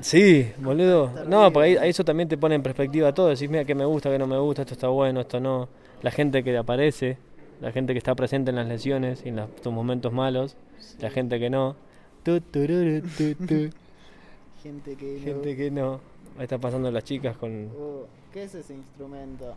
[0.00, 1.10] Sí, boludo.
[1.28, 3.28] No, porque ahí, eso también te pone en perspectiva todo.
[3.28, 5.68] Decís, mira, que me gusta, que no me gusta, esto está bueno, esto no.
[6.02, 7.16] La gente que aparece,
[7.60, 10.56] la gente que está presente en las lesiones y en los- tus momentos malos,
[11.00, 11.76] la gente que no.
[12.24, 13.70] Tu, tururu, tu, tu.
[14.64, 16.00] Gente que no- Gente que no.
[16.36, 17.70] Ahí está pasando las chicas con.
[17.78, 19.54] Oh, ¿Qué es ese instrumento?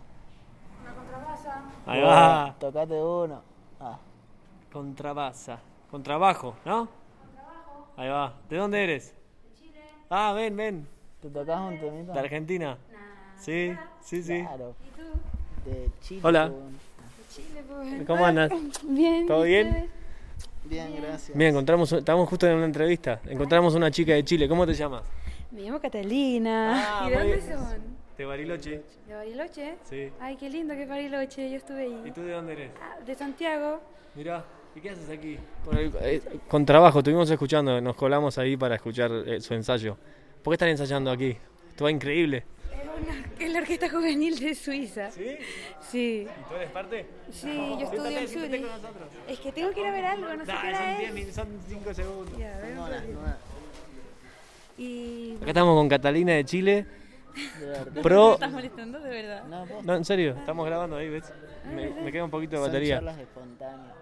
[1.85, 2.49] Ahí va.
[2.49, 3.41] Oh, Tocate uno.
[3.79, 3.97] Ah,
[4.71, 5.59] Contrabasa.
[5.89, 6.87] Contrabajo, ¿no?
[7.95, 8.33] Ahí va.
[8.49, 9.13] ¿De dónde eres?
[9.59, 9.79] Chile.
[10.09, 10.87] Ah, ven, ven.
[11.21, 12.13] ¿te tocas un temita?
[12.13, 12.77] ¿De Argentina?
[13.39, 13.73] Sí,
[14.03, 14.41] sí, sí.
[14.43, 14.75] Claro.
[15.65, 16.21] De Chile.
[16.23, 16.51] Hola.
[17.67, 18.05] pues.
[18.05, 18.51] ¿Cómo andas?
[18.83, 19.25] Bien.
[19.27, 19.89] ¿Todo ¿y bien?
[20.65, 21.35] Bien, gracias.
[21.35, 23.21] Mira, encontramos, estamos justo en una entrevista.
[23.25, 24.47] Encontramos una chica de Chile.
[24.47, 25.01] ¿Cómo te llamas?
[25.57, 27.01] Me llamo Catalina.
[27.01, 27.47] Ah, ¿Y dónde bien.
[27.57, 27.97] son?
[28.15, 28.81] De Bariloche.
[29.07, 29.75] ¿De Bariloche?
[29.89, 30.11] Sí.
[30.19, 31.49] Ay, qué lindo que es Bariloche.
[31.49, 32.11] Yo estuve ¿Y ahí.
[32.11, 32.71] tú de dónde eres?
[32.79, 33.81] Ah, de Santiago.
[34.13, 34.45] Mirá,
[34.75, 35.39] ¿y qué haces aquí?
[35.65, 39.97] Con, el- eh, con trabajo, estuvimos escuchando, nos colamos ahí para escuchar eh, su ensayo.
[40.43, 41.35] ¿Por qué están ensayando aquí?
[41.69, 42.43] Esto va increíble.
[43.39, 45.09] Es, la Orquesta Juvenil de Suiza.
[45.09, 45.37] ¿Sí?
[45.81, 46.27] Sí.
[46.29, 47.05] ¿Y tú eres parte?
[47.31, 48.65] Sí, yo estudio en Zurich.
[49.27, 51.09] Es que tengo que ir a ver algo, no sé Dale, qué son hora 10
[51.09, 51.15] es.
[51.15, 52.37] min- son 5 segundos.
[52.37, 53.19] Ya, a ver un Nueve, poquito.
[53.19, 53.37] nueve.
[54.77, 55.35] Y.
[55.37, 56.85] Acá estamos con Catalina de Chile.
[57.59, 57.87] De verdad.
[57.93, 58.33] ¿Me Pro.
[58.33, 59.43] estás molestando de verdad?
[59.47, 59.83] No, vos.
[59.85, 61.31] No, en serio, estamos grabando ahí, ¿ves?
[61.73, 62.95] Me, me queda un poquito de Son batería.
[62.95, 63.95] charlas espontáneas.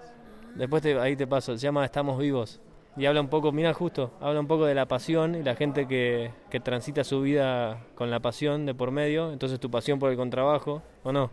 [0.56, 2.62] Después te- ahí te paso, se llama Estamos Vivos.
[2.98, 5.86] Y habla un poco, mira justo, habla un poco de la pasión y la gente
[5.86, 10.12] que, que transita su vida con la pasión de por medio, entonces tu pasión por
[10.12, 11.30] el contrabajo, ¿o no?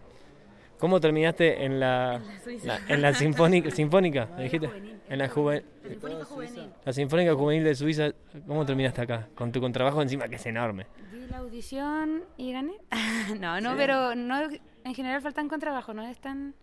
[0.83, 2.67] ¿Cómo terminaste en la, Suiza.
[2.67, 4.67] la- en la sinfónica, sinfónica, ¿me dijiste?
[4.67, 6.71] juvenil, En la, juve- La Sinfónica Juvenil.
[6.85, 8.11] la Sinfónica Juvenil de Suiza,
[8.49, 9.29] ¿cómo terminaste acá?
[9.37, 10.89] Con tu contrabajo encima que es enorme.
[11.13, 12.73] Di la audición y gané.
[13.41, 14.41] no, no, pero no,
[14.85, 16.55] en general faltan con trabajo, no es tan...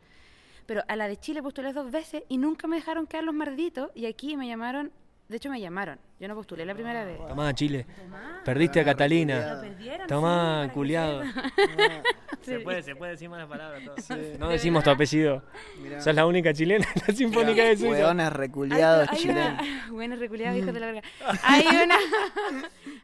[0.66, 3.90] Pero a la de Chile postulé dos veces y nunca me dejaron quedar los marditos
[3.96, 4.92] y aquí me llamaron,
[5.30, 7.18] de hecho me llamaron, yo no postulé la primera vez.
[7.28, 7.86] Tomá, Chile.
[8.04, 9.62] Tomá, Perdiste a Ah, Catalina.
[9.64, 10.08] lo.
[10.08, 11.22] Tomá, sí, culiado.
[11.24, 12.04] sepan.
[12.42, 13.84] Se puede, se puede decir malas palabras.
[13.86, 13.96] todo.
[13.98, 14.14] Sí.
[14.40, 15.44] No decimos tu apellido.
[15.82, 16.02] Mirá.
[16.02, 17.92] Sos la única chilena en la Sinfónica de Suiza.
[17.96, 19.62] Hueones Hay- reculeados hay chilenos.
[19.92, 21.02] bueno, reculeado, hijos de la verga.
[21.44, 21.98] Hay una,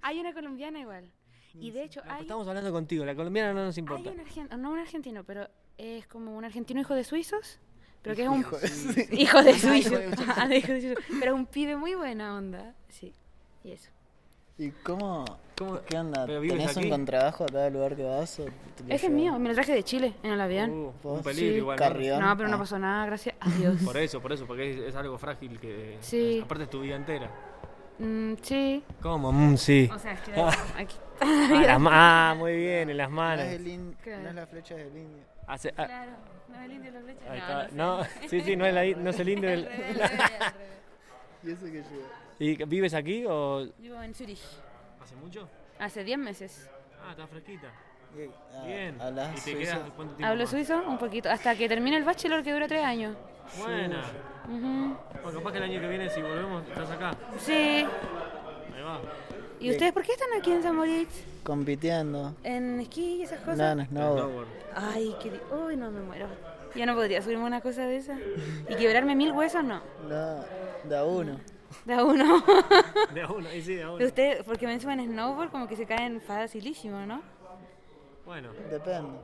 [0.02, 1.12] hay una colombiana igual.
[1.54, 4.10] Y de hecho hay, Estamos hablando contigo, la colombiana no nos hay importa.
[4.12, 5.48] un argentino, no un argentino, pero
[5.78, 7.60] es como un argentino hijo de suizos,
[8.06, 9.08] pero que es un Hijo de- sí.
[9.12, 10.00] hijo de Ah, suizos.
[11.20, 12.74] Pero es un pibe muy buena onda.
[12.88, 13.14] Sí,
[13.66, 13.90] y eso.
[14.58, 15.26] ¿Y cómo,
[15.58, 15.82] ¿Cómo?
[15.86, 16.26] ¿Qué onda?
[16.26, 16.86] ¿Pero vives ¿Tenés aquí?
[16.86, 18.40] un contrabajo a cada lugar que vas?
[18.40, 18.46] O
[18.88, 19.10] es llevas?
[19.10, 20.72] mío, me lo traje de Chile, en el avión.
[21.04, 21.58] Uh, un peligro Sí.
[21.58, 21.76] igual.
[21.78, 21.84] ¿no?
[21.84, 22.22] Carrión.
[22.22, 22.60] no, pero no Ah.
[22.60, 23.82] pasó nada, gracias a Dios.
[23.84, 25.98] Por eso, por eso, porque es, es algo frágil que...
[26.00, 26.40] Sí.
[26.42, 27.30] Aparte es tu vida entera.
[28.00, 28.84] Mm, sí.
[29.02, 29.32] ¿Cómo?
[29.34, 29.90] Mm, sí.
[29.94, 30.32] O sea, es que
[30.78, 30.96] aquí.
[31.20, 33.46] Ah, las ma- ah, muy bien, en las No manos.
[33.46, 34.24] es, el in- Claro.
[34.24, 35.24] no es la flecha del indio.
[35.48, 36.12] Hace- ah, Claro,
[36.50, 37.32] no es el indio de la flecha.
[37.32, 37.76] ahí No, está.
[37.76, 39.50] no No, sí, sí, no es, la, no es el indio.
[39.52, 39.68] del-
[41.44, 42.08] ¿Y eso que lleva?
[42.40, 43.66] ¿Y vives aquí o...?
[43.78, 44.42] Vivo en Zurich.
[45.02, 45.48] ¿Hace mucho?
[45.80, 46.70] Hace 10 meses.
[47.06, 47.68] Ah, está fresquita.
[48.54, 49.00] Ah, Bien.
[49.02, 50.50] ¿Hablas ¿Y te quedas cuánto tiempo Hablo más?
[50.50, 53.16] suizo un poquito, hasta que termine el bachelor que dura 3 años.
[53.60, 54.02] Buena.
[54.46, 54.98] Ujú.
[55.24, 57.12] Bueno, capaz que el año que viene si volvemos estás acá.
[57.38, 57.54] Sí.
[57.54, 59.00] Ahí va.
[59.60, 61.24] ¿Y ustedes por qué están aquí en San Moritz?
[61.44, 62.36] Compitiendo.
[62.44, 63.58] ¿En esquí y esas cosas?
[63.58, 63.88] No, no, no.
[64.16, 64.48] Snowboard.
[64.76, 65.32] Ay, qué...
[65.32, 66.28] di- Uy, no, me muero.
[66.76, 68.18] Yo no podría subirme una cosa de esa.
[68.70, 69.64] ¿Y quebrarme mil huesos?
[69.64, 69.82] No.
[70.10, 70.44] No,
[70.90, 71.40] da uno.
[71.86, 72.44] Da uno.
[73.14, 74.06] De a uno, ahí sí, de a De uno.
[74.06, 77.22] usted, porque me suben snowboard como que se caen facilísimo, ¿no?
[78.26, 79.18] Bueno, Depende.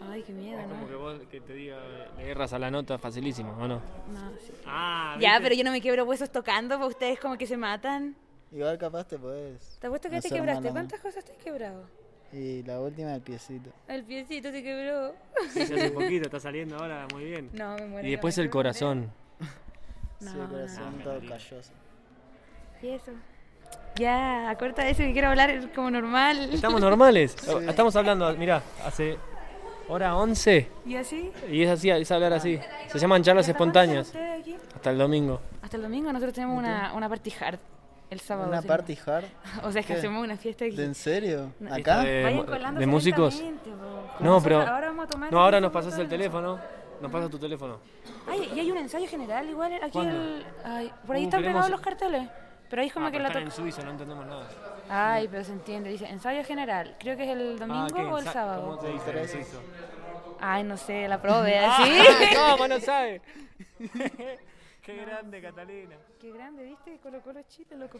[0.00, 1.76] Ay, qué miedo, como que vos que te diga,
[2.16, 3.76] le erras a la nota facilísimo, ¿o no?
[4.12, 4.52] No, sí.
[4.64, 5.42] Ah, Ya, ¿viste?
[5.42, 8.14] pero yo no me quiebro huesos tocando, pues ustedes como que se matan.
[8.52, 9.78] Igual capaz te podés.
[9.80, 10.60] ¿Te apuesto que te quebraste?
[10.60, 11.82] mala- ¿Cuántas cosas te has quebrado?
[12.32, 13.70] Y la última, el piecito.
[13.88, 15.14] El piecito se quebró.
[15.50, 17.50] Sí, hace poquito, está saliendo ahora muy bien.
[17.52, 18.06] No, me muero.
[18.08, 19.10] Y después el corazón.
[19.40, 19.46] No,
[20.30, 21.72] sí, el no, corazón todo calloso.
[22.82, 23.12] ¿Y eso?
[23.96, 26.50] Ya, acorta eso que quiero hablar como normal.
[26.52, 27.34] Estamos normales.
[27.68, 29.16] Estamos hablando, mirá, hace
[29.88, 31.32] hora 11 ¿Y así?
[31.50, 32.58] y es así, es hablar así.
[32.88, 34.14] Se llaman charlas ¿Hasta cuándo espontáneas.
[34.74, 35.40] Hasta el domingo.
[35.62, 37.58] Hasta el domingo nosotros tenemos una, una party hard
[38.10, 38.48] el sábado.
[38.48, 39.24] ¿Una party hard?
[39.64, 39.98] O sea, es que ¿Qué?
[39.98, 40.76] hacemos una fiesta aquí.
[40.76, 41.52] ¿De en serio?
[41.60, 42.00] No, ¿Acá?
[42.02, 43.42] de- Vayan mu- colándose de músicos.
[44.20, 44.60] No, pero.
[44.60, 46.58] Ahora vamos a tomar No, ahora nos pasas el teléfono.
[47.00, 47.78] Nos pasas tu teléfono.
[48.26, 49.98] Ay, y hay un ensayo general igual aquí.
[49.98, 52.28] El, ay, por ahí Uh, están queremos- pegados los carteles.
[52.68, 54.46] Pero ahí es como Ah, que la en suizo, no entendemos nada.
[54.90, 55.88] Ay, pero se entiende.
[55.90, 56.96] Dice ensayo general.
[56.98, 58.02] Creo que es el domingo Ah, ¿qué?
[58.02, 58.62] o el sábado.
[58.62, 59.46] ¿Cómo se dice?
[60.40, 61.82] Ay, no sé, la probé así.
[62.38, 63.22] Ah, ¿Cómo no sabe?
[64.82, 65.96] Qué grande, Catalina.
[66.20, 66.98] Qué grande, ¿viste?
[67.02, 67.98] Colo Colo Chile, loco.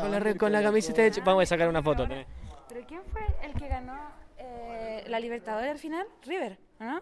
[0.00, 1.10] con, la, con la camiseta de...
[1.12, 2.06] Ch- Vamos a sacar una foto.
[2.06, 2.26] tenés.
[2.68, 3.96] ¿Pero quién fue el que ganó
[4.38, 6.06] eh, la Libertadores al final?
[6.24, 7.00] River, ¿o ¿no?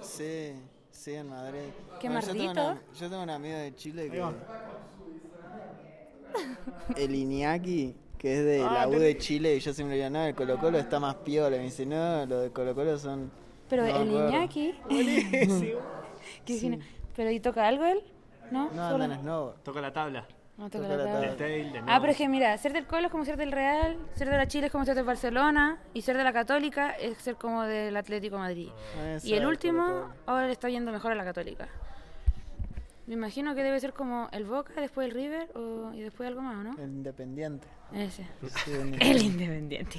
[0.00, 0.52] Sí,
[0.90, 1.58] sí, en Madrid.
[2.00, 4.24] Qué Bueno, yo tengo, una- yo tengo un amigo de Chile que.
[6.96, 10.24] El Iñaki, que es de la U de Chile, y yo siempre le digo, no,
[10.24, 11.56] el Colo Colo está más piola.
[11.56, 13.30] Y me dice, no, los de Colo Colo son.
[13.68, 14.28] Pero no el acuerdo".
[14.30, 14.74] Iñaki.
[16.46, 16.78] Qué fino.
[17.16, 18.02] ¿Pero y toca algo él?
[18.50, 18.70] ¿No?
[18.70, 19.60] No, snowboard.
[19.62, 20.24] Toca la tabla.
[20.56, 21.28] No toca toca la la tabla.
[21.28, 22.00] Del tail, de Ah, no.
[22.00, 24.48] pero es que mira, ser del Colo es como ser del Real, ser de la
[24.48, 27.96] Chile es como ser del Barcelona, y ser de la Católica es ser como del
[27.96, 28.68] Atlético de Madrid.
[28.98, 31.68] Ah, Y el último, ahora le está yendo mejor a la Católica.
[33.08, 36.42] Me imagino que debe ser como el Boca, después el River o, y después algo
[36.42, 36.72] más, ¿no?
[36.82, 37.66] El Independiente.
[37.92, 38.26] Ese.
[38.64, 39.98] Sí, el El Independiente.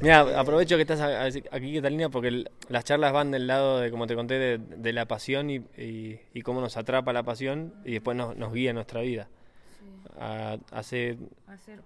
[0.00, 1.00] Mira, aprovecho que estás
[1.50, 4.92] aquí, Catalina, porque el- las charlas van del lado de, como te conté, de, de
[4.92, 8.70] la pasión y, y- y cómo nos atrapa la pasión y después nos, nos guía
[8.70, 9.28] en nuestra vida.
[10.70, 11.18] Hace,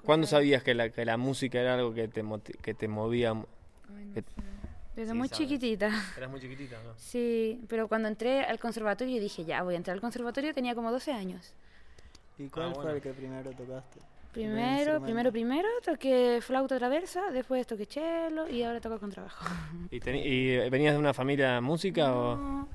[0.05, 3.31] ¿Cuándo sabías que la, que la música era algo que te, moti- que te movía?
[3.31, 4.27] Ay, no que- sé.
[4.97, 5.39] Desde Sí, muy sabes.
[5.39, 5.91] chiquitita.
[6.17, 6.93] Eras muy chiquitita, ¿no?
[6.97, 10.91] Sí, pero cuando entré al conservatorio dije, ya, voy a entrar al conservatorio, tenía como
[10.91, 11.55] 12 años.
[12.39, 12.97] ¿Y cuál Ah, fue bueno.
[12.97, 14.01] el que primero tocaste?
[14.33, 19.45] Primero, primero, primero toqué flauta traversa, después toqué cello y ahora toco con trabajo.
[19.91, 22.37] ¿Y, y venías de una familia música o...?
[22.37, 22.69] No,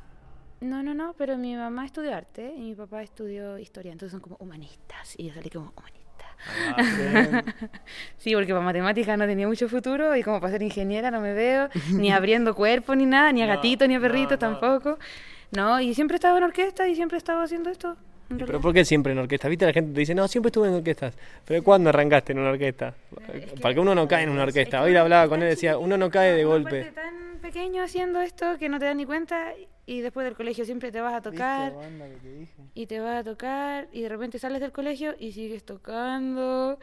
[0.61, 4.19] no, no, no, pero mi mamá estudió arte y mi papá estudió historia, entonces son
[4.21, 6.04] como humanistas y yo salí como humanista.
[8.17, 11.33] Sí, porque para matemáticas no tenía mucho futuro y como para ser ingeniera no me
[11.33, 14.37] veo ni abriendo cuerpo ni nada, ni a No, gatito ni a no, perrito no.
[14.39, 14.97] tampoco.
[15.51, 17.95] No, y siempre estaba en orquesta y siempre estaba haciendo esto.
[18.29, 19.47] en ¿Y ¿Pero por qué siempre en orquesta?
[19.47, 19.65] ¿Viste?
[19.65, 21.13] La gente te dice, no, siempre estuve en orquestas.
[21.45, 22.93] ¿Pero cuándo arrancaste en una orquesta?
[23.61, 24.81] Para que uno no cae en una orquesta.
[24.81, 26.91] Hoy hablaba con él, decía, uno no cae de golpe.
[26.95, 29.53] tan pequeño haciendo esto que no te das ni cuenta
[29.87, 32.53] y después del colegio siempre te vas a tocar ¿Viste, banda, que te dije?
[32.73, 36.79] y te vas a tocar y de repente sales del colegio y sigues tocando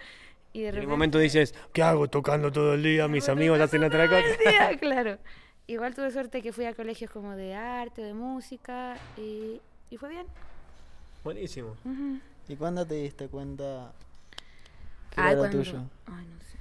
[0.52, 3.08] y de En repente un momento dices, ¿qué hago tocando todo el día?
[3.08, 4.32] Mis amigos hacen otra todo cosa.
[4.34, 5.18] el día, claro.
[5.66, 9.60] Igual tuve suerte que fui a colegios como de arte, de música y,
[9.90, 10.26] y fue bien.
[11.24, 11.76] Buenísimo.
[12.48, 13.92] ¿Y cuándo te diste cuenta
[15.10, 15.78] que Ay, era cuando- tuyo?
[16.06, 16.58] Ay, no sé.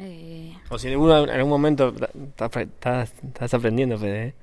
[0.00, 1.94] Eh, O si en algún, en algún momento
[2.42, 4.34] estás, aprendiendo, Fede, ¿eh?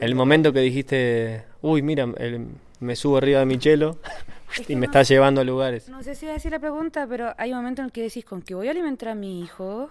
[0.00, 2.48] El momento que dijiste, uy, mira, el-
[2.80, 3.98] me subo arriba de mi chelo
[4.58, 5.88] Es y me no- está llevando a lugares.
[5.88, 8.02] no sé si voy a decir la pregunta, pero hay un momento en el que
[8.02, 9.88] decís, ¿con qué voy a alimentar a mi hijo?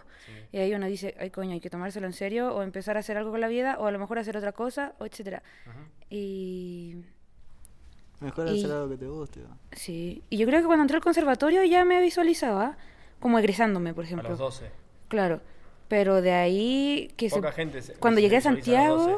[0.51, 3.17] Y ahí uno dice, ay coño, hay que tomárselo en serio o empezar a hacer
[3.17, 5.41] algo con la vida o a lo mejor hacer otra cosa, o etcétera.
[6.09, 6.97] Y
[8.19, 9.39] Mejor Y- hacer algo que te guste.
[9.39, 9.57] ¿no?
[9.71, 12.77] sí, y yo creo que cuando entré al conservatorio ya me visualizaba,
[13.19, 14.29] como egresándome, por A ejemplo.
[14.29, 14.69] los 12.
[15.07, 15.41] Claro.
[15.87, 19.15] Pero de ahí que se- Poca gente se- cuando se llegué a a Santiago, 12.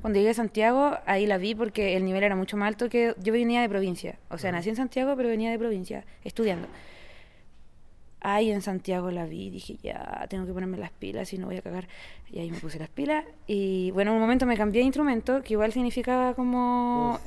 [0.00, 3.14] Cuando llegué a Santiago, ahí la vi porque el nivel era mucho más alto que
[3.18, 4.18] yo venía de provincia.
[4.30, 6.68] O sea, nací en Santiago, pero venía de provincia, estudiando.
[8.20, 11.56] Ahí en Santiago la vi, dije, ya, tengo que ponerme las pilas y no voy
[11.56, 11.88] a cagar.
[12.30, 13.24] Y ahí me puse las pilas.
[13.46, 17.20] Y bueno, en un momento me cambié de instrumento, que igual significaba como...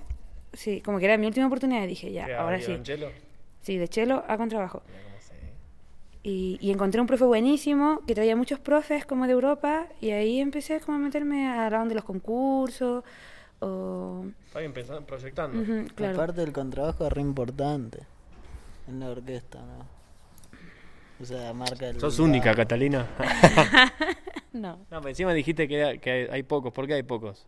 [0.54, 1.84] Sí, como que era mi última oportunidad.
[1.84, 2.68] Y dije, ya, ¿Qué, ahora sí.
[2.68, 3.10] violonchelo?
[3.62, 4.84] Sí, de chelo a contrabajo.
[6.22, 10.40] Y, y encontré un profe buenísimo que traía muchos profes como de Europa y ahí
[10.42, 13.04] empecé como a meterme a la onda de los concursos
[13.62, 14.26] o...
[14.48, 15.62] Está bien pensando, proyectando.
[15.62, 16.14] Ujú, claro.
[16.16, 18.00] Aparte del contrabajo es re importante
[18.88, 19.86] en la orquesta, ¿no?
[21.22, 22.00] O sea, marca el...
[22.00, 23.08] Sos única, Catalina.
[24.52, 24.78] No.
[24.90, 26.74] no, pero encima dijiste que, era- que hay, hay pocos.
[26.74, 27.46] ¿Por qué hay pocos?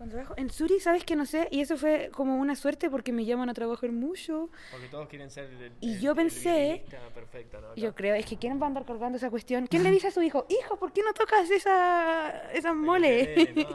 [0.00, 0.32] Contrabajo.
[0.38, 1.46] En Suri, ¿sabes que no sé?
[1.50, 4.48] Y eso fue como una suerte porque me llaman a trabajar mucho.
[4.70, 6.82] Porque todos quieren ser el, Y el- yo el pensé-
[7.14, 7.74] perfecto, ¿no?
[7.76, 9.66] Yo creo, es que ¿quién va a andar cargando esa cuestión?
[9.66, 13.34] ¿Quién le dice a su hijo, hijo, ¿por qué no tocas esa, esa mole?
[13.40, 13.66] Eh,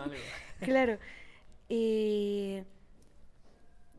[0.60, 0.98] no, claro.
[1.70, 2.64] Y...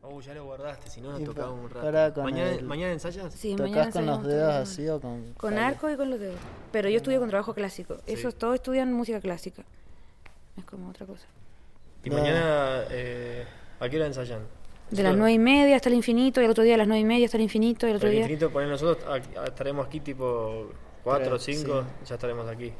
[0.01, 2.15] Oh, ya lo guardaste, si no nos Y tocaba un rato.
[2.15, 3.33] con ¿Mañana, el- ¿Mañana ensayas?
[3.33, 5.33] Sí, mañana ¿Tocás con los dedos así o con...?
[5.37, 6.39] Con arco y con los dedos.
[6.73, 7.95] Pero yo estudio con trabajo clásico.
[8.05, 8.13] Sí.
[8.13, 9.63] Esos todos estudian música clásica.
[10.57, 11.25] Es como otra cosa.
[12.03, 12.17] Y No.
[12.17, 13.45] mañana, eh,
[13.79, 14.41] ¿a qué hora ensayan?
[14.89, 17.01] De las nueve y media hasta el infinito, y el otro día a las nueve
[17.01, 18.21] y media hasta el infinito, y el otro El día...
[18.21, 20.69] infinito, poner nosotros a- a- estaremos aquí tipo
[21.03, 22.71] 4 o Tres, 5, ya estaremos aquí.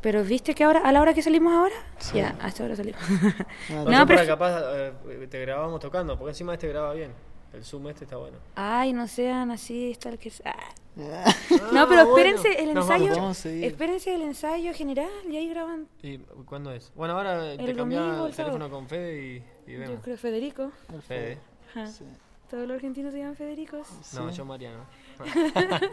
[0.00, 1.74] Pero ¿viste que ahora, a la hora que salimos ahora?
[2.14, 3.00] Ya, a esta hora salimos.
[3.70, 7.10] No, No, pero- capaz eh, te grabamos tocando, porque encima este graba bien.
[7.52, 8.36] El Zoom este está bueno.
[8.54, 10.32] Ay, no sean así, está el que...
[10.44, 10.54] Ah.
[11.50, 12.16] Ah, No, pero bueno.
[12.16, 13.08] espérense el Nos vamos.
[13.44, 13.66] ensayo.
[13.66, 15.88] Espérense el ensayo general y ahí graban.
[16.02, 16.90] ¿Y cuándo es?
[16.94, 19.22] Bueno, ahora El te cambias domingo, el el teléfono con Fede
[19.66, 20.00] y, y Yo vemos.
[20.02, 20.72] creo Federico.
[20.94, 21.38] el Fede.
[21.70, 21.86] Ajá.
[21.88, 22.04] Sí.
[22.48, 23.88] Todos los argentinos se llaman Federicos.
[24.14, 24.36] No, Sí.
[24.36, 24.86] yo Mariano.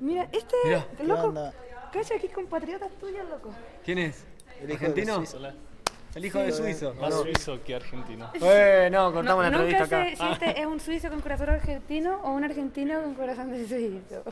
[0.00, 0.86] Mira, este Mira.
[0.96, 1.34] ¿Qué loco,
[1.92, 3.50] cacha aquí compatriotas tuyos, loco.
[3.84, 4.24] ¿Quién es?
[4.60, 5.22] El ¿Argentino?
[6.14, 6.94] El hijo de suizo.
[7.00, 7.22] Más No.
[7.22, 8.30] suizo que argentino.
[8.40, 10.10] Eh, no, cortamos la nunca entrevista acá.
[10.10, 13.66] sé si este es un suizo con corazón argentino o un argentino con corazón de
[13.66, 14.22] suizo.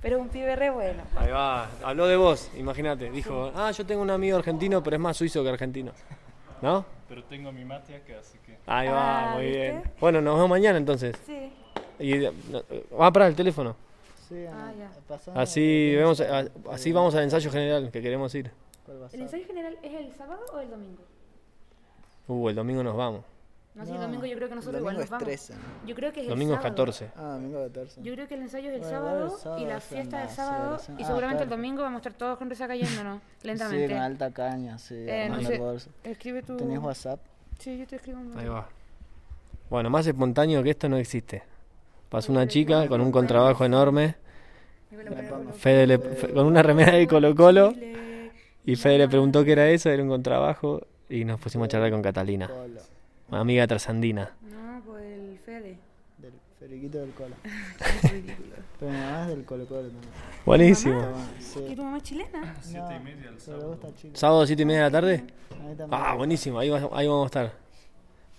[0.00, 1.02] Pero un pibe re bueno.
[1.16, 3.10] Ahí va, habló de vos, imagínate.
[3.10, 5.92] Dijo, ah, yo tengo un amigo argentino, pero es más suizo que argentino.
[6.62, 6.84] ¿No?
[7.08, 8.56] Pero tengo mi mate acá, así que.
[8.66, 9.60] Ahí va, Ah, muy ¿viste?
[9.60, 9.82] bien.
[10.00, 11.16] Bueno, nos vemos mañana entonces.
[11.26, 11.52] Sí.
[11.98, 12.32] Y eh,
[12.70, 13.74] eh, va a parar el teléfono.
[14.28, 14.90] Sí, Ah, ya.
[15.40, 18.50] Así vemos, a- así vamos al ensayo general que queremos ir.
[18.86, 21.02] ¿Cuál va a ¿El ensayo general es el sábado o el domingo?
[22.28, 23.22] Uh, el domingo nos vamos.
[23.74, 25.24] No, sí, el domingo yo creo que nosotros domingo igual nos es vamos.
[25.26, 25.86] 13, ¿no?
[25.86, 26.76] Yo creo que es Domingo el es sábado.
[26.76, 27.10] 14.
[27.16, 28.02] Ah, domingo 14.
[28.02, 30.28] Yo creo que el ensayo es el Bueno, sábado, el y la es fiesta del
[30.30, 31.60] sábado y Ah, seguramente el claro.
[31.62, 33.88] domingo vamos a estar todos con resaca yéndonos Sí, lentamente.
[33.94, 34.94] con alta caña, sí.
[34.96, 35.56] Eh, no sé.
[35.56, 35.88] el.
[36.04, 36.56] Escribe tu...
[36.56, 37.20] ¿Tenés WhatsApp?
[37.58, 38.66] Sí, yo te escribo un Ahí va.
[39.68, 41.42] Bueno, más espontáneo que esto no existe.
[42.08, 44.14] Pasó una chica con un contrabajo enorme.
[45.58, 47.74] Fede le- fe- con una remera de Colo Colo.
[48.66, 50.86] Y Fede le preguntó qué era eso, era un contrabajo.
[51.08, 52.50] Y nos pusimos a charlar con Catalina,
[53.28, 54.32] una amiga trasandina.
[54.42, 55.78] No, pues el Fede.
[56.18, 57.34] Del Feriquito del Colo.
[58.78, 60.02] Pero mi mamá es del Colo Colo también.
[60.44, 61.00] Buenísimo.
[61.70, 62.56] ¿Y tu mamá es chilena?
[62.60, 63.78] Siete No, y media el sábado.
[64.14, 65.24] ¿Sábado, siete y media de la tarde?
[65.90, 67.52] Ah, buenísimo, ahí, va- ahí vamos a estar.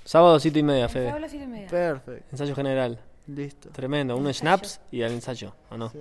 [0.03, 1.19] Sábado, siete y media, sábado a Fede.
[1.21, 1.67] las siete y media.
[1.69, 2.25] Perfecto.
[2.31, 2.99] Ensayo general.
[3.27, 3.69] Listo.
[3.69, 4.15] Tremendo.
[4.17, 5.89] Unos snaps y al ensayo, ¿o no?
[5.89, 5.99] Sí.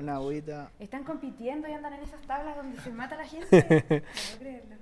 [0.00, 0.70] Una agüita.
[0.78, 4.02] ¿Están compitiendo y andan en esas tablas donde se mata la gente?
[4.32, 4.76] No creerlo.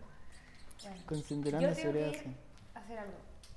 [1.07, 2.13] Con cinturón Yo de tengo que seguridad.
[2.13, 2.37] ir sí.
[2.75, 3.13] a hacer algo.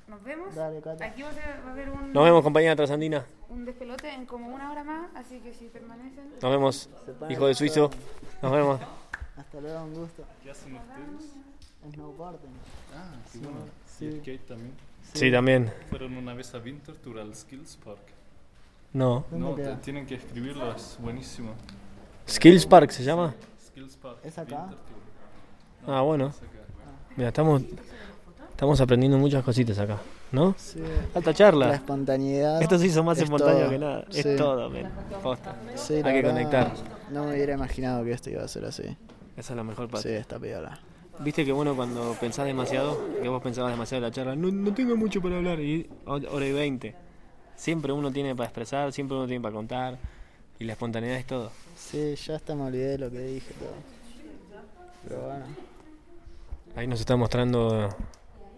[0.08, 0.56] ¿Nos vemos?
[0.56, 1.06] Dale, Cata.
[1.06, 3.26] Aquí va a, ser- va a haber un, Nos vemos, compañera trasandina.
[3.50, 6.32] un despelote en como una hora más, así que si permanecen...
[6.42, 6.90] Nos vemos,
[7.30, 7.92] hijo de suizo.
[8.42, 8.82] Nos vemos.
[9.38, 10.26] Hasta luego, un gusto.
[10.44, 11.94] ¿Qué hacen ustedes?
[11.94, 12.52] Snowboarding.
[12.96, 13.60] Ah, qué bueno.
[13.86, 14.06] sí.
[14.06, 14.74] Y el skate también.
[15.14, 15.72] Sí, también.
[15.90, 18.02] Fueron una vez a Winterthur al Skills Park.
[18.94, 19.26] No.
[19.32, 21.52] ¿Dónde No, te- tienen que escribirlo, es buenísimo.
[22.28, 23.34] Skills Park se llama.
[23.68, 24.18] Skills Park.
[24.24, 24.62] ¿Es acá?
[24.64, 24.86] Winterthur.
[25.88, 26.28] Ah, bueno.
[26.28, 26.48] Es acá.
[27.16, 27.64] Mira, estamos,
[28.52, 29.98] estamos aprendiendo muchas cositas acá,
[30.32, 30.54] ¿no?
[30.58, 30.82] Sí.
[31.16, 31.74] Alta La charla.
[31.76, 32.62] espontaneidad.
[32.62, 33.70] Esto se hizo más es espontáneo todo.
[33.70, 34.06] que nada.
[34.10, 34.20] Sí.
[34.20, 34.88] Es todo, men.
[35.24, 35.56] Posta.
[35.76, 36.72] Sí, Hay que verdad, conectar.
[37.12, 38.84] No me hubiera imaginado que esto iba a ser así.
[39.38, 40.18] Esa es la mejor Sí, parte.
[40.18, 40.80] está piola.
[41.20, 44.74] Viste que bueno cuando pensás demasiado, que vos pensabas demasiado en la charla, no, no
[44.74, 46.96] tengo mucho para hablar, y hora y veinte.
[47.62, 49.96] Siempre uno tiene para expresar, siempre uno tiene para contar,
[50.58, 51.52] y la espontaneidad es todo.
[51.78, 53.76] Sí, ya hasta me olvidé de lo que dije todo.
[55.08, 55.46] Pero bueno.
[56.76, 57.96] Ahí nos está mostrando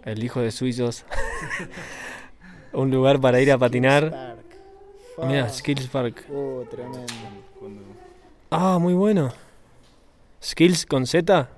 [0.05, 1.03] el hijo de suizos.
[2.71, 4.09] Un lugar para ir a patinar.
[4.09, 5.27] Park.
[5.27, 5.49] Mira.
[5.49, 6.25] Skills Park.
[6.29, 7.05] Uh, tremendo.
[8.51, 9.33] Ah, muy bueno.
[10.41, 11.49] Skills con Z.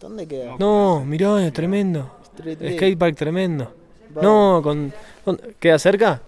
[0.00, 0.54] ¿Dónde queda?
[0.60, 2.20] No, mirá, es tremendo.
[2.44, 2.76] League.
[2.76, 3.74] Skatepark tremendo.
[4.22, 4.92] No, con,
[5.24, 6.22] con- ¿Queda cerca?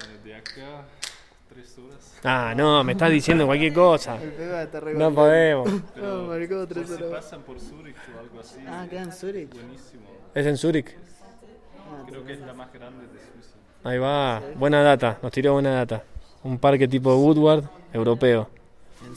[0.00, 0.84] eh, de acá
[1.48, 2.04] tres horas.
[2.24, 4.16] Ah, no, me estás diciendo cualquier cosa.
[4.22, 5.68] El está re No podemos.
[5.96, 7.24] No, marcó tres se horas.
[7.24, 8.60] pasan por Zurich o algo así.
[8.66, 9.52] Ah, queda en Zurich.
[9.52, 10.02] Buenísimo.
[10.34, 10.96] ¿Es en Zurich?
[12.06, 13.56] Creo que es la más grande de Suiza.
[13.84, 14.40] Ahí va.
[14.56, 16.04] Buena data, nos tiró buena data.
[16.44, 18.48] Un parque tipo Woodward, europeo.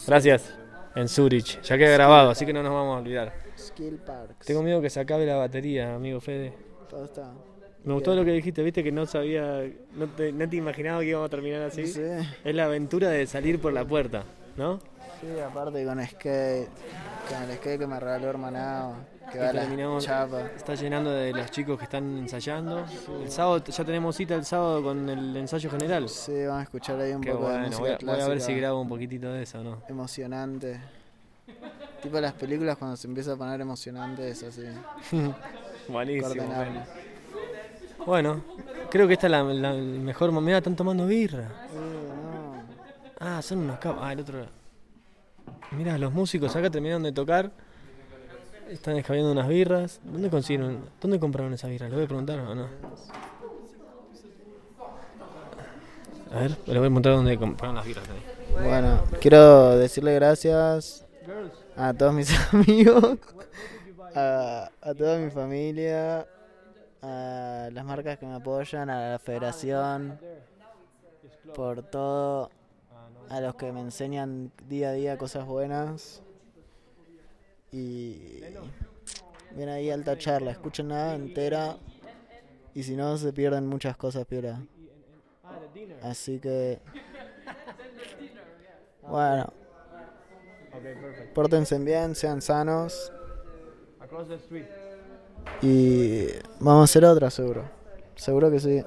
[0.07, 0.53] Gracias.
[0.95, 1.61] En Zurich.
[1.61, 3.33] Ya queda grabado, así que no nos vamos a olvidar.
[3.57, 4.45] Skill Parks.
[4.45, 6.53] Tengo miedo que se acabe la batería, amigo Fede.
[6.89, 7.31] Todo está.
[7.85, 9.63] Me gustó lo que dijiste, viste que no sabía,
[9.95, 11.85] no te, no te imaginaba que íbamos a terminar así.
[11.85, 12.01] Sí.
[12.43, 14.23] Es la aventura de salir por la puerta,
[14.57, 14.79] ¿no?
[15.21, 16.67] Sí, aparte con skate.
[17.29, 18.95] Con el skate que me regaló hermanado.
[19.31, 20.41] Que Y va la chapa.
[20.55, 22.85] Está llenando de los chicos que están ensayando.
[23.21, 26.09] El sábado, ya tenemos cita el sábado con el ensayo general.
[26.09, 28.25] Sí, vamos a escuchar ahí un Qué poco de música voy a, voy a ver
[28.25, 29.83] clásica si grabo un poquitito de eso, ¿no?
[29.87, 30.79] Emocionante.
[32.01, 34.63] Tipo las películas cuando se empieza a poner emocionante es así.
[35.87, 36.45] Buenísimo.
[36.45, 37.04] Bueno.
[38.05, 38.43] Bueno,
[38.89, 40.57] creo que esta es la, la mejor momento.
[40.57, 41.49] están tomando birra.
[43.19, 43.99] Ah, son unos cabos.
[44.03, 44.45] Ah, el otro.
[45.71, 47.51] Mira, los músicos acá terminaron de tocar.
[48.69, 49.99] Están escabeando unas birras.
[50.03, 50.89] ¿Dónde consiguieron?
[51.01, 51.89] ¿Dónde compraron esas birras?
[51.89, 52.67] ¿Le voy a preguntar o no?
[56.31, 58.05] A ver, le voy a preguntar dónde compraron las birras.
[58.09, 58.23] ahí.
[58.57, 58.63] no.
[58.63, 61.05] Bueno, quiero decirle gracias
[61.77, 63.17] a todos mis amigos,
[64.15, 66.25] a, a toda mi familia,
[67.05, 70.19] a las marcas que me apoyan, a la federación,
[71.53, 72.49] por todo,
[73.29, 76.23] a los que me enseñan día a día cosas buenas.
[77.71, 78.41] Y
[79.51, 81.77] viene ahí alta charla, escuchen nada entera
[82.73, 84.61] y si no se pierden muchas cosas, piola.
[86.01, 86.79] Así que
[89.01, 89.53] bueno,
[91.33, 93.11] pórtense bien, sean sanos
[95.61, 96.27] y
[96.59, 97.63] vamos a hacer otra seguro.
[98.15, 98.83] Seguro que sí.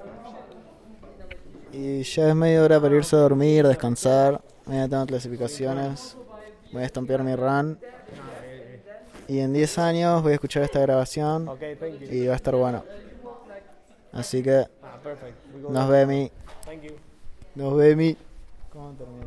[1.73, 4.41] Y ya es media hora para irse a dormir, descansar.
[4.67, 6.17] Mañana tengo clasificaciones.
[6.73, 7.79] Voy a estompear mi run.
[9.27, 11.49] Y en 10 años voy a escuchar esta grabación
[12.11, 12.83] y va a estar bueno.
[14.13, 14.99] Así que Ah,
[15.69, 16.31] nos vemos.
[17.55, 18.15] Nos vemos.
[18.73, 19.27] ¿Cómo termina?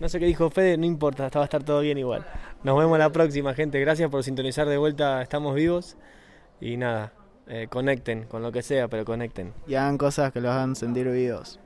[0.00, 2.26] No sé qué dijo Fede, no importa, va a estar todo bien igual.
[2.64, 3.78] Nos vemos la próxima, gente.
[3.80, 5.20] Gracias por sintonizar de vuelta.
[5.20, 5.98] Estamos vivos.
[6.58, 7.12] Y nada,
[7.46, 9.52] eh, conecten con lo que sea, pero conecten.
[9.66, 11.60] Y hagan cosas que los hagan sentir vivos.